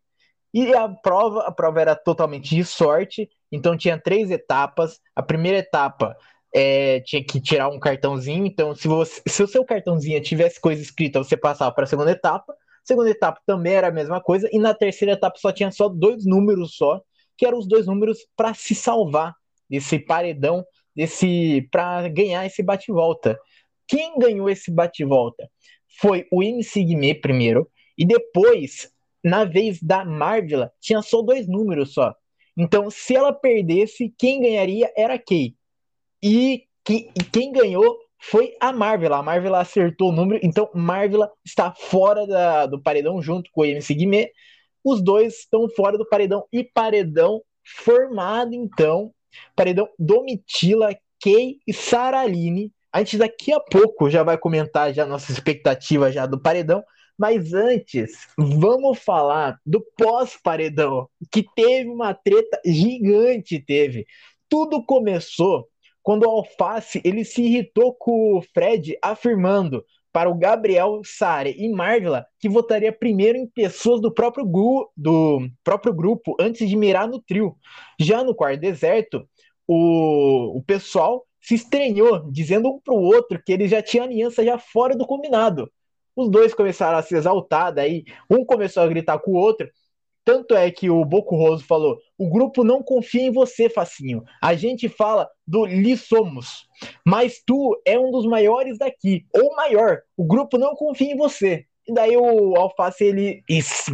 E 0.54 0.74
a 0.74 0.88
prova, 0.90 1.44
a 1.44 1.52
prova 1.52 1.80
era 1.82 1.96
totalmente 1.96 2.54
de 2.54 2.64
sorte, 2.66 3.30
então 3.52 3.78
tinha 3.78 3.98
três 3.98 4.30
etapas. 4.30 5.00
A 5.16 5.24
primeira 5.24 5.60
etapa 5.60 6.16
é, 6.54 7.00
tinha 7.02 7.24
que 7.24 7.40
tirar 7.40 7.70
um 7.70 7.80
cartãozinho, 7.80 8.46
então 8.46 8.76
se, 8.76 8.88
você, 8.88 9.22
se 9.28 9.44
o 9.44 9.48
seu 9.48 9.64
cartãozinho 9.64 10.22
tivesse 10.22 10.60
coisa 10.60 10.82
escrita, 10.82 11.20
você 11.20 11.38
passava 11.38 11.74
para 11.74 11.86
a 11.86 11.88
segunda 11.88 12.12
etapa. 12.12 12.54
Segunda 12.84 13.10
etapa 13.10 13.40
também 13.46 13.74
era 13.74 13.88
a 13.88 13.92
mesma 13.92 14.20
coisa, 14.20 14.50
e 14.52 14.58
na 14.58 14.74
terceira 14.74 15.14
etapa 15.14 15.38
só 15.38 15.52
tinha 15.52 15.72
só 15.72 15.88
dois 15.88 16.26
números 16.26 16.76
só, 16.76 17.02
que 17.38 17.46
eram 17.46 17.60
os 17.60 17.68
dois 17.68 17.86
números 17.86 18.20
para 18.36 18.54
se 18.54 18.74
salvar 18.74 19.36
desse 19.70 20.00
paredão, 20.00 20.66
desse 20.96 21.68
para 21.72 22.08
ganhar 22.10 22.46
esse 22.46 22.64
bate-volta. 22.64 23.38
Quem 23.88 24.18
ganhou 24.18 24.50
esse 24.50 24.72
bate-volta 24.72 25.50
foi 26.00 26.26
o 26.32 26.42
Guimê 26.42 27.14
primeiro, 27.14 27.70
e 27.98 28.06
depois 28.06 28.92
na 29.24 29.46
vez 29.46 29.82
da 29.82 30.04
Marvila, 30.04 30.72
tinha 30.80 31.02
só 31.02 31.22
dois 31.22 31.48
números 31.48 31.94
só. 31.94 32.16
Então, 32.58 32.90
se 32.90 33.16
ela 33.16 33.32
perdesse, 33.32 34.14
quem 34.18 34.42
ganharia 34.42 34.92
era 34.98 35.16
a 35.16 35.20
Kay. 35.20 35.56
E, 36.24 36.64
que, 36.86 37.10
quem 37.32 37.52
ganhou 37.52 37.98
foi 38.20 38.56
a 38.60 38.72
Marvila. 38.72 39.18
A 39.18 39.24
Marvila 39.24 39.60
acertou 39.60 40.10
o 40.10 40.12
número, 40.12 40.40
então 40.44 40.70
Marvila 40.74 41.32
está 41.44 41.74
fora 41.74 42.28
da, 42.28 42.66
do 42.68 42.82
paredão 42.82 43.22
junto 43.22 43.50
com 43.52 43.62
o 43.62 43.66
MC 43.66 43.94
Guimê. 43.96 44.32
Os 44.84 45.02
dois 45.02 45.40
estão 45.40 45.68
fora 45.70 45.98
do 45.98 46.08
paredão 46.08 46.46
e 46.52 46.64
paredão 46.64 47.42
formado, 47.64 48.54
então. 48.54 49.12
Paredão 49.56 49.88
Domitila, 49.98 50.94
Kay 51.22 51.60
e 51.66 51.74
Saraline. 51.74 52.72
A 52.92 53.00
gente 53.00 53.18
daqui 53.18 53.54
a 53.54 53.60
pouco 53.60 54.10
já 54.10 54.24
vai 54.24 54.38
comentar 54.38 54.94
já 54.94 55.06
nossa 55.06 55.32
expectativa 55.32 56.12
já 56.12 56.26
do 56.26 56.40
paredão. 56.40 56.84
Mas 57.18 57.54
antes, 57.54 58.28
vamos 58.38 59.00
falar 59.00 59.60
do 59.66 59.86
pós-paredão, 59.96 61.08
que 61.32 61.46
teve 61.56 61.90
uma 61.90 62.14
treta 62.14 62.60
gigante, 62.66 63.60
teve. 63.60 64.06
Tudo 64.50 64.84
começou 64.84 65.68
quando 66.04 66.24
o 66.24 66.30
Alface 66.30 67.02
ele 67.04 67.24
se 67.24 67.42
irritou 67.42 67.94
com 67.94 68.38
o 68.38 68.42
Fred, 68.42 68.98
afirmando 69.02 69.84
para 70.12 70.30
o 70.30 70.38
Gabriel, 70.38 71.02
Sare 71.06 71.56
e 71.58 71.70
Marvila 71.70 72.26
que 72.40 72.50
votaria 72.50 72.92
primeiro 72.92 73.38
em 73.38 73.48
pessoas 73.48 74.02
do 74.02 74.14
próprio, 74.14 74.46
gru 74.46 74.90
do 74.96 75.48
próprio 75.64 75.94
grupo 75.94 76.36
antes 76.40 76.68
de 76.68 76.76
mirar 76.76 77.08
no 77.08 77.22
trio. 77.22 77.56
Já 78.00 78.24
no 78.24 78.36
quarto 78.36 78.60
deserto, 78.60 79.26
o, 79.68 80.58
o 80.58 80.64
pessoal 80.64 81.26
se 81.40 81.56
estranhou, 81.56 82.30
dizendo 82.32 82.70
um 82.70 82.80
para 82.80 82.94
o 82.94 83.02
outro 83.02 83.42
que 83.44 83.52
eles 83.52 83.72
já 83.72 83.82
tinham 83.82 84.06
aliança 84.06 84.44
já 84.44 84.58
fora 84.58 84.96
do 84.96 85.08
combinado. 85.08 85.72
Os 86.16 86.30
dois 86.30 86.54
começaram 86.54 86.98
a 86.98 87.02
se 87.02 87.16
exaltar, 87.16 87.74
daí 87.74 88.04
um 88.30 88.46
começou 88.46 88.84
a 88.84 88.88
gritar 88.88 89.18
com 89.20 89.32
o 89.32 89.38
outro. 89.38 89.68
Tanto 90.24 90.56
é 90.56 90.70
que 90.70 90.90
o 90.90 91.04
Boco 91.04 91.36
Roso 91.36 91.66
falou: 91.66 91.98
o 92.18 92.30
grupo 92.30 92.64
não 92.64 92.84
confia 92.84 93.24
em 93.24 93.32
você, 93.32 93.70
Facinho. 93.70 94.24
A 94.42 94.54
gente 94.54 94.88
fala 94.88 95.30
do 95.46 95.66
Li 95.66 95.98
Somos. 95.98 96.68
Mas 97.06 97.42
tu 97.46 97.80
é 97.86 98.00
um 98.00 98.12
dos 98.12 98.26
maiores 98.26 98.78
daqui, 98.78 99.26
ou 99.34 99.56
maior. 99.56 100.02
O 100.16 100.24
grupo 100.24 100.58
não 100.58 100.76
confia 100.76 101.12
em 101.12 101.18
você. 101.18 101.66
E 101.88 101.94
daí 101.94 102.16
o 102.16 102.56
Alface 102.56 103.04
ele 103.04 103.44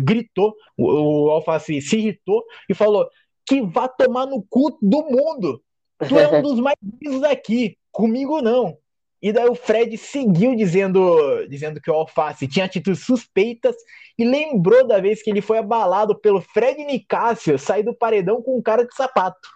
gritou, 0.03 0.53
o 0.77 1.29
Alface 1.29 1.81
se 1.81 1.97
irritou 1.97 2.43
e 2.69 2.73
falou: 2.73 3.09
que 3.45 3.61
vá 3.61 3.87
tomar 3.87 4.25
no 4.25 4.43
cu 4.43 4.77
do 4.81 5.03
mundo. 5.03 5.61
Tu 6.07 6.19
é 6.19 6.27
um 6.27 6.41
dos 6.43 6.59
mais 6.59 6.77
vivos 7.01 7.21
daqui, 7.21 7.77
comigo 7.91 8.41
não. 8.41 8.77
E 9.21 9.31
daí 9.31 9.47
o 9.49 9.55
Fred 9.55 9.97
seguiu 9.97 10.55
dizendo, 10.55 11.45
dizendo 11.47 11.81
que 11.81 11.89
o 11.89 11.93
Alface 11.93 12.47
tinha 12.47 12.65
atitudes 12.65 13.03
suspeitas 13.03 13.75
e 14.17 14.23
lembrou 14.23 14.87
da 14.87 14.99
vez 14.99 15.23
que 15.23 15.29
ele 15.29 15.41
foi 15.41 15.57
abalado 15.57 16.19
pelo 16.19 16.41
Fred 16.41 16.83
Nicásio 16.85 17.57
sair 17.57 17.83
do 17.83 17.95
paredão 17.95 18.41
com 18.41 18.57
um 18.57 18.61
cara 18.61 18.85
de 18.85 18.95
sapato. 18.95 19.49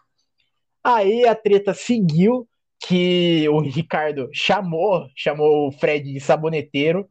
Aí 0.84 1.28
a 1.28 1.36
treta 1.36 1.74
seguiu, 1.74 2.48
que 2.84 3.48
o 3.50 3.60
Ricardo 3.60 4.30
chamou, 4.34 5.08
chamou 5.16 5.68
o 5.68 5.72
Fred 5.72 6.12
de 6.12 6.20
saboneteiro, 6.20 7.08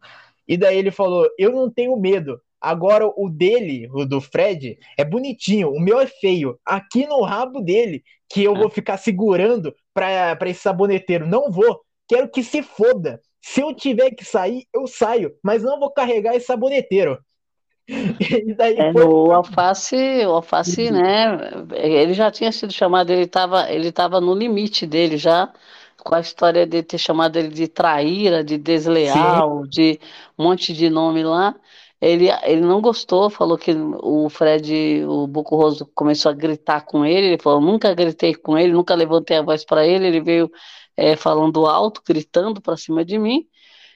e 0.46 0.56
daí 0.56 0.76
ele 0.76 0.90
falou: 0.90 1.28
Eu 1.38 1.52
não 1.52 1.70
tenho 1.70 1.96
medo. 1.96 2.40
Agora 2.60 3.06
o 3.06 3.30
dele, 3.30 3.88
o 3.92 4.04
do 4.04 4.20
Fred, 4.20 4.76
é 4.98 5.04
bonitinho, 5.04 5.70
o 5.70 5.80
meu 5.80 5.98
é 5.98 6.06
feio. 6.06 6.58
Aqui 6.66 7.06
no 7.06 7.22
rabo 7.22 7.60
dele, 7.60 8.02
que 8.28 8.42
eu 8.42 8.54
vou 8.54 8.68
ficar 8.68 8.98
segurando 8.98 9.74
para 9.94 10.36
esse 10.46 10.60
saboneteiro. 10.60 11.26
Não 11.26 11.50
vou 11.50 11.80
quero 12.10 12.28
que 12.28 12.42
se 12.42 12.60
foda. 12.60 13.20
Se 13.40 13.60
eu 13.60 13.72
tiver 13.72 14.10
que 14.10 14.24
sair, 14.24 14.66
eu 14.74 14.86
saio, 14.88 15.32
mas 15.42 15.62
não 15.62 15.78
vou 15.78 15.92
carregar 15.92 16.34
esse 16.34 16.46
saboneteiro. 16.46 17.16
é, 17.88 18.92
foi... 18.92 19.04
O 19.04 19.32
Alface, 19.32 19.96
o 20.26 20.30
Alface, 20.30 20.90
né? 20.90 21.38
Ele 21.72 22.12
já 22.12 22.30
tinha 22.30 22.50
sido 22.50 22.72
chamado, 22.72 23.10
ele 23.10 23.22
estava 23.22 23.70
ele 23.70 23.92
tava 23.92 24.20
no 24.20 24.34
limite 24.34 24.86
dele 24.86 25.16
já, 25.16 25.52
com 25.98 26.14
a 26.14 26.20
história 26.20 26.66
de 26.66 26.82
ter 26.82 26.98
chamado 26.98 27.36
ele 27.38 27.48
de 27.48 27.68
traíra, 27.68 28.42
de 28.42 28.58
desleal, 28.58 29.62
Sim. 29.64 29.70
de 29.70 30.00
um 30.36 30.44
monte 30.44 30.72
de 30.72 30.90
nome 30.90 31.22
lá. 31.22 31.54
Ele, 32.00 32.28
ele 32.44 32.62
não 32.62 32.80
gostou, 32.80 33.28
falou 33.28 33.58
que 33.58 33.72
o 33.72 34.30
Fred, 34.30 35.04
o 35.06 35.26
Boco 35.26 35.54
Roso, 35.54 35.84
começou 35.94 36.30
a 36.30 36.34
gritar 36.34 36.86
com 36.86 37.04
ele. 37.04 37.26
Ele 37.28 37.38
falou: 37.38 37.60
nunca 37.60 37.94
gritei 37.94 38.34
com 38.34 38.56
ele, 38.56 38.72
nunca 38.72 38.94
levantei 38.94 39.36
a 39.36 39.42
voz 39.42 39.64
para 39.64 39.86
ele. 39.86 40.06
Ele 40.06 40.20
veio 40.20 40.50
é, 40.96 41.14
falando 41.14 41.66
alto, 41.66 42.02
gritando 42.06 42.60
para 42.60 42.76
cima 42.76 43.04
de 43.04 43.18
mim. 43.18 43.46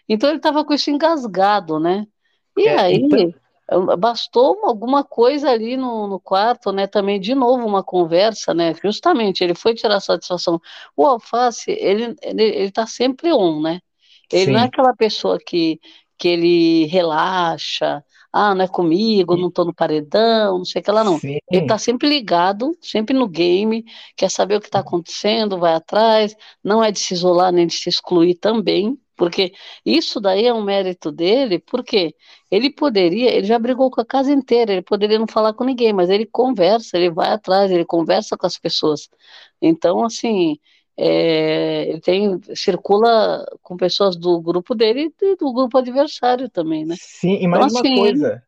Então 0.06 0.28
ele 0.28 0.36
estava 0.36 0.62
com 0.64 0.74
isso 0.74 0.90
engasgado, 0.90 1.80
né? 1.80 2.06
E 2.58 2.68
é, 2.68 2.78
aí 2.78 2.96
então... 2.96 3.96
bastou 3.96 4.60
alguma 4.64 5.02
coisa 5.02 5.50
ali 5.50 5.74
no, 5.74 6.06
no, 6.06 6.20
quarto, 6.20 6.72
né? 6.72 6.86
Também 6.86 7.18
de 7.18 7.34
novo 7.34 7.66
uma 7.66 7.82
conversa, 7.82 8.52
né? 8.52 8.74
Justamente 8.82 9.42
ele 9.42 9.54
foi 9.54 9.74
tirar 9.74 9.98
satisfação. 10.00 10.60
O 10.94 11.06
Alface, 11.06 11.70
ele 11.70 12.14
ele, 12.20 12.42
ele 12.42 12.70
tá 12.70 12.86
sempre 12.86 13.32
on, 13.32 13.62
né? 13.62 13.80
Ele 14.30 14.46
Sim. 14.46 14.52
não 14.52 14.60
é 14.60 14.64
aquela 14.64 14.94
pessoa 14.94 15.38
que 15.38 15.80
que 16.18 16.28
ele 16.28 16.86
relaxa, 16.86 18.04
ah, 18.32 18.54
não 18.54 18.64
é 18.64 18.68
comigo, 18.68 19.36
não 19.36 19.50
tô 19.50 19.64
no 19.64 19.74
paredão, 19.74 20.58
não 20.58 20.64
sei 20.64 20.82
o 20.82 20.84
que 20.84 20.90
lá, 20.90 21.04
não. 21.04 21.18
Sim. 21.18 21.38
Ele 21.50 21.66
tá 21.66 21.78
sempre 21.78 22.08
ligado, 22.08 22.76
sempre 22.80 23.14
no 23.14 23.28
game, 23.28 23.84
quer 24.16 24.30
saber 24.30 24.56
o 24.56 24.60
que 24.60 24.70
tá 24.70 24.80
acontecendo, 24.80 25.58
vai 25.58 25.74
atrás, 25.74 26.34
não 26.62 26.82
é 26.82 26.90
de 26.90 26.98
se 26.98 27.14
isolar 27.14 27.52
nem 27.52 27.66
de 27.66 27.74
se 27.74 27.88
excluir 27.88 28.34
também, 28.34 28.98
porque 29.16 29.52
isso 29.86 30.20
daí 30.20 30.46
é 30.46 30.52
um 30.52 30.62
mérito 30.62 31.12
dele, 31.12 31.60
porque 31.60 32.14
ele 32.50 32.70
poderia, 32.70 33.32
ele 33.32 33.46
já 33.46 33.58
brigou 33.58 33.90
com 33.90 34.00
a 34.00 34.04
casa 34.04 34.32
inteira, 34.32 34.72
ele 34.72 34.82
poderia 34.82 35.18
não 35.18 35.26
falar 35.28 35.52
com 35.52 35.64
ninguém, 35.64 35.92
mas 35.92 36.10
ele 36.10 36.26
conversa, 36.26 36.96
ele 36.96 37.10
vai 37.10 37.30
atrás, 37.30 37.70
ele 37.70 37.84
conversa 37.84 38.36
com 38.36 38.46
as 38.46 38.58
pessoas. 38.58 39.08
Então, 39.62 40.04
assim, 40.04 40.58
é, 40.96 41.88
ele 41.88 42.00
tem, 42.00 42.40
circula 42.54 43.44
com 43.62 43.76
pessoas 43.76 44.16
do 44.16 44.40
grupo 44.40 44.74
dele 44.74 45.12
e 45.20 45.36
do 45.36 45.52
grupo 45.52 45.78
adversário 45.78 46.48
também, 46.48 46.84
né? 46.84 46.94
Sim, 46.98 47.38
e 47.40 47.48
mais 47.48 47.72
então, 47.72 47.80
uma 47.80 47.80
assim, 47.80 48.00
coisa, 48.00 48.42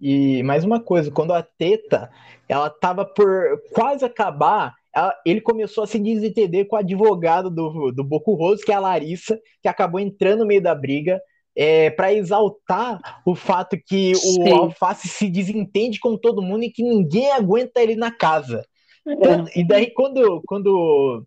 e 0.00 0.42
mais 0.42 0.64
uma 0.64 0.80
coisa, 0.80 1.10
quando 1.10 1.32
a 1.32 1.42
Teta, 1.42 2.10
ela 2.48 2.68
tava 2.68 3.04
por 3.04 3.60
quase 3.72 4.04
acabar, 4.04 4.74
ela, 4.94 5.14
ele 5.24 5.40
começou 5.40 5.84
a 5.84 5.86
se 5.86 5.98
desentender 5.98 6.66
com 6.68 6.76
o 6.76 6.78
advogado 6.78 7.50
do, 7.50 7.90
do 7.92 8.04
Boco 8.04 8.34
Roso, 8.34 8.64
que 8.64 8.72
é 8.72 8.74
a 8.74 8.80
Larissa, 8.80 9.38
que 9.62 9.68
acabou 9.68 9.98
entrando 9.98 10.40
no 10.40 10.46
meio 10.46 10.62
da 10.62 10.74
briga, 10.74 11.20
é, 11.56 11.88
para 11.88 12.12
exaltar 12.12 13.00
o 13.24 13.34
fato 13.34 13.78
que 13.86 14.14
Sim. 14.14 14.42
o 14.42 14.54
Alface 14.54 15.08
se 15.08 15.30
desentende 15.30 15.98
com 15.98 16.18
todo 16.18 16.42
mundo 16.42 16.64
e 16.64 16.70
que 16.70 16.82
ninguém 16.82 17.32
aguenta 17.32 17.82
ele 17.82 17.96
na 17.96 18.10
casa. 18.10 18.62
É. 19.08 19.60
E 19.60 19.66
daí, 19.66 19.90
quando, 19.90 20.42
quando 20.46 21.24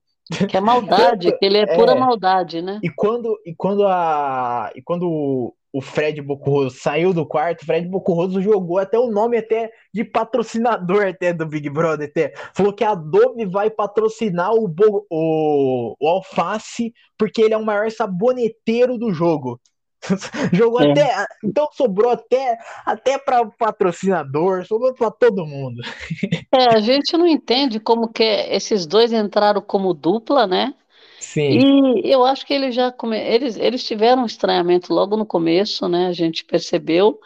que 0.50 0.56
é 0.56 0.62
maldade, 0.62 1.38
que 1.38 1.46
ele 1.46 1.58
é 1.58 1.76
pura 1.76 1.94
é, 1.94 2.00
maldade, 2.00 2.62
né? 2.62 2.80
E 2.84 2.90
quando, 2.90 3.40
e 3.46 3.54
quando, 3.56 3.86
a, 3.86 4.72
e 4.76 4.82
quando 4.82 5.54
o 5.72 5.82
Fred 5.82 6.22
Bocurroso 6.22 6.76
saiu 6.78 7.14
do 7.14 7.26
quarto, 7.26 7.62
o 7.62 7.66
Fred 7.66 7.88
Bocurroso 7.88 8.42
jogou 8.42 8.80
até 8.80 8.98
o 8.98 9.12
nome 9.12 9.38
até 9.38 9.72
de 9.94 10.04
patrocinador 10.04 11.08
até 11.08 11.32
do 11.32 11.46
Big 11.46 11.70
Brother, 11.70 12.10
até. 12.10 12.34
Falou 12.54 12.74
que 12.74 12.84
a 12.84 12.92
Adobe 12.92 13.46
vai 13.46 13.70
patrocinar 13.70 14.54
o, 14.54 14.74
o, 15.10 15.96
o 16.00 16.08
Alface 16.08 16.94
porque 17.18 17.42
ele 17.42 17.54
é 17.54 17.58
o 17.58 17.66
maior 17.66 17.90
saboneteiro 17.92 18.98
do 18.98 19.12
jogo. 19.12 19.60
Jogou 20.54 20.82
é. 20.82 20.92
até. 20.92 21.26
Então 21.44 21.68
sobrou 21.74 22.12
até, 22.12 22.58
até 22.86 23.18
para 23.18 23.46
patrocinador, 23.46 24.66
sobrou 24.66 24.94
para 24.94 25.12
todo 25.12 25.46
mundo. 25.46 25.82
É, 26.52 26.76
a 26.76 26.80
gente 26.80 27.16
não 27.16 27.28
entende 27.28 27.80
como 27.80 28.12
que 28.12 28.24
esses 28.24 28.88
dois 28.88 29.14
entraram 29.14 29.62
como 29.62 29.94
dupla, 29.94 30.48
né? 30.48 30.74
Sim. 31.20 32.00
E 32.04 32.12
eu 32.12 32.26
acho 32.26 32.46
que 32.46 32.54
eles 32.54 32.74
já 32.74 32.92
come... 32.92 33.18
eles, 33.18 33.56
eles 33.58 33.84
tiveram 33.84 34.24
um 34.24 34.26
estranhamento 34.26 34.92
logo 34.92 35.16
no 35.16 35.26
começo, 35.26 35.88
né? 35.88 36.08
A 36.08 36.14
gente 36.14 36.44
percebeu, 36.44 37.20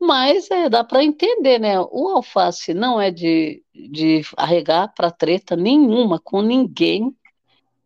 mas 0.00 0.50
é, 0.50 0.68
dá 0.68 0.82
para 0.82 1.04
entender, 1.04 1.58
né? 1.58 1.78
O 1.78 2.08
Alface 2.08 2.72
não 2.72 3.00
é 3.00 3.10
de, 3.10 3.62
de 3.74 4.22
arregar 4.36 4.92
para 4.94 5.10
treta 5.10 5.54
nenhuma 5.54 6.18
com 6.18 6.40
ninguém, 6.40 7.14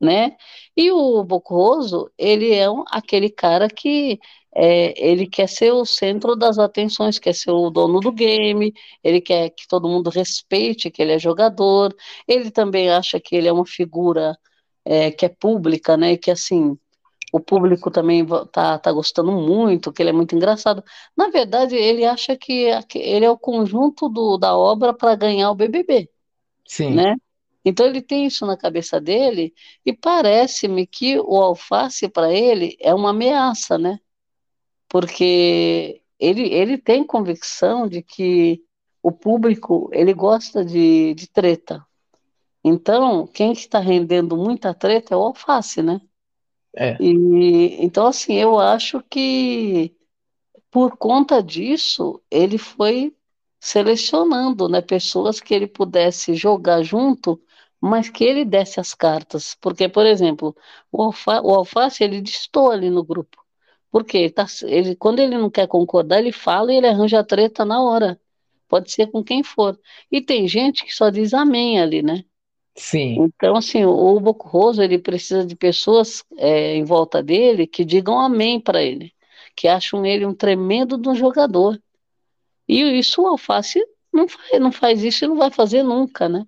né? 0.01 0.36
E 0.76 0.90
o 0.90 1.24
Bocoroso, 1.24 2.11
ele 2.18 2.53
é 2.53 2.70
um, 2.70 2.84
aquele 2.90 3.30
cara 3.30 3.68
que 3.68 4.18
é, 4.55 4.94
ele 4.97 5.26
quer 5.26 5.49
ser 5.49 5.72
o 5.72 5.84
centro 5.84 6.34
das 6.34 6.59
atenções, 6.59 7.18
quer 7.18 7.34
ser 7.34 7.51
o 7.51 7.70
dono 7.70 8.01
do 8.01 8.12
game, 8.12 8.72
ele 9.05 9.20
quer 9.20 9.51
que 9.51 9.68
todo 9.68 9.88
mundo 9.88 10.11
respeite 10.11 10.90
que 10.90 11.03
ele 11.03 11.12
é 11.12 11.18
jogador, 11.18 11.94
ele 12.26 12.51
também 12.51 12.90
acha 12.90 13.20
que 13.20 13.36
ele 13.36 13.49
é 13.49 13.53
uma 13.53 13.66
figura 13.66 14.36
é, 14.84 15.11
que 15.11 15.26
é 15.26 15.28
pública, 15.28 15.97
né? 15.97 16.16
Que 16.16 16.30
assim 16.30 16.78
o 17.32 17.40
público 17.40 17.90
também 17.90 18.24
tá, 18.53 18.78
tá 18.78 18.92
gostando 18.92 19.32
muito, 19.32 19.92
que 19.92 20.03
ele 20.03 20.11
é 20.11 20.12
muito 20.12 20.34
engraçado. 20.34 20.82
Na 21.16 21.28
verdade, 21.28 21.76
ele 21.76 22.05
acha 22.05 22.36
que 22.36 22.70
ele 22.94 23.24
é 23.24 23.30
o 23.30 23.38
conjunto 23.38 24.09
do, 24.09 24.38
da 24.38 24.57
obra 24.57 24.94
para 24.94 25.14
ganhar 25.16 25.51
o 25.51 25.55
BBB. 25.55 26.09
Sim. 26.66 26.94
Né? 26.94 27.14
Então 27.66 27.84
ele 27.86 28.00
tem 28.00 28.26
isso 28.26 28.46
na 28.46 28.56
cabeça 28.56 29.00
dele 29.00 29.52
e 29.84 29.92
parece-me 29.92 30.86
que 30.86 31.18
o 31.18 31.36
alface 31.36 32.08
para 32.08 32.32
ele 32.32 32.76
é 32.80 32.94
uma 32.94 33.10
ameaça, 33.10 33.76
né? 33.76 33.98
Porque 34.88 36.00
ele, 36.18 36.48
ele 36.54 36.78
tem 36.78 37.04
convicção 37.04 37.86
de 37.88 38.02
que 38.02 38.62
o 39.02 39.12
público 39.12 39.90
ele 39.92 40.14
gosta 40.14 40.64
de, 40.64 41.12
de 41.14 41.28
treta, 41.28 41.84
então, 42.68 43.28
quem 43.28 43.52
está 43.52 43.78
rendendo 43.78 44.36
muita 44.36 44.74
treta 44.74 45.14
é 45.14 45.16
o 45.16 45.22
alface, 45.22 45.80
né? 45.80 46.00
É. 46.74 46.96
E, 47.00 47.76
então, 47.80 48.08
assim, 48.08 48.34
eu 48.34 48.58
acho 48.58 49.00
que 49.08 49.94
por 50.68 50.96
conta 50.96 51.40
disso, 51.40 52.20
ele 52.28 52.58
foi 52.58 53.14
selecionando 53.60 54.68
né, 54.68 54.82
pessoas 54.82 55.38
que 55.40 55.54
ele 55.54 55.68
pudesse 55.68 56.34
jogar 56.34 56.82
junto, 56.82 57.40
mas 57.87 58.09
que 58.09 58.24
ele 58.24 58.45
desse 58.45 58.80
as 58.80 58.95
cartas. 58.95 59.57
Porque, 59.61 59.89
por 59.89 60.07
exemplo, 60.07 60.57
o, 60.93 61.03
alfa, 61.03 61.41
o 61.43 61.55
alface 61.55 62.05
ele 62.05 62.20
distou 62.20 62.70
ali 62.70 62.91
no 62.91 63.05
grupo. 63.05 63.45
Porque 63.91 64.18
ele 64.18 64.30
tá, 64.30 64.47
ele, 64.62 64.97
quando 64.97 65.20
ele 65.20 65.39
não 65.39 65.51
quer 65.51 65.66
concordar, 65.68 66.18
ele 66.18 66.32
fala 66.32 66.72
e 66.72 66.76
ele 66.76 66.89
arranja 66.89 67.20
a 67.20 67.24
treta 67.24 67.64
na 67.64 67.82
hora. 67.82 68.20
Pode 68.68 68.91
ser 68.91 69.11
com 69.11 69.22
quem 69.22 69.43
for. 69.43 69.78
E 70.11 70.20
tem 70.20 70.49
gente 70.49 70.84
que 70.84 70.95
só 70.95 71.09
diz 71.11 71.32
amém 71.32 71.80
ali, 71.80 72.03
né? 72.03 72.24
Sim. 72.74 73.22
Então, 73.22 73.57
assim, 73.57 73.84
o 73.84 74.20
Bocoroso, 74.20 74.82
ele 74.82 74.99
precisa 74.99 75.47
de 75.47 75.57
pessoas 75.57 76.22
é, 76.37 76.74
em 76.74 76.84
volta 76.84 77.22
dele 77.22 77.66
que 77.66 77.84
digam 77.84 78.18
amém 78.20 78.61
para 78.61 78.82
ele, 78.82 79.14
que 79.55 79.66
acham 79.66 80.05
ele 80.05 80.26
um 80.26 80.34
tremendo 80.34 80.99
de 80.99 81.09
um 81.09 81.14
jogador. 81.14 81.80
E 82.68 82.82
isso 82.99 83.22
o 83.22 83.26
Alface 83.28 83.82
não 84.12 84.28
faz, 84.28 84.61
não 84.61 84.72
faz 84.72 85.03
isso 85.03 85.24
e 85.24 85.28
não 85.28 85.37
vai 85.37 85.51
fazer 85.51 85.82
nunca, 85.82 86.28
né? 86.28 86.47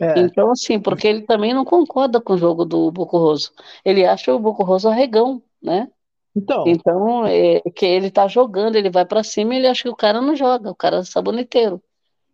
É. 0.00 0.20
Então, 0.20 0.50
assim, 0.50 0.78
porque 0.78 1.08
ele 1.08 1.22
também 1.22 1.52
não 1.52 1.64
concorda 1.64 2.20
com 2.20 2.34
o 2.34 2.38
jogo 2.38 2.64
do 2.64 2.90
Bocoroso. 2.90 3.52
Ele 3.84 4.04
acha 4.06 4.34
o 4.34 4.38
Bocoroso 4.38 4.88
arregão, 4.88 5.42
né? 5.60 5.88
Então, 6.36 6.64
então 6.66 7.26
é, 7.26 7.60
que 7.74 7.84
ele 7.84 8.10
tá 8.10 8.28
jogando, 8.28 8.76
ele 8.76 8.90
vai 8.90 9.04
para 9.04 9.24
cima 9.24 9.54
e 9.54 9.58
ele 9.58 9.66
acha 9.66 9.82
que 9.82 9.88
o 9.88 9.96
cara 9.96 10.20
não 10.20 10.36
joga, 10.36 10.70
o 10.70 10.74
cara 10.74 10.98
é 10.98 11.04
saboneteiro. 11.04 11.82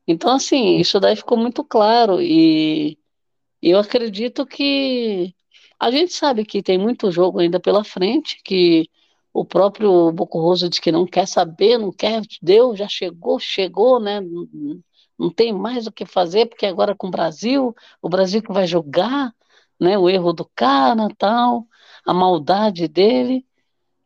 Então, 0.06 0.30
assim, 0.34 0.76
isso 0.76 1.00
daí 1.00 1.16
ficou 1.16 1.38
muito 1.38 1.64
claro 1.64 2.20
e 2.20 2.98
eu 3.62 3.78
acredito 3.78 4.44
que 4.44 5.34
a 5.80 5.90
gente 5.90 6.12
sabe 6.12 6.44
que 6.44 6.62
tem 6.62 6.76
muito 6.76 7.10
jogo 7.10 7.38
ainda 7.38 7.58
pela 7.58 7.82
frente, 7.82 8.40
que 8.44 8.88
o 9.32 9.44
próprio 9.44 10.12
Bocoroso 10.12 10.68
diz 10.68 10.78
que 10.78 10.92
não 10.92 11.06
quer 11.06 11.26
saber, 11.26 11.78
não 11.78 11.90
quer, 11.90 12.22
deu, 12.42 12.76
já 12.76 12.86
chegou, 12.86 13.38
chegou, 13.40 13.98
né? 13.98 14.20
Não, 15.18 15.30
tem 15.30 15.52
mais 15.52 15.86
o 15.86 15.92
que 15.92 16.04
fazer, 16.04 16.46
porque 16.46 16.66
agora 16.66 16.94
com 16.94 17.06
o 17.06 17.10
Brasil, 17.10 17.74
o 18.02 18.08
Brasil 18.08 18.42
que 18.42 18.52
vai 18.52 18.66
jogar, 18.66 19.32
né? 19.80 19.96
O 19.98 20.08
erro 20.08 20.32
do 20.32 20.48
cara, 20.54 21.08
tal, 21.16 21.66
a 22.06 22.12
maldade 22.14 22.88
dele. 22.88 23.44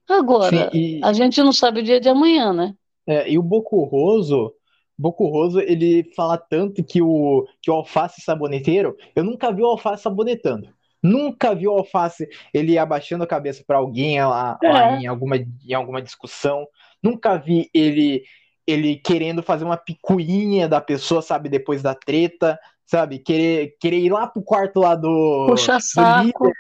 Agora, 0.09 0.71
Sim, 0.71 0.99
e... 0.99 1.01
a 1.05 1.13
gente 1.13 1.43
não 1.43 1.53
sabe 1.53 1.81
o 1.81 1.85
dia 1.85 2.01
de 2.01 2.09
amanhã, 2.09 2.53
né? 2.53 2.75
É, 3.07 3.31
e 3.31 3.39
o 3.39 3.43
Bocoroso, 3.43 4.53
Bocurroso, 4.99 5.61
ele 5.61 6.11
fala 6.17 6.37
tanto 6.37 6.83
que 6.83 7.01
o, 7.01 7.47
que 7.63 7.71
o 7.71 7.75
alface 7.75 8.21
saboneteiro, 8.21 8.97
eu 9.15 9.23
nunca 9.23 9.53
vi 9.53 9.63
o 9.63 9.67
alface 9.67 10.03
sabonetando. 10.03 10.69
Nunca 11.03 11.55
vi 11.55 11.69
o 11.69 11.73
alface 11.73 12.29
ele 12.53 12.77
abaixando 12.77 13.23
a 13.23 13.27
cabeça 13.27 13.63
para 13.65 13.79
alguém 13.79 14.21
lá, 14.21 14.59
é. 14.63 14.69
lá, 14.69 15.01
em, 15.01 15.07
alguma, 15.07 15.37
em 15.37 15.73
alguma 15.73 16.03
discussão. 16.03 16.67
Nunca 17.03 17.37
vi 17.37 17.71
ele 17.73 18.25
ele 18.69 18.97
querendo 18.97 19.43
fazer 19.43 19.65
uma 19.65 19.79
picuinha 19.79 20.69
da 20.69 20.79
pessoa, 20.79 21.23
sabe, 21.23 21.49
depois 21.49 21.81
da 21.81 21.95
treta, 21.95 22.61
sabe? 22.85 23.19
Querer, 23.19 23.75
querer 23.81 23.99
ir 23.99 24.13
lá 24.13 24.27
pro 24.27 24.43
quarto 24.43 24.79
lá 24.79 24.95
do, 24.95 25.47
Puxa 25.49 25.81
saco. 25.81 26.45
líder. 26.45 26.53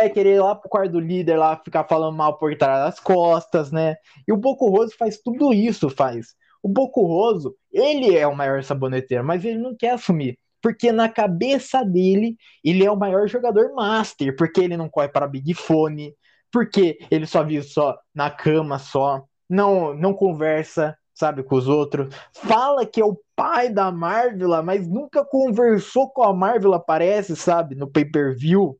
É, 0.00 0.08
querer 0.08 0.36
ir 0.36 0.40
lá 0.40 0.56
pro 0.56 0.68
quarto 0.68 0.92
do 0.92 1.00
líder 1.00 1.36
lá, 1.36 1.56
ficar 1.56 1.84
falando 1.84 2.16
mal 2.16 2.36
por 2.36 2.56
trás 2.56 2.84
das 2.84 2.98
costas, 2.98 3.70
né? 3.70 3.94
E 4.26 4.32
o 4.32 4.36
Bocurroso 4.36 4.96
faz 4.98 5.20
tudo 5.22 5.54
isso, 5.54 5.88
faz. 5.88 6.34
O 6.60 6.68
Bocurroso, 6.68 7.54
ele 7.70 8.16
é 8.16 8.26
o 8.26 8.34
maior 8.34 8.64
saboneteiro, 8.64 9.24
mas 9.24 9.44
ele 9.44 9.58
não 9.58 9.76
quer 9.76 9.90
assumir. 9.90 10.36
Porque 10.60 10.90
na 10.90 11.08
cabeça 11.08 11.84
dele, 11.84 12.36
ele 12.64 12.84
é 12.84 12.90
o 12.90 12.96
maior 12.96 13.28
jogador 13.28 13.72
master, 13.74 14.34
porque 14.34 14.60
ele 14.60 14.76
não 14.76 14.88
corre 14.88 15.08
para 15.08 15.28
Big 15.28 15.54
Fone, 15.54 16.14
porque 16.50 16.98
ele 17.10 17.26
só 17.26 17.44
vive 17.44 17.64
só 17.64 17.96
na 18.14 18.30
cama 18.30 18.78
só, 18.78 19.24
não 19.48 19.94
não 19.94 20.14
conversa, 20.14 20.96
sabe, 21.14 21.42
com 21.42 21.56
os 21.56 21.68
outros. 21.68 22.14
Fala 22.32 22.86
que 22.86 23.00
é 23.00 23.04
o 23.04 23.18
pai 23.36 23.68
da 23.68 23.90
Marvel, 23.90 24.62
mas 24.62 24.88
nunca 24.88 25.24
conversou 25.24 26.08
com 26.10 26.22
a 26.22 26.32
Marvel, 26.32 26.78
parece, 26.80 27.36
sabe, 27.36 27.74
no 27.74 27.90
pay-per-view. 27.90 28.78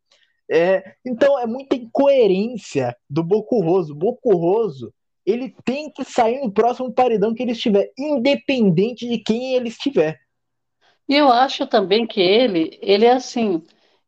É, 0.51 0.95
então 1.05 1.39
é 1.39 1.47
muita 1.47 1.76
incoerência 1.76 2.97
do 3.09 3.22
Bocurroso. 3.22 3.95
Bocurroso 3.95 4.93
ele 5.24 5.55
tem 5.64 5.91
que 5.91 6.05
sair 6.05 6.41
no 6.41 6.53
próximo 6.53 6.93
paredão 6.93 7.35
que 7.35 7.43
ele 7.43 7.53
estiver, 7.53 7.91
independente 7.97 9.09
de 9.09 9.18
quem 9.18 9.55
ele 9.55 9.68
estiver. 9.68 10.18
E 11.09 11.14
eu 11.14 11.30
acho 11.30 11.66
também 11.66 12.07
que 12.07 12.20
ele, 12.20 12.78
ele 12.83 13.05
é 13.05 13.12
assim, 13.12 13.62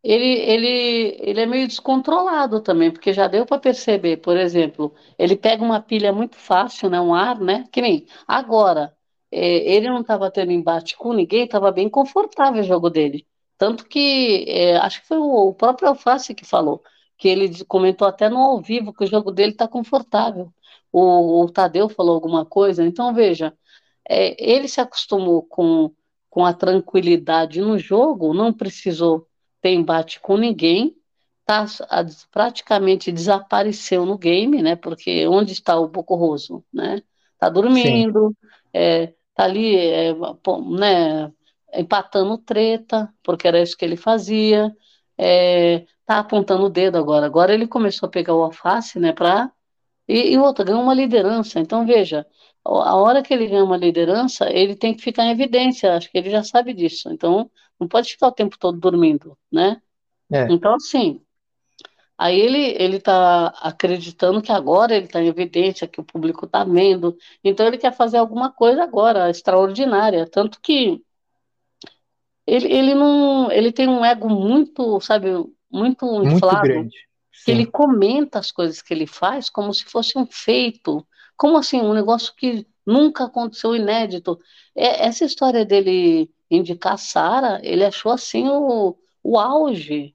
ele, 0.04 0.26
ele, 0.26 1.16
ele 1.20 1.40
é 1.40 1.46
meio 1.46 1.66
descontrolado 1.68 2.60
também, 2.60 2.90
porque 2.90 3.12
já 3.12 3.26
deu 3.28 3.46
para 3.46 3.58
perceber, 3.58 4.18
por 4.18 4.36
exemplo, 4.36 4.94
ele 5.18 5.36
pega 5.36 5.64
uma 5.64 5.80
pilha 5.80 6.12
muito 6.12 6.36
fácil, 6.36 6.90
né, 6.90 7.00
um 7.00 7.14
ar, 7.14 7.40
né, 7.40 7.64
que 7.72 7.80
nem 7.80 8.06
agora, 8.28 8.94
é, 9.32 9.74
ele 9.74 9.88
não 9.88 10.02
estava 10.02 10.30
tendo 10.30 10.52
embate 10.52 10.96
com 10.96 11.12
ninguém, 11.12 11.44
estava 11.44 11.72
bem 11.72 11.88
confortável 11.88 12.60
o 12.62 12.64
jogo 12.64 12.90
dele, 12.90 13.26
tanto 13.58 13.86
que, 13.86 14.44
é, 14.48 14.76
acho 14.78 15.00
que 15.02 15.08
foi 15.08 15.18
o, 15.18 15.48
o 15.48 15.54
próprio 15.54 15.88
Alface 15.88 16.34
que 16.34 16.44
falou, 16.44 16.82
que 17.18 17.28
ele 17.28 17.64
comentou 17.64 18.06
até 18.06 18.28
no 18.28 18.38
ao 18.38 18.60
vivo 18.60 18.92
que 18.92 19.04
o 19.04 19.06
jogo 19.06 19.32
dele 19.32 19.52
está 19.52 19.66
confortável 19.68 20.52
o, 20.94 21.42
o 21.42 21.50
Tadeu 21.50 21.88
falou 21.88 22.14
alguma 22.14 22.46
coisa. 22.46 22.84
Então, 22.84 23.12
veja, 23.12 23.52
é, 24.08 24.36
ele 24.38 24.68
se 24.68 24.80
acostumou 24.80 25.42
com, 25.42 25.92
com 26.30 26.44
a 26.46 26.54
tranquilidade 26.54 27.60
no 27.60 27.78
jogo, 27.78 28.32
não 28.32 28.52
precisou 28.52 29.26
ter 29.64 29.70
embate 29.70 30.20
com 30.20 30.36
ninguém, 30.36 30.94
tá, 31.46 31.64
a, 31.88 32.04
praticamente 32.30 33.10
desapareceu 33.10 34.04
no 34.04 34.18
game, 34.18 34.60
né? 34.62 34.76
Porque 34.76 35.26
onde 35.26 35.52
está 35.52 35.78
o 35.80 35.88
Bocorroso, 35.88 36.62
né? 36.70 37.02
Tá 37.38 37.48
dormindo, 37.48 38.36
é, 38.74 39.14
tá 39.34 39.44
ali, 39.44 39.74
é, 39.74 40.12
né? 40.78 41.32
Empatando 41.72 42.36
treta, 42.36 43.10
porque 43.22 43.48
era 43.48 43.62
isso 43.62 43.74
que 43.74 43.86
ele 43.86 43.96
fazia. 43.96 44.70
É, 45.16 45.86
tá 46.04 46.18
apontando 46.18 46.64
o 46.66 46.68
dedo 46.70 46.98
agora. 46.98 47.24
Agora 47.24 47.54
ele 47.54 47.66
começou 47.66 48.06
a 48.08 48.10
pegar 48.10 48.34
o 48.34 48.42
alface, 48.42 48.98
né? 48.98 49.14
Para 49.14 49.50
e, 50.06 50.34
e 50.34 50.38
outra, 50.38 50.62
ganhou 50.64 50.82
uma 50.82 50.92
liderança. 50.94 51.58
Então, 51.58 51.86
veja, 51.86 52.26
a 52.64 52.96
hora 52.96 53.22
que 53.22 53.32
ele 53.32 53.46
ganha 53.46 53.64
uma 53.64 53.78
liderança, 53.78 54.50
ele 54.52 54.76
tem 54.76 54.94
que 54.94 55.02
ficar 55.02 55.24
em 55.24 55.30
evidência. 55.30 55.94
Acho 55.96 56.10
que 56.10 56.18
ele 56.18 56.28
já 56.30 56.42
sabe 56.42 56.74
disso. 56.74 57.10
Então, 57.10 57.50
não 57.78 57.88
pode 57.88 58.10
ficar 58.10 58.28
o 58.28 58.32
tempo 58.32 58.58
todo 58.58 58.78
dormindo, 58.78 59.36
né? 59.50 59.80
É. 60.32 60.46
Então, 60.50 60.74
assim, 60.74 61.20
Aí 62.16 62.38
ele 62.38 62.76
ele 62.78 62.96
está 62.98 63.48
acreditando 63.60 64.40
que 64.40 64.52
agora 64.52 64.94
ele 64.94 65.06
está 65.06 65.20
em 65.20 65.26
evidência, 65.26 65.88
que 65.88 66.00
o 66.00 66.04
público 66.04 66.46
está 66.46 66.62
vendo, 66.64 67.16
então 67.42 67.66
ele 67.66 67.76
quer 67.78 67.92
fazer 67.92 68.18
alguma 68.18 68.52
coisa 68.52 68.84
agora 68.84 69.28
extraordinária, 69.30 70.26
tanto 70.26 70.60
que 70.60 71.02
ele, 72.46 72.72
ele 72.72 72.94
não 72.94 73.50
ele 73.50 73.72
tem 73.72 73.88
um 73.88 74.04
ego 74.04 74.28
muito, 74.28 75.00
sabe, 75.00 75.28
muito 75.70 76.06
inflado, 76.24 76.58
muito 76.58 76.62
grande. 76.62 76.96
que 77.44 77.50
ele 77.50 77.66
comenta 77.66 78.38
as 78.38 78.52
coisas 78.52 78.80
que 78.80 78.94
ele 78.94 79.06
faz 79.06 79.50
como 79.50 79.74
se 79.74 79.84
fosse 79.84 80.16
um 80.16 80.26
feito, 80.26 81.04
como 81.36 81.56
assim 81.58 81.80
um 81.80 81.94
negócio 81.94 82.32
que 82.36 82.64
nunca 82.86 83.24
aconteceu 83.24 83.74
inédito. 83.74 84.38
É, 84.76 85.06
essa 85.06 85.24
história 85.24 85.64
dele 85.64 86.30
indicar 86.50 86.98
Sara, 86.98 87.60
ele 87.62 87.84
achou 87.84 88.12
assim 88.12 88.48
o, 88.48 88.96
o 89.22 89.38
auge. 89.38 90.14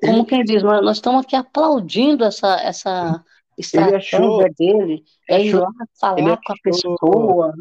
Como 0.00 0.26
quem 0.26 0.44
diz, 0.44 0.62
nós, 0.62 0.84
nós 0.84 0.96
estamos 0.96 1.24
aqui 1.24 1.36
aplaudindo 1.36 2.24
essa, 2.24 2.56
essa 2.60 3.24
estratégia 3.56 4.18
achou, 4.18 4.44
dele, 4.58 5.04
é 5.28 5.44
ir 5.44 5.54
lá 5.54 5.70
falar 5.98 6.16
com 6.16 6.52
achou, 6.52 6.94
a 6.94 7.00
pessoa. 7.00 7.54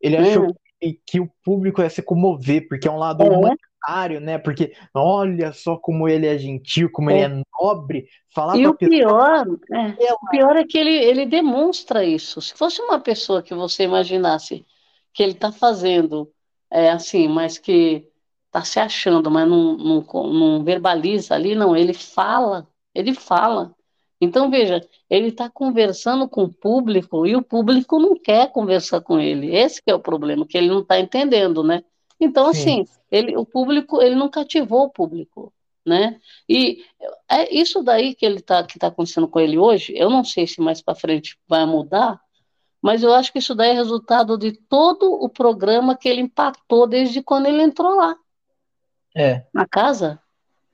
Ele 0.00 0.16
achou 0.18 0.48
hum. 0.48 0.54
que, 0.78 1.00
que, 1.06 1.20
o 1.20 1.30
público 1.42 1.80
ia 1.80 1.88
se 1.88 2.02
comover, 2.02 2.68
porque 2.68 2.86
é 2.86 2.90
um 2.90 2.98
lado 2.98 3.22
é. 3.22 3.30
humanitário, 3.30 4.20
né? 4.20 4.36
Porque 4.36 4.74
olha 4.94 5.52
só 5.52 5.76
como 5.76 6.06
ele 6.06 6.26
é 6.26 6.36
gentil, 6.36 6.90
como 6.92 7.10
é. 7.10 7.22
ele 7.22 7.34
é 7.34 7.42
nobre. 7.58 8.06
Falar 8.28 8.58
e 8.58 8.66
o 8.66 8.74
pior, 8.74 9.46
é, 9.72 10.12
o 10.12 10.28
pior 10.30 10.56
é 10.56 10.64
que 10.64 10.76
ele, 10.76 10.94
ele 10.94 11.24
demonstra 11.24 12.04
isso. 12.04 12.42
Se 12.42 12.52
fosse 12.52 12.82
uma 12.82 13.00
pessoa 13.00 13.42
que 13.42 13.54
você 13.54 13.84
imaginasse 13.84 14.66
que 15.14 15.22
ele 15.22 15.32
está 15.32 15.50
fazendo 15.50 16.30
é, 16.70 16.90
assim, 16.90 17.28
mas 17.28 17.58
que 17.58 18.08
está 18.46 18.64
se 18.64 18.78
achando, 18.80 19.30
mas 19.30 19.48
não, 19.48 19.76
não, 19.76 20.06
não 20.32 20.64
verbaliza 20.64 21.34
ali, 21.34 21.54
não, 21.54 21.76
ele 21.76 21.92
fala, 21.92 22.66
ele 22.94 23.14
fala. 23.14 23.74
Então, 24.20 24.50
veja, 24.50 24.80
ele 25.10 25.28
está 25.28 25.50
conversando 25.50 26.28
com 26.28 26.44
o 26.44 26.52
público 26.52 27.26
e 27.26 27.36
o 27.36 27.42
público 27.42 27.98
não 27.98 28.16
quer 28.18 28.50
conversar 28.50 29.02
com 29.02 29.20
ele. 29.20 29.54
Esse 29.54 29.82
é 29.86 29.94
o 29.94 30.00
problema, 30.00 30.46
que 30.46 30.56
ele 30.56 30.68
não 30.68 30.80
está 30.80 30.98
entendendo, 30.98 31.62
né? 31.62 31.82
Então, 32.18 32.52
Sim. 32.52 32.82
assim, 32.82 32.84
ele, 33.10 33.36
o 33.36 33.44
público, 33.44 34.00
ele 34.00 34.14
não 34.14 34.30
cativou 34.30 34.84
o 34.84 34.90
público, 34.90 35.52
né? 35.84 36.18
E 36.48 36.82
é 37.30 37.54
isso 37.54 37.82
daí 37.82 38.14
que 38.14 38.24
ele 38.24 38.40
tá, 38.40 38.64
que 38.64 38.78
está 38.78 38.86
acontecendo 38.86 39.28
com 39.28 39.38
ele 39.38 39.58
hoje. 39.58 39.92
Eu 39.94 40.08
não 40.08 40.24
sei 40.24 40.46
se 40.46 40.62
mais 40.62 40.80
para 40.80 40.94
frente 40.94 41.36
vai 41.46 41.66
mudar, 41.66 42.18
mas 42.82 43.02
eu 43.02 43.12
acho 43.12 43.32
que 43.32 43.38
isso 43.38 43.54
daí 43.54 43.70
é 43.70 43.72
resultado 43.72 44.36
de 44.38 44.52
todo 44.52 45.12
o 45.12 45.28
programa 45.28 45.96
que 45.96 46.08
ele 46.08 46.20
empatou 46.20 46.86
desde 46.86 47.22
quando 47.22 47.46
ele 47.46 47.62
entrou 47.62 47.94
lá. 47.94 48.16
É. 49.14 49.44
Na 49.52 49.66
casa. 49.66 50.20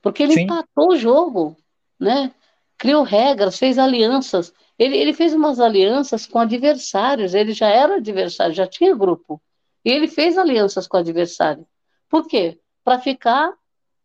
Porque 0.01 0.21
ele 0.21 0.33
Sim. 0.33 0.41
empatou 0.41 0.89
o 0.89 0.97
jogo, 0.97 1.55
né? 1.99 2.33
Criou 2.77 3.03
regras, 3.03 3.57
fez 3.57 3.79
alianças. 3.79 4.53
Ele, 4.77 4.97
ele 4.97 5.13
fez 5.13 5.33
umas 5.33 5.59
alianças 5.59 6.25
com 6.25 6.39
adversários, 6.39 7.33
ele 7.33 7.53
já 7.53 7.69
era 7.69 7.95
adversário, 7.95 8.53
já 8.53 8.67
tinha 8.67 8.93
grupo. 8.93 9.41
E 9.85 9.89
ele 9.89 10.07
fez 10.07 10.37
alianças 10.37 10.87
com 10.87 10.97
adversário. 10.97 11.65
Por 12.09 12.27
quê? 12.27 12.59
Para 12.83 12.99
ficar, 12.99 13.53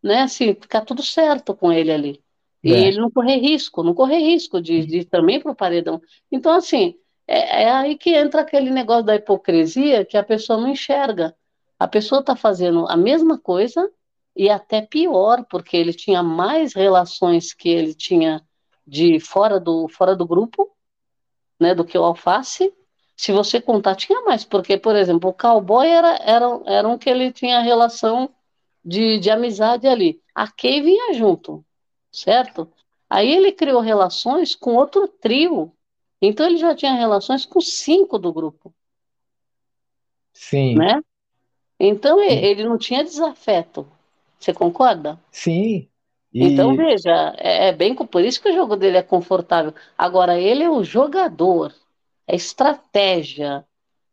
né, 0.03 0.22
assim, 0.22 0.55
ficar 0.55 0.82
tudo 0.82 1.03
certo 1.03 1.55
com 1.55 1.72
ele 1.72 1.90
ali. 1.90 2.22
E 2.62 2.72
é. 2.72 2.88
ele 2.88 3.01
não 3.01 3.11
correr 3.11 3.36
risco, 3.36 3.82
não 3.82 3.94
correr 3.94 4.18
risco 4.18 4.61
de, 4.61 4.84
de 4.84 4.99
ir 4.99 5.05
também 5.05 5.40
para 5.40 5.53
o 5.53 5.57
paredão. 5.57 6.01
Então, 6.30 6.53
assim, 6.53 6.94
é, 7.28 7.64
é 7.64 7.70
aí 7.70 7.96
que 7.98 8.14
entra 8.14 8.40
aquele 8.40 8.70
negócio 8.70 9.04
da 9.04 9.14
hipocrisia 9.14 10.04
que 10.04 10.16
a 10.16 10.22
pessoa 10.22 10.58
não 10.58 10.68
enxerga. 10.68 11.36
A 11.78 11.86
pessoa 11.86 12.20
está 12.20 12.34
fazendo 12.34 12.88
a 12.88 12.96
mesma 12.96 13.38
coisa 13.38 13.88
e 14.34 14.48
até 14.48 14.80
pior, 14.80 15.44
porque 15.44 15.76
ele 15.76 15.92
tinha 15.92 16.22
mais 16.22 16.72
relações 16.72 17.52
que 17.52 17.68
ele 17.68 17.94
tinha 17.94 18.42
de 18.86 19.20
fora 19.20 19.60
do, 19.60 19.86
fora 19.88 20.16
do 20.16 20.26
grupo, 20.26 20.70
né, 21.60 21.74
do 21.74 21.84
que 21.84 21.98
o 21.98 22.04
alface. 22.04 22.72
Se 23.16 23.32
você 23.32 23.60
contar, 23.60 23.94
tinha 23.96 24.22
mais, 24.22 24.44
porque, 24.44 24.78
por 24.78 24.96
exemplo, 24.96 25.30
o 25.30 25.34
cowboy 25.34 25.86
era, 25.86 26.16
era, 26.22 26.46
era 26.66 26.88
um 26.88 26.96
que 26.96 27.10
ele 27.10 27.30
tinha 27.32 27.60
relação 27.60 28.30
de, 28.82 29.18
de 29.18 29.30
amizade 29.30 29.86
ali. 29.86 30.22
A 30.34 30.50
Kay 30.50 30.80
vinha 30.80 31.12
junto, 31.12 31.64
certo? 32.10 32.72
Aí 33.10 33.30
ele 33.30 33.52
criou 33.52 33.80
relações 33.80 34.54
com 34.54 34.74
outro 34.74 35.08
trio, 35.08 35.72
então 36.20 36.46
ele 36.46 36.56
já 36.56 36.74
tinha 36.74 36.94
relações 36.94 37.46
com 37.46 37.60
cinco 37.60 38.18
do 38.18 38.32
grupo. 38.32 38.74
Sim. 40.32 40.76
Né? 40.76 41.02
Então 41.78 42.20
ele 42.20 42.64
não 42.64 42.78
tinha 42.78 43.04
desafeto. 43.04 43.86
Você 44.38 44.52
concorda? 44.52 45.18
Sim. 45.30 45.88
E... 46.32 46.44
Então 46.44 46.76
veja, 46.76 47.34
é, 47.38 47.68
é 47.68 47.72
bem 47.72 47.94
por 47.94 48.24
isso 48.24 48.40
que 48.40 48.50
o 48.50 48.54
jogo 48.54 48.76
dele 48.76 48.98
é 48.98 49.02
confortável. 49.02 49.74
Agora 49.96 50.38
ele 50.38 50.62
é 50.62 50.70
o 50.70 50.84
jogador, 50.84 51.74
é 52.26 52.36
estratégia, 52.36 53.64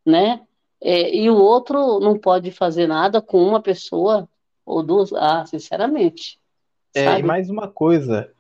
né? 0.06 0.42
É, 0.82 1.16
e 1.16 1.30
o 1.30 1.36
outro 1.36 2.00
não 2.00 2.18
pode 2.18 2.52
fazer 2.52 2.88
nada 2.88 3.22
com 3.22 3.42
uma 3.44 3.62
pessoa 3.62 4.30
ou 4.66 4.84
duas. 4.84 5.12
Ah, 5.14 5.46
sinceramente. 5.46 6.40
É, 6.96 7.20
e 7.20 7.24
mais 7.24 7.50
uma 7.50 7.68
coisa, 7.68 8.32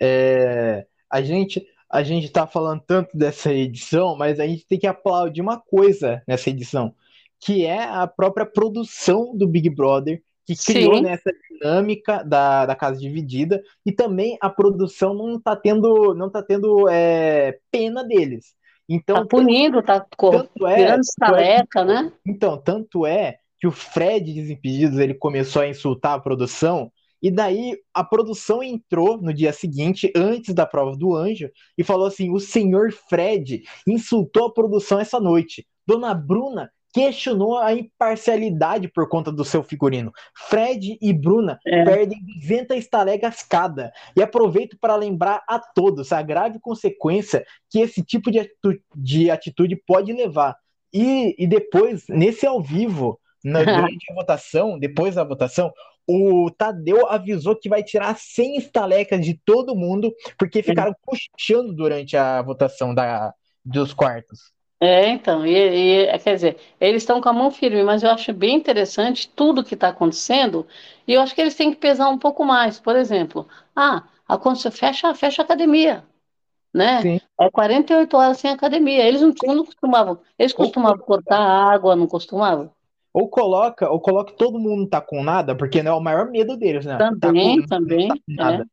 é, 0.00 0.86
a 1.10 1.22
gente 1.22 1.66
a 1.96 2.02
gente 2.02 2.26
está 2.26 2.46
falando 2.46 2.82
tanto 2.86 3.16
dessa 3.16 3.50
edição, 3.50 4.14
mas 4.18 4.38
a 4.38 4.46
gente 4.46 4.66
tem 4.66 4.78
que 4.78 4.86
aplaudir 4.86 5.40
uma 5.40 5.58
coisa 5.58 6.22
nessa 6.28 6.50
edição, 6.50 6.94
que 7.40 7.64
é 7.64 7.84
a 7.84 8.06
própria 8.06 8.44
produção 8.44 9.34
do 9.34 9.48
Big 9.48 9.70
Brother, 9.70 10.22
que 10.44 10.54
criou 10.54 11.00
nessa 11.00 11.30
dinâmica 11.50 12.22
da, 12.22 12.66
da 12.66 12.74
casa 12.76 13.00
dividida, 13.00 13.62
e 13.84 13.90
também 13.90 14.36
a 14.42 14.50
produção 14.50 15.14
não 15.14 15.36
está 15.36 15.56
tendo, 15.56 16.14
não 16.14 16.28
tá 16.28 16.42
tendo 16.42 16.86
é, 16.86 17.60
pena 17.70 18.04
deles. 18.04 18.54
Então, 18.86 19.16
tá 19.16 19.26
punindo, 19.26 19.82
tá 19.82 20.00
tanto 20.00 20.66
é, 20.66 20.76
virando 20.76 21.00
estaleca, 21.00 21.82
né? 21.82 22.12
Então, 22.26 22.58
tanto 22.58 23.06
é 23.06 23.38
que 23.58 23.66
o 23.66 23.72
Fred 23.72 24.34
Desimpedidos 24.34 24.98
ele 24.98 25.14
começou 25.14 25.62
a 25.62 25.68
insultar 25.68 26.12
a 26.12 26.20
produção 26.20 26.92
e 27.22 27.30
daí 27.30 27.76
a 27.94 28.04
produção 28.04 28.62
entrou 28.62 29.20
no 29.20 29.32
dia 29.32 29.52
seguinte, 29.52 30.12
antes 30.14 30.54
da 30.54 30.66
prova 30.66 30.96
do 30.96 31.14
anjo, 31.14 31.50
e 31.76 31.82
falou 31.84 32.06
assim: 32.06 32.30
o 32.30 32.38
senhor 32.38 32.92
Fred 32.92 33.62
insultou 33.86 34.46
a 34.46 34.52
produção 34.52 35.00
essa 35.00 35.18
noite. 35.18 35.66
Dona 35.86 36.14
Bruna 36.14 36.70
questionou 36.96 37.58
a 37.58 37.74
imparcialidade 37.74 38.88
por 38.88 39.06
conta 39.06 39.30
do 39.30 39.44
seu 39.44 39.62
figurino. 39.62 40.10
Fred 40.34 40.96
e 40.98 41.12
Bruna 41.12 41.58
é. 41.66 41.84
perdem 41.84 42.18
200 42.40 42.78
estalegas 42.78 43.42
cada. 43.42 43.92
E 44.16 44.22
aproveito 44.22 44.78
para 44.80 44.96
lembrar 44.96 45.42
a 45.46 45.58
todos 45.58 46.10
a 46.10 46.22
grave 46.22 46.58
consequência 46.58 47.44
que 47.70 47.80
esse 47.80 48.02
tipo 48.02 48.30
de 48.30 48.38
atitude, 48.38 48.82
de 48.94 49.30
atitude 49.30 49.76
pode 49.86 50.10
levar. 50.10 50.56
E, 50.90 51.34
e 51.38 51.46
depois, 51.46 52.06
nesse 52.08 52.46
ao 52.46 52.62
vivo, 52.62 53.20
na, 53.44 53.58
durante 53.62 54.10
a 54.10 54.14
votação, 54.14 54.78
depois 54.78 55.16
da 55.16 55.24
votação, 55.24 55.70
o 56.06 56.50
Tadeu 56.50 57.06
avisou 57.08 57.56
que 57.56 57.68
vai 57.68 57.82
tirar 57.82 58.16
100 58.16 58.58
estalecas 58.58 59.24
de 59.24 59.34
todo 59.44 59.74
mundo, 59.74 60.12
porque 60.38 60.62
ficaram 60.62 60.94
cochichando 61.02 61.72
durante 61.74 62.16
a 62.16 62.40
votação 62.42 62.94
da, 62.94 63.34
dos 63.64 63.92
quartos. 63.92 64.54
É, 64.78 65.08
então, 65.08 65.46
e, 65.46 66.04
e 66.04 66.18
quer 66.18 66.34
dizer, 66.34 66.58
eles 66.78 67.02
estão 67.02 67.20
com 67.20 67.28
a 67.28 67.32
mão 67.32 67.50
firme, 67.50 67.82
mas 67.82 68.02
eu 68.02 68.10
acho 68.10 68.32
bem 68.32 68.56
interessante 68.56 69.28
tudo 69.28 69.64
que 69.64 69.74
está 69.74 69.88
acontecendo, 69.88 70.66
e 71.08 71.14
eu 71.14 71.22
acho 71.22 71.34
que 71.34 71.40
eles 71.40 71.54
têm 71.54 71.70
que 71.72 71.78
pesar 71.78 72.08
um 72.10 72.18
pouco 72.18 72.44
mais. 72.44 72.78
Por 72.78 72.94
exemplo, 72.94 73.48
ah, 73.74 74.04
você 74.28 74.70
fecha, 74.70 75.14
fecha 75.14 75.40
a 75.42 75.44
academia, 75.44 76.04
né? 76.74 77.00
Sim. 77.00 77.20
É 77.40 77.50
48 77.50 78.16
horas 78.16 78.38
sem 78.38 78.50
academia. 78.50 79.02
Eles 79.02 79.22
não, 79.22 79.32
não 79.54 79.64
costumavam, 79.64 80.20
eles 80.38 80.52
costumavam 80.52 80.98
cortar 80.98 81.40
água, 81.40 81.96
não 81.96 82.06
costumavam? 82.06 82.70
Ou 83.16 83.30
coloca, 83.30 83.90
ou 83.90 83.98
coloca 83.98 84.34
todo 84.34 84.58
mundo 84.58 84.86
tá 84.86 85.00
com 85.00 85.24
nada, 85.24 85.54
porque 85.56 85.82
não 85.82 85.92
é 85.92 85.94
o 85.94 86.02
maior 86.02 86.30
medo 86.30 86.54
deles, 86.54 86.84
né? 86.84 86.98
Também, 87.18 87.62
tá 87.62 87.78
com, 87.78 87.84
também. 87.84 88.08
Tá 88.08 88.14
nada. 88.28 88.66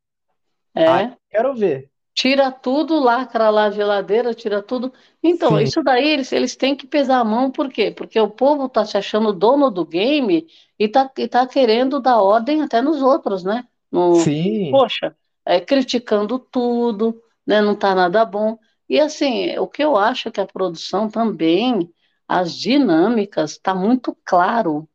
É. 0.75 0.83
é. 0.83 1.17
quero 1.29 1.55
ver. 1.55 1.89
Tira 2.13 2.51
tudo, 2.51 2.99
lacra 2.99 3.49
lá 3.49 3.67
a 3.67 3.71
geladeira, 3.71 4.33
tira 4.33 4.61
tudo. 4.61 4.91
Então, 5.23 5.57
Sim. 5.57 5.63
isso 5.63 5.81
daí 5.81 6.09
eles, 6.09 6.29
eles 6.33 6.57
têm 6.57 6.75
que 6.75 6.85
pesar 6.85 7.19
a 7.19 7.23
mão, 7.23 7.49
por 7.49 7.69
quê? 7.69 7.89
Porque 7.89 8.19
o 8.19 8.29
povo 8.29 8.67
tá 8.67 8.83
se 8.83 8.97
achando 8.97 9.31
dono 9.31 9.71
do 9.71 9.85
game 9.85 10.45
e 10.77 10.89
tá, 10.89 11.09
e 11.17 11.25
tá 11.25 11.47
querendo 11.47 12.01
dar 12.01 12.21
ordem 12.21 12.61
até 12.61 12.81
nos 12.81 13.01
outros, 13.01 13.45
né? 13.45 13.63
No, 13.89 14.15
Sim. 14.15 14.71
Poxa, 14.71 15.15
é, 15.45 15.61
criticando 15.61 16.37
tudo, 16.37 17.17
né? 17.47 17.61
Não 17.61 17.77
tá 17.77 17.95
nada 17.95 18.25
bom. 18.25 18.57
E 18.89 18.99
assim, 18.99 19.57
o 19.57 19.69
que 19.69 19.81
eu 19.81 19.95
acho 19.95 20.29
que 20.29 20.41
a 20.41 20.45
produção 20.45 21.07
também 21.07 21.89
as 22.27 22.55
dinâmicas, 22.55 23.51
está 23.53 23.75
muito 23.75 24.17
claro 24.25 24.87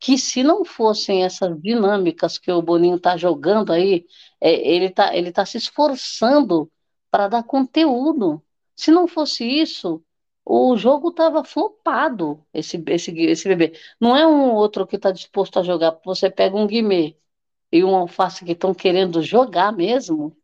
que 0.00 0.16
se 0.18 0.42
não 0.42 0.64
fossem 0.64 1.24
essas 1.24 1.60
dinâmicas 1.60 2.38
que 2.38 2.50
o 2.52 2.62
Boninho 2.62 2.96
está 2.96 3.16
jogando 3.16 3.72
aí, 3.72 4.06
é, 4.40 4.52
ele 4.68 4.86
está 4.86 5.14
ele 5.16 5.32
tá 5.32 5.44
se 5.44 5.58
esforçando 5.58 6.70
para 7.10 7.28
dar 7.28 7.42
conteúdo. 7.44 8.42
Se 8.76 8.90
não 8.90 9.08
fosse 9.08 9.44
isso, 9.44 10.02
o 10.44 10.76
jogo 10.76 11.10
estava 11.10 11.44
flopado, 11.44 12.44
esse, 12.54 12.82
esse, 12.88 13.10
esse 13.20 13.48
bebê. 13.48 13.78
Não 14.00 14.16
é 14.16 14.26
um 14.26 14.54
outro 14.54 14.86
que 14.86 14.96
está 14.96 15.10
disposto 15.10 15.58
a 15.58 15.62
jogar. 15.62 15.98
Você 16.04 16.30
pega 16.30 16.56
um 16.56 16.66
guimê 16.66 17.16
e 17.72 17.84
um 17.84 17.94
alface 17.96 18.44
que 18.44 18.52
estão 18.52 18.74
querendo 18.74 19.22
jogar 19.22 19.72
mesmo, 19.72 20.36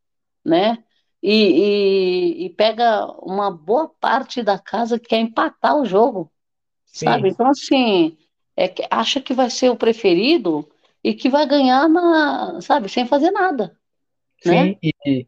né? 0.44 0.83
E, 1.26 1.32
e, 1.32 2.44
e, 2.44 2.50
pega 2.50 3.06
uma 3.22 3.50
boa 3.50 3.88
parte 3.88 4.42
da 4.42 4.58
casa 4.58 4.98
que 4.98 5.08
quer 5.08 5.20
empatar 5.20 5.74
o 5.74 5.86
jogo, 5.86 6.30
Sim. 6.84 7.06
sabe? 7.06 7.30
Então, 7.30 7.48
assim, 7.48 8.18
é, 8.54 8.70
acha 8.90 9.22
que 9.22 9.32
vai 9.32 9.48
ser 9.48 9.70
o 9.70 9.76
preferido 9.76 10.68
e 11.02 11.14
que 11.14 11.30
vai 11.30 11.46
ganhar, 11.46 11.88
na, 11.88 12.60
sabe, 12.60 12.90
sem 12.90 13.06
fazer 13.06 13.30
nada. 13.30 13.74
Sim, 14.42 14.50
né? 14.50 14.76
e, 14.82 15.26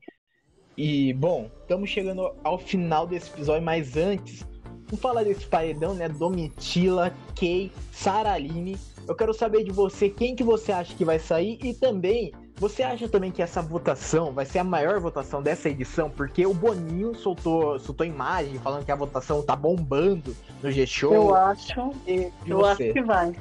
e, 0.77 1.13
bom, 1.15 1.51
estamos 1.63 1.89
chegando 1.89 2.31
ao 2.45 2.59
final 2.59 3.07
desse 3.07 3.31
episódio, 3.31 3.63
mas 3.63 3.97
antes, 3.97 4.47
vamos 4.85 5.01
falar 5.01 5.25
desse 5.25 5.47
paredão, 5.47 5.95
né? 5.95 6.11
Domitila, 6.11 7.11
Kay, 7.35 7.73
Saraline. 7.91 8.77
Eu 9.09 9.15
quero 9.15 9.33
saber 9.33 9.65
de 9.65 9.71
você 9.71 10.11
quem 10.11 10.37
que 10.37 10.45
você 10.45 10.73
acha 10.73 10.95
que 10.95 11.07
vai 11.07 11.19
sair 11.19 11.59
e 11.65 11.73
também 11.73 12.35
você 12.59 12.83
acha 12.83 13.07
também 13.07 13.31
que 13.31 13.43
essa 13.43 13.61
votação 13.61 14.33
vai 14.33 14.47
ser 14.47 14.61
a 14.61 14.65
maior 14.65 14.99
votação 14.99 15.43
dessa 15.43 15.69
edição? 15.69 16.09
Porque 16.09 16.47
o 16.47 16.55
Boninho 16.55 17.15
soltou, 17.15 17.79
soltou 17.79 18.07
imagem 18.07 18.59
falando 18.59 18.85
que 18.85 18.91
a 18.91 18.97
votação 18.97 19.43
tá 19.43 19.55
bombando 19.55 20.35
no 20.63 20.71
G-Show. 20.71 21.13
Eu 21.13 21.35
acho. 21.35 21.93
eu 22.07 22.59
você? 22.59 22.85
acho 22.85 22.93
que 22.95 23.03
vai. 23.03 23.33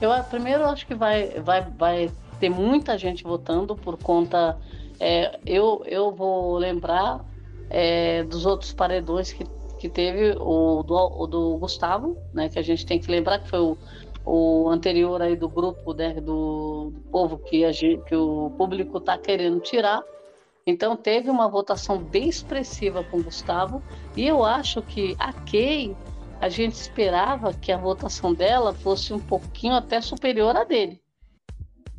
Eu 0.00 0.10
primeiro 0.24 0.62
eu 0.62 0.68
acho 0.70 0.86
que 0.86 0.94
vai, 0.94 1.28
vai, 1.40 1.62
vai 1.62 2.10
ter 2.40 2.48
muita 2.48 2.96
gente 2.96 3.22
votando 3.22 3.76
por 3.76 3.98
conta. 3.98 4.58
É, 4.98 5.38
eu, 5.44 5.82
eu 5.86 6.10
vou 6.10 6.56
lembrar 6.56 7.22
é, 7.68 8.22
dos 8.22 8.46
outros 8.46 8.72
paredões 8.72 9.32
que, 9.32 9.44
que 9.78 9.90
teve, 9.90 10.36
o 10.40 10.82
do, 10.82 10.94
o 10.94 11.26
do 11.26 11.58
Gustavo, 11.58 12.16
né? 12.32 12.48
Que 12.48 12.58
a 12.58 12.62
gente 12.62 12.86
tem 12.86 12.98
que 12.98 13.10
lembrar 13.10 13.40
que 13.40 13.48
foi 13.50 13.60
o 13.60 13.76
o 14.24 14.68
anterior 14.70 15.20
aí 15.20 15.36
do 15.36 15.48
grupo 15.48 15.92
né, 15.92 16.14
do, 16.20 16.92
povo 17.10 17.38
que, 17.38 17.64
a 17.64 17.72
que 17.72 18.16
o 18.16 18.50
público 18.56 18.98
está 18.98 19.18
querendo 19.18 19.60
tirar. 19.60 20.02
Então 20.66 20.96
teve 20.96 21.28
uma 21.28 21.46
votação 21.46 21.98
bem 21.98 22.28
expressiva 22.28 23.04
com 23.04 23.18
o 23.18 23.22
Gustavo 23.22 23.82
e 24.16 24.26
eu 24.26 24.42
acho 24.42 24.80
que 24.80 25.14
a 25.18 25.32
Kay 25.32 25.94
a 26.40 26.48
gente 26.48 26.74
esperava 26.74 27.52
que 27.52 27.70
a 27.70 27.76
votação 27.76 28.32
dela 28.32 28.72
fosse 28.72 29.12
um 29.12 29.20
pouquinho 29.20 29.74
até 29.74 30.00
superior 30.00 30.56
à 30.56 30.64
dele. 30.64 31.00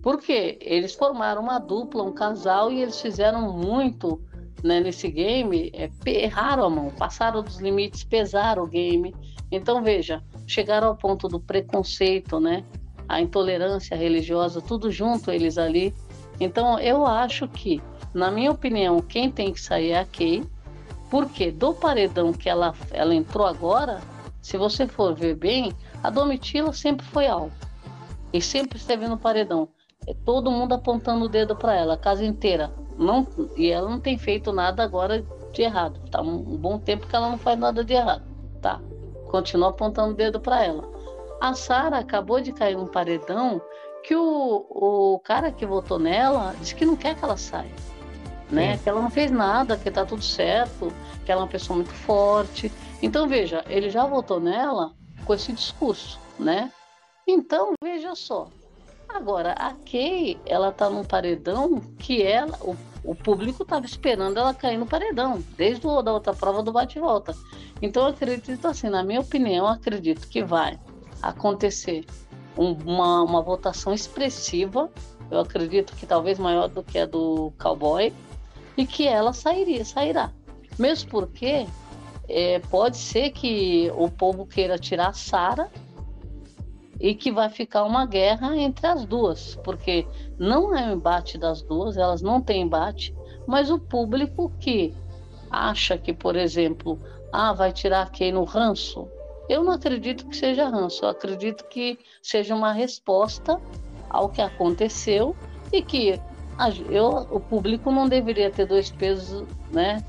Porque 0.01 0.57
eles 0.61 0.93
formaram 0.93 1.41
uma 1.41 1.59
dupla, 1.59 2.03
um 2.03 2.11
casal 2.11 2.71
e 2.71 2.81
eles 2.81 2.99
fizeram 2.99 3.53
muito 3.53 4.21
né, 4.65 4.79
nesse 4.79 5.07
game, 5.09 5.71
é, 5.75 5.89
erraram 6.07 6.63
a 6.63 6.69
mão, 6.69 6.89
passaram 6.89 7.43
dos 7.43 7.59
limites, 7.59 8.03
pesaram 8.03 8.63
o 8.63 8.67
game. 8.67 9.13
Então 9.51 9.83
veja, 9.83 10.23
chegaram 10.47 10.87
ao 10.87 10.95
ponto 10.95 11.27
do 11.27 11.39
preconceito, 11.39 12.39
né? 12.39 12.65
A 13.07 13.21
intolerância 13.21 13.95
religiosa, 13.95 14.59
tudo 14.59 14.89
junto 14.89 15.29
eles 15.29 15.59
ali. 15.59 15.93
Então 16.39 16.79
eu 16.79 17.05
acho 17.05 17.47
que, 17.47 17.79
na 18.11 18.31
minha 18.31 18.51
opinião, 18.51 18.99
quem 19.01 19.29
tem 19.29 19.53
que 19.53 19.61
sair 19.61 19.91
é 19.91 19.99
a 19.99 20.05
Kay, 20.05 20.43
porque 21.11 21.51
do 21.51 21.71
paredão 21.71 22.33
que 22.33 22.49
ela, 22.49 22.73
ela 22.91 23.13
entrou 23.13 23.45
agora, 23.45 24.01
se 24.41 24.57
você 24.57 24.87
for 24.87 25.13
ver 25.13 25.35
bem, 25.35 25.71
a 26.01 26.09
Domitila 26.09 26.73
sempre 26.73 27.05
foi 27.05 27.27
alvo 27.27 27.53
e 28.33 28.41
sempre 28.41 28.79
esteve 28.79 29.07
no 29.07 29.17
paredão. 29.17 29.69
É 30.07 30.13
todo 30.25 30.51
mundo 30.51 30.73
apontando 30.73 31.25
o 31.25 31.29
dedo 31.29 31.55
para 31.55 31.75
ela, 31.75 31.93
a 31.93 31.97
casa 31.97 32.25
inteira. 32.25 32.73
Não, 32.97 33.27
e 33.57 33.69
ela 33.69 33.89
não 33.89 33.99
tem 33.99 34.17
feito 34.17 34.51
nada 34.53 34.83
agora 34.83 35.25
de 35.51 35.61
errado. 35.61 35.99
Tá 36.09 36.21
um, 36.21 36.35
um 36.35 36.57
bom 36.57 36.79
tempo 36.79 37.07
que 37.07 37.15
ela 37.15 37.29
não 37.29 37.37
faz 37.37 37.59
nada 37.59 37.83
de 37.83 37.93
errado, 37.93 38.23
tá? 38.61 38.79
continua 39.35 39.69
apontando 39.69 40.11
o 40.11 40.15
dedo 40.15 40.39
para 40.39 40.63
ela. 40.63 40.89
A 41.41 41.53
Sara 41.53 41.97
acabou 41.97 42.39
de 42.39 42.53
cair 42.53 42.77
num 42.77 42.87
paredão 42.87 43.61
que 44.03 44.15
o, 44.15 44.65
o 44.69 45.19
cara 45.19 45.51
que 45.51 45.65
votou 45.65 45.99
nela 45.99 46.55
disse 46.59 46.73
que 46.73 46.85
não 46.85 46.95
quer 46.95 47.15
que 47.15 47.23
ela 47.23 47.35
saia. 47.35 47.69
Né? 48.49 48.77
Que 48.77 48.87
ela 48.87 49.01
não 49.01 49.09
fez 49.09 49.31
nada, 49.31 49.75
que 49.75 49.91
tá 49.91 50.05
tudo 50.05 50.23
certo, 50.23 50.93
que 51.25 51.31
ela 51.31 51.41
é 51.41 51.43
uma 51.43 51.49
pessoa 51.49 51.75
muito 51.75 51.91
forte. 51.91 52.71
Então, 53.01 53.27
veja, 53.27 53.65
ele 53.67 53.89
já 53.89 54.05
votou 54.05 54.39
nela 54.39 54.93
com 55.25 55.33
esse 55.33 55.51
discurso, 55.51 56.19
né? 56.39 56.71
Então, 57.27 57.73
veja 57.83 58.15
só. 58.15 58.47
Agora, 59.15 59.53
a 59.53 59.71
Kay, 59.71 60.37
ela 60.45 60.73
tá 60.73 60.89
num 60.89 61.05
paredão 61.05 61.79
que 61.97 62.21
ela, 62.21 62.57
o, 62.61 62.75
o 63.01 63.15
público 63.15 63.63
estava 63.63 63.85
esperando 63.85 64.37
ela 64.37 64.53
cair 64.53 64.77
no 64.77 64.85
paredão, 64.85 65.41
desde 65.55 65.87
o, 65.87 66.01
da 66.01 66.11
outra 66.11 66.33
prova 66.33 66.61
do 66.61 66.73
bate-volta. 66.73 67.33
Então, 67.81 68.03
eu 68.03 68.09
acredito 68.09 68.67
assim, 68.67 68.89
na 68.89 69.03
minha 69.03 69.21
opinião, 69.21 69.67
acredito 69.67 70.27
que 70.27 70.43
vai 70.43 70.77
acontecer 71.21 72.05
um, 72.57 72.73
uma, 72.85 73.23
uma 73.23 73.41
votação 73.41 73.93
expressiva, 73.93 74.91
eu 75.31 75.39
acredito 75.39 75.95
que 75.95 76.05
talvez 76.05 76.37
maior 76.37 76.67
do 76.67 76.83
que 76.83 76.99
a 76.99 77.05
do 77.05 77.53
cowboy, 77.57 78.13
e 78.75 78.85
que 78.85 79.07
ela 79.07 79.31
sairia, 79.31 79.85
sairá. 79.85 80.29
Mesmo 80.77 81.09
porque 81.09 81.65
é, 82.27 82.59
pode 82.69 82.97
ser 82.97 83.31
que 83.31 83.89
o 83.95 84.09
povo 84.11 84.45
queira 84.45 84.77
tirar 84.77 85.07
a 85.07 85.13
Sara 85.13 85.71
e 86.99 87.13
que 87.13 87.31
vai 87.31 87.49
ficar 87.49 87.83
uma 87.83 88.05
guerra 88.05 88.55
entre 88.55 88.87
as 88.87 89.05
duas, 89.05 89.59
porque 89.63 90.07
não 90.37 90.75
é 90.75 90.87
um 90.87 90.93
embate 90.93 91.37
das 91.37 91.61
duas, 91.61 91.97
elas 91.97 92.21
não 92.21 92.41
têm 92.41 92.63
embate, 92.63 93.13
mas 93.45 93.69
o 93.69 93.79
público 93.79 94.51
que 94.59 94.93
acha 95.49 95.97
que, 95.97 96.13
por 96.13 96.35
exemplo, 96.35 96.99
ah, 97.31 97.53
vai 97.53 97.71
tirar 97.71 98.11
quem 98.11 98.31
no 98.31 98.43
ranço? 98.43 99.07
Eu 99.47 99.63
não 99.63 99.73
acredito 99.73 100.27
que 100.27 100.35
seja 100.35 100.67
ranço, 100.67 101.05
eu 101.05 101.09
acredito 101.09 101.65
que 101.65 101.99
seja 102.21 102.55
uma 102.55 102.71
resposta 102.71 103.59
ao 104.09 104.29
que 104.29 104.41
aconteceu 104.41 105.35
e 105.71 105.81
que 105.81 106.19
eu, 106.89 107.09
o 107.29 107.39
público 107.39 107.91
não 107.91 108.07
deveria 108.07 108.49
ter 108.49 108.65
dois 108.65 108.89
pesos, 108.89 109.45
né? 109.71 110.03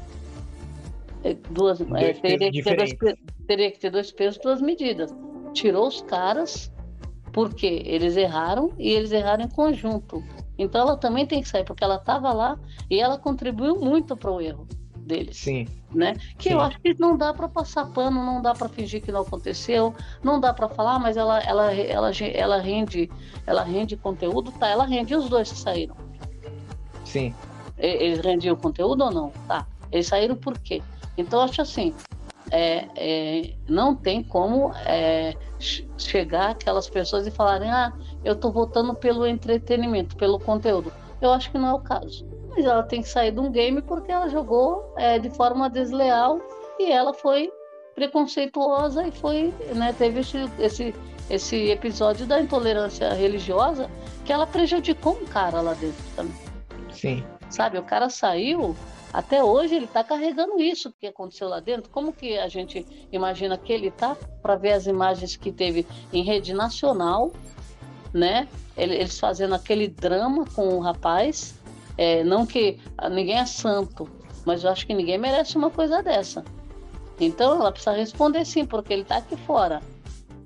É, 1.24 1.34
duas, 1.50 1.80
é, 1.80 2.12
teria, 2.12 2.52
que 2.52 2.62
ter 2.62 2.76
dois, 2.76 2.94
teria 3.46 3.70
que 3.70 3.78
ter 3.80 3.90
dois 3.90 4.12
pesos, 4.12 4.40
duas 4.40 4.62
medidas. 4.62 5.12
Tirou 5.52 5.88
os 5.88 6.00
caras 6.02 6.72
porque 7.36 7.82
eles 7.84 8.16
erraram 8.16 8.72
e 8.78 8.88
eles 8.88 9.12
erraram 9.12 9.44
em 9.44 9.48
conjunto. 9.48 10.24
Então 10.56 10.80
ela 10.80 10.96
também 10.96 11.26
tem 11.26 11.42
que 11.42 11.48
sair, 11.50 11.64
porque 11.64 11.84
ela 11.84 11.96
estava 11.96 12.32
lá 12.32 12.58
e 12.88 12.98
ela 12.98 13.18
contribuiu 13.18 13.76
muito 13.76 14.16
para 14.16 14.30
o 14.30 14.40
erro 14.40 14.66
deles. 14.96 15.36
Sim. 15.36 15.68
Né? 15.94 16.14
Que 16.38 16.48
Sim. 16.48 16.54
eu 16.54 16.62
acho 16.62 16.80
que 16.80 16.98
não 16.98 17.14
dá 17.14 17.34
para 17.34 17.46
passar 17.46 17.92
pano, 17.92 18.24
não 18.24 18.40
dá 18.40 18.54
para 18.54 18.70
fingir 18.70 19.02
que 19.02 19.12
não 19.12 19.20
aconteceu, 19.20 19.94
não 20.22 20.40
dá 20.40 20.54
para 20.54 20.66
falar, 20.70 20.98
mas 20.98 21.18
ela, 21.18 21.38
ela, 21.40 21.74
ela, 21.74 22.10
ela 22.10 22.58
rende, 22.58 23.10
ela 23.46 23.62
rende 23.62 23.98
conteúdo, 23.98 24.50
tá? 24.52 24.68
Ela 24.68 24.86
rende 24.86 25.14
os 25.14 25.28
dois 25.28 25.52
que 25.52 25.58
saíram. 25.58 25.94
Sim. 27.04 27.34
Eles 27.76 28.20
rendiam 28.20 28.56
conteúdo 28.56 29.04
ou 29.04 29.10
não? 29.10 29.30
Tá. 29.46 29.66
Eles 29.92 30.06
saíram 30.06 30.36
por 30.36 30.58
quê? 30.58 30.82
Então 31.18 31.40
eu 31.40 31.44
acho 31.44 31.60
assim, 31.60 31.94
é, 32.50 32.88
é, 32.96 33.54
não 33.68 33.94
tem 33.94 34.22
como 34.22 34.72
é, 34.84 35.34
chegar 35.98 36.50
aquelas 36.50 36.88
pessoas 36.88 37.26
e 37.26 37.30
falarem, 37.30 37.70
ah, 37.70 37.92
eu 38.24 38.34
estou 38.34 38.52
votando 38.52 38.94
pelo 38.94 39.26
entretenimento, 39.26 40.16
pelo 40.16 40.38
conteúdo. 40.38 40.92
Eu 41.20 41.32
acho 41.32 41.50
que 41.50 41.58
não 41.58 41.68
é 41.68 41.74
o 41.74 41.80
caso 41.80 42.26
mas 42.56 42.64
ela 42.64 42.82
tem 42.82 43.02
que 43.02 43.08
sair 43.08 43.30
de 43.30 43.38
um 43.38 43.50
game 43.50 43.82
porque 43.82 44.10
ela 44.10 44.28
jogou 44.28 44.92
é, 44.96 45.18
de 45.18 45.28
forma 45.28 45.68
desleal 45.68 46.40
e 46.78 46.90
ela 46.90 47.12
foi 47.12 47.52
preconceituosa 47.94 49.06
e 49.06 49.12
foi, 49.12 49.52
né, 49.74 49.94
teve 49.96 50.20
esse, 50.20 50.38
esse, 50.58 50.94
esse 51.28 51.70
episódio 51.70 52.26
da 52.26 52.40
intolerância 52.40 53.12
religiosa 53.12 53.90
que 54.24 54.32
ela 54.32 54.46
prejudicou 54.46 55.18
um 55.20 55.26
cara 55.26 55.60
lá 55.60 55.74
dentro 55.74 56.02
também. 56.14 56.34
Sim. 56.90 57.24
Sabe, 57.50 57.78
o 57.78 57.82
cara 57.82 58.08
saiu, 58.08 58.74
até 59.12 59.42
hoje 59.42 59.74
ele 59.74 59.84
está 59.86 60.04
carregando 60.04 60.60
isso 60.60 60.92
que 61.00 61.06
aconteceu 61.06 61.48
lá 61.48 61.60
dentro. 61.60 61.90
Como 61.90 62.12
que 62.12 62.38
a 62.38 62.48
gente 62.48 62.86
imagina 63.10 63.56
que 63.56 63.72
ele 63.72 63.90
tá 63.90 64.16
para 64.42 64.56
ver 64.56 64.72
as 64.72 64.86
imagens 64.86 65.36
que 65.36 65.50
teve 65.50 65.86
em 66.12 66.22
rede 66.22 66.52
nacional, 66.52 67.32
né? 68.12 68.48
Eles 68.76 69.18
fazendo 69.18 69.54
aquele 69.54 69.88
drama 69.88 70.44
com 70.54 70.68
o 70.68 70.80
rapaz 70.80 71.54
é, 71.96 72.22
não 72.22 72.44
que 72.44 72.78
ninguém 73.10 73.38
é 73.38 73.46
santo, 73.46 74.08
mas 74.44 74.64
eu 74.64 74.70
acho 74.70 74.86
que 74.86 74.94
ninguém 74.94 75.18
merece 75.18 75.56
uma 75.56 75.70
coisa 75.70 76.02
dessa. 76.02 76.44
Então 77.18 77.58
ela 77.60 77.72
precisa 77.72 77.92
responder 77.92 78.44
sim, 78.44 78.66
porque 78.66 78.92
ele 78.92 79.02
está 79.02 79.16
aqui 79.16 79.36
fora. 79.36 79.80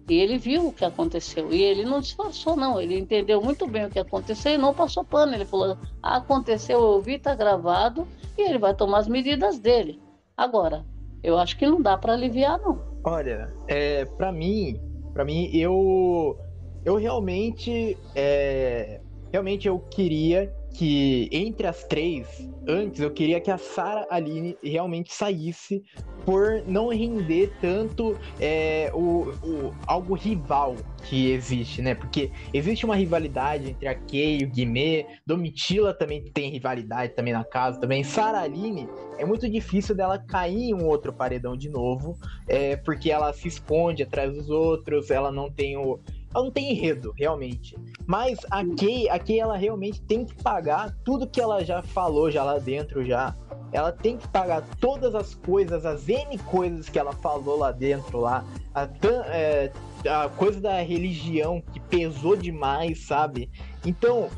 E 0.09 0.19
ele 0.19 0.39
viu 0.39 0.69
o 0.69 0.73
que 0.73 0.85
aconteceu. 0.85 1.53
E 1.53 1.63
ele 1.63 1.85
não 1.85 2.01
disfarçou, 2.01 2.57
não. 2.57 2.81
Ele 2.81 2.99
entendeu 2.99 3.41
muito 3.41 3.67
bem 3.67 3.87
o 3.87 3.91
que 3.91 3.99
aconteceu 3.99 4.55
e 4.55 4.59
não 4.59 4.75
passou 4.75 5.05
pano. 5.05 5.35
Ele 5.35 5.45
falou: 5.45 5.77
aconteceu, 6.03 6.81
eu 6.81 7.01
vi, 7.01 7.15
está 7.15 7.35
gravado, 7.35 8.07
e 8.37 8.43
ele 8.43 8.59
vai 8.59 8.75
tomar 8.75 8.99
as 8.99 9.09
medidas 9.09 9.59
dele. 9.59 10.01
Agora, 10.37 10.85
eu 11.23 11.39
acho 11.39 11.57
que 11.57 11.67
não 11.67 11.81
dá 11.81 11.97
para 11.97 12.15
aliviar, 12.15 12.59
não. 12.59 12.81
Olha, 13.05 13.53
é, 13.69 14.05
para 14.05 14.33
mim, 14.33 14.81
para 15.13 15.25
mim, 15.25 15.51
eu, 15.55 16.39
eu 16.85 16.97
realmente, 16.97 17.97
é, 18.15 19.01
realmente 19.33 19.69
eu 19.69 19.79
queria 19.79 20.53
que 20.73 21.29
entre 21.33 21.67
as 21.67 21.85
três, 21.85 22.27
antes 22.67 23.01
eu 23.01 23.11
queria 23.11 23.41
que 23.41 23.51
a 23.51 23.59
Sarah 23.59 24.07
Aline 24.11 24.57
realmente 24.63 25.13
saísse 25.13 25.83
por 26.25 26.63
não 26.67 26.89
render 26.89 27.53
tanto 27.61 28.17
é, 28.39 28.91
o, 28.95 29.33
o, 29.43 29.75
algo 29.87 30.15
rival 30.15 30.77
que 31.05 31.31
existe, 31.31 31.83
né? 31.83 31.95
Porque 31.95 32.31
existe 32.53 32.85
uma 32.85 32.95
rivalidade 32.95 33.71
entre 33.71 33.89
a 33.89 33.95
Kay 33.95 34.45
o 34.45 34.51
Guimê, 34.51 35.07
Domitila 35.27 35.95
também 35.95 36.23
tem 36.33 36.51
rivalidade 36.51 37.15
também 37.15 37.33
na 37.33 37.45
casa, 37.45 37.81
também 37.81 38.05
Sarah 38.05 38.43
Aline 38.43 38.89
é 39.19 39.25
muito 39.25 39.49
difícil 39.51 39.95
dela 39.95 40.19
cair 40.19 40.71
em 40.71 40.75
um 40.75 40.87
outro 40.87 41.13
paredão 41.13 41.57
de 41.57 41.69
novo, 41.69 42.17
é, 42.49 42.77
porque 42.77 43.11
ela 43.11 43.33
se 43.33 43.49
esconde 43.49 44.03
atrás 44.03 44.33
dos 44.33 44.49
outros, 44.51 45.11
ela 45.11 45.33
não 45.33 45.51
tem 45.51 45.77
o 45.77 46.01
ela 46.35 46.45
não 46.45 46.51
tem 46.51 46.73
enredo, 46.73 47.13
realmente. 47.17 47.77
Mas 48.07 48.39
a 48.51 48.65
Kay, 48.65 49.09
a 49.09 49.19
Kay, 49.19 49.41
ela 49.41 49.57
realmente 49.57 50.01
tem 50.03 50.25
que 50.25 50.35
pagar 50.43 50.97
tudo 51.05 51.27
que 51.27 51.41
ela 51.41 51.65
já 51.65 51.83
falou 51.83 52.31
já 52.31 52.45
lá 52.45 52.59
dentro 52.59 53.05
já. 53.05 53.35
Ela 53.73 53.93
tem 53.93 54.17
que 54.17 54.27
pagar 54.29 54.65
todas 54.81 55.15
as 55.15 55.35
coisas, 55.35 55.85
as 55.85 56.09
N 56.09 56.39
coisas 56.39 56.89
que 56.89 56.99
ela 56.99 57.13
falou 57.13 57.59
lá 57.59 57.73
dentro 57.73 58.19
lá. 58.21 58.45
A, 58.75 58.89
é, 59.29 59.73
a 60.09 60.29
coisa 60.29 60.61
da 60.61 60.81
religião 60.81 61.63
que 61.73 61.81
pesou 61.81 62.37
demais, 62.37 63.07
sabe? 63.07 63.51
Então, 63.85 64.29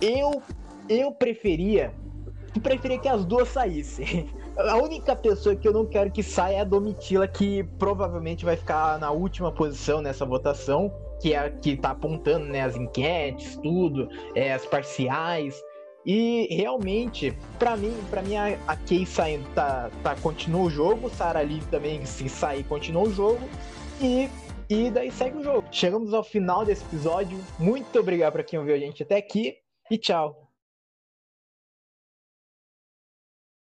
eu 0.00 0.42
eu 0.88 1.12
preferia 1.12 1.92
preferia 2.62 2.98
que 2.98 3.08
as 3.08 3.24
duas 3.24 3.48
saíssem. 3.48 4.28
A 4.58 4.76
única 4.76 5.16
pessoa 5.16 5.56
que 5.56 5.66
eu 5.66 5.72
não 5.72 5.86
quero 5.86 6.10
que 6.10 6.22
saia 6.22 6.56
é 6.56 6.60
a 6.60 6.64
Domitila, 6.64 7.26
que 7.26 7.64
provavelmente 7.78 8.44
vai 8.44 8.54
ficar 8.54 8.98
na 8.98 9.10
última 9.10 9.50
posição 9.50 10.02
nessa 10.02 10.26
votação 10.26 10.92
que 11.22 11.32
é 11.32 11.48
que 11.48 11.76
tá 11.76 11.90
apontando 11.90 12.46
né, 12.46 12.62
as 12.62 12.76
enquetes, 12.76 13.56
tudo, 13.62 14.08
é, 14.34 14.52
as 14.52 14.66
parciais. 14.66 15.58
E 16.04 16.48
realmente, 16.50 17.32
para 17.60 17.76
mim, 17.76 17.94
para 18.10 18.22
mim 18.22 18.34
a, 18.34 18.58
a 18.66 18.76
Kay 18.76 19.06
saindo 19.06 19.48
tá, 19.54 19.88
tá 20.02 20.16
continua 20.16 20.62
o 20.62 20.70
jogo, 20.70 21.08
Sara 21.08 21.40
Lee 21.40 21.62
também 21.70 22.04
se 22.04 22.28
sair 22.28 22.64
continua 22.64 23.04
o 23.04 23.12
jogo 23.12 23.48
e 24.00 24.28
e 24.68 24.90
daí 24.90 25.10
segue 25.10 25.36
o 25.36 25.42
jogo. 25.42 25.68
Chegamos 25.70 26.14
ao 26.14 26.24
final 26.24 26.64
desse 26.64 26.82
episódio. 26.84 27.38
Muito 27.58 27.98
obrigado 27.98 28.32
para 28.32 28.42
quem 28.42 28.58
ouviu 28.58 28.74
a 28.74 28.78
gente 28.78 29.02
até 29.02 29.18
aqui 29.18 29.54
e 29.90 29.98
tchau. 29.98 30.41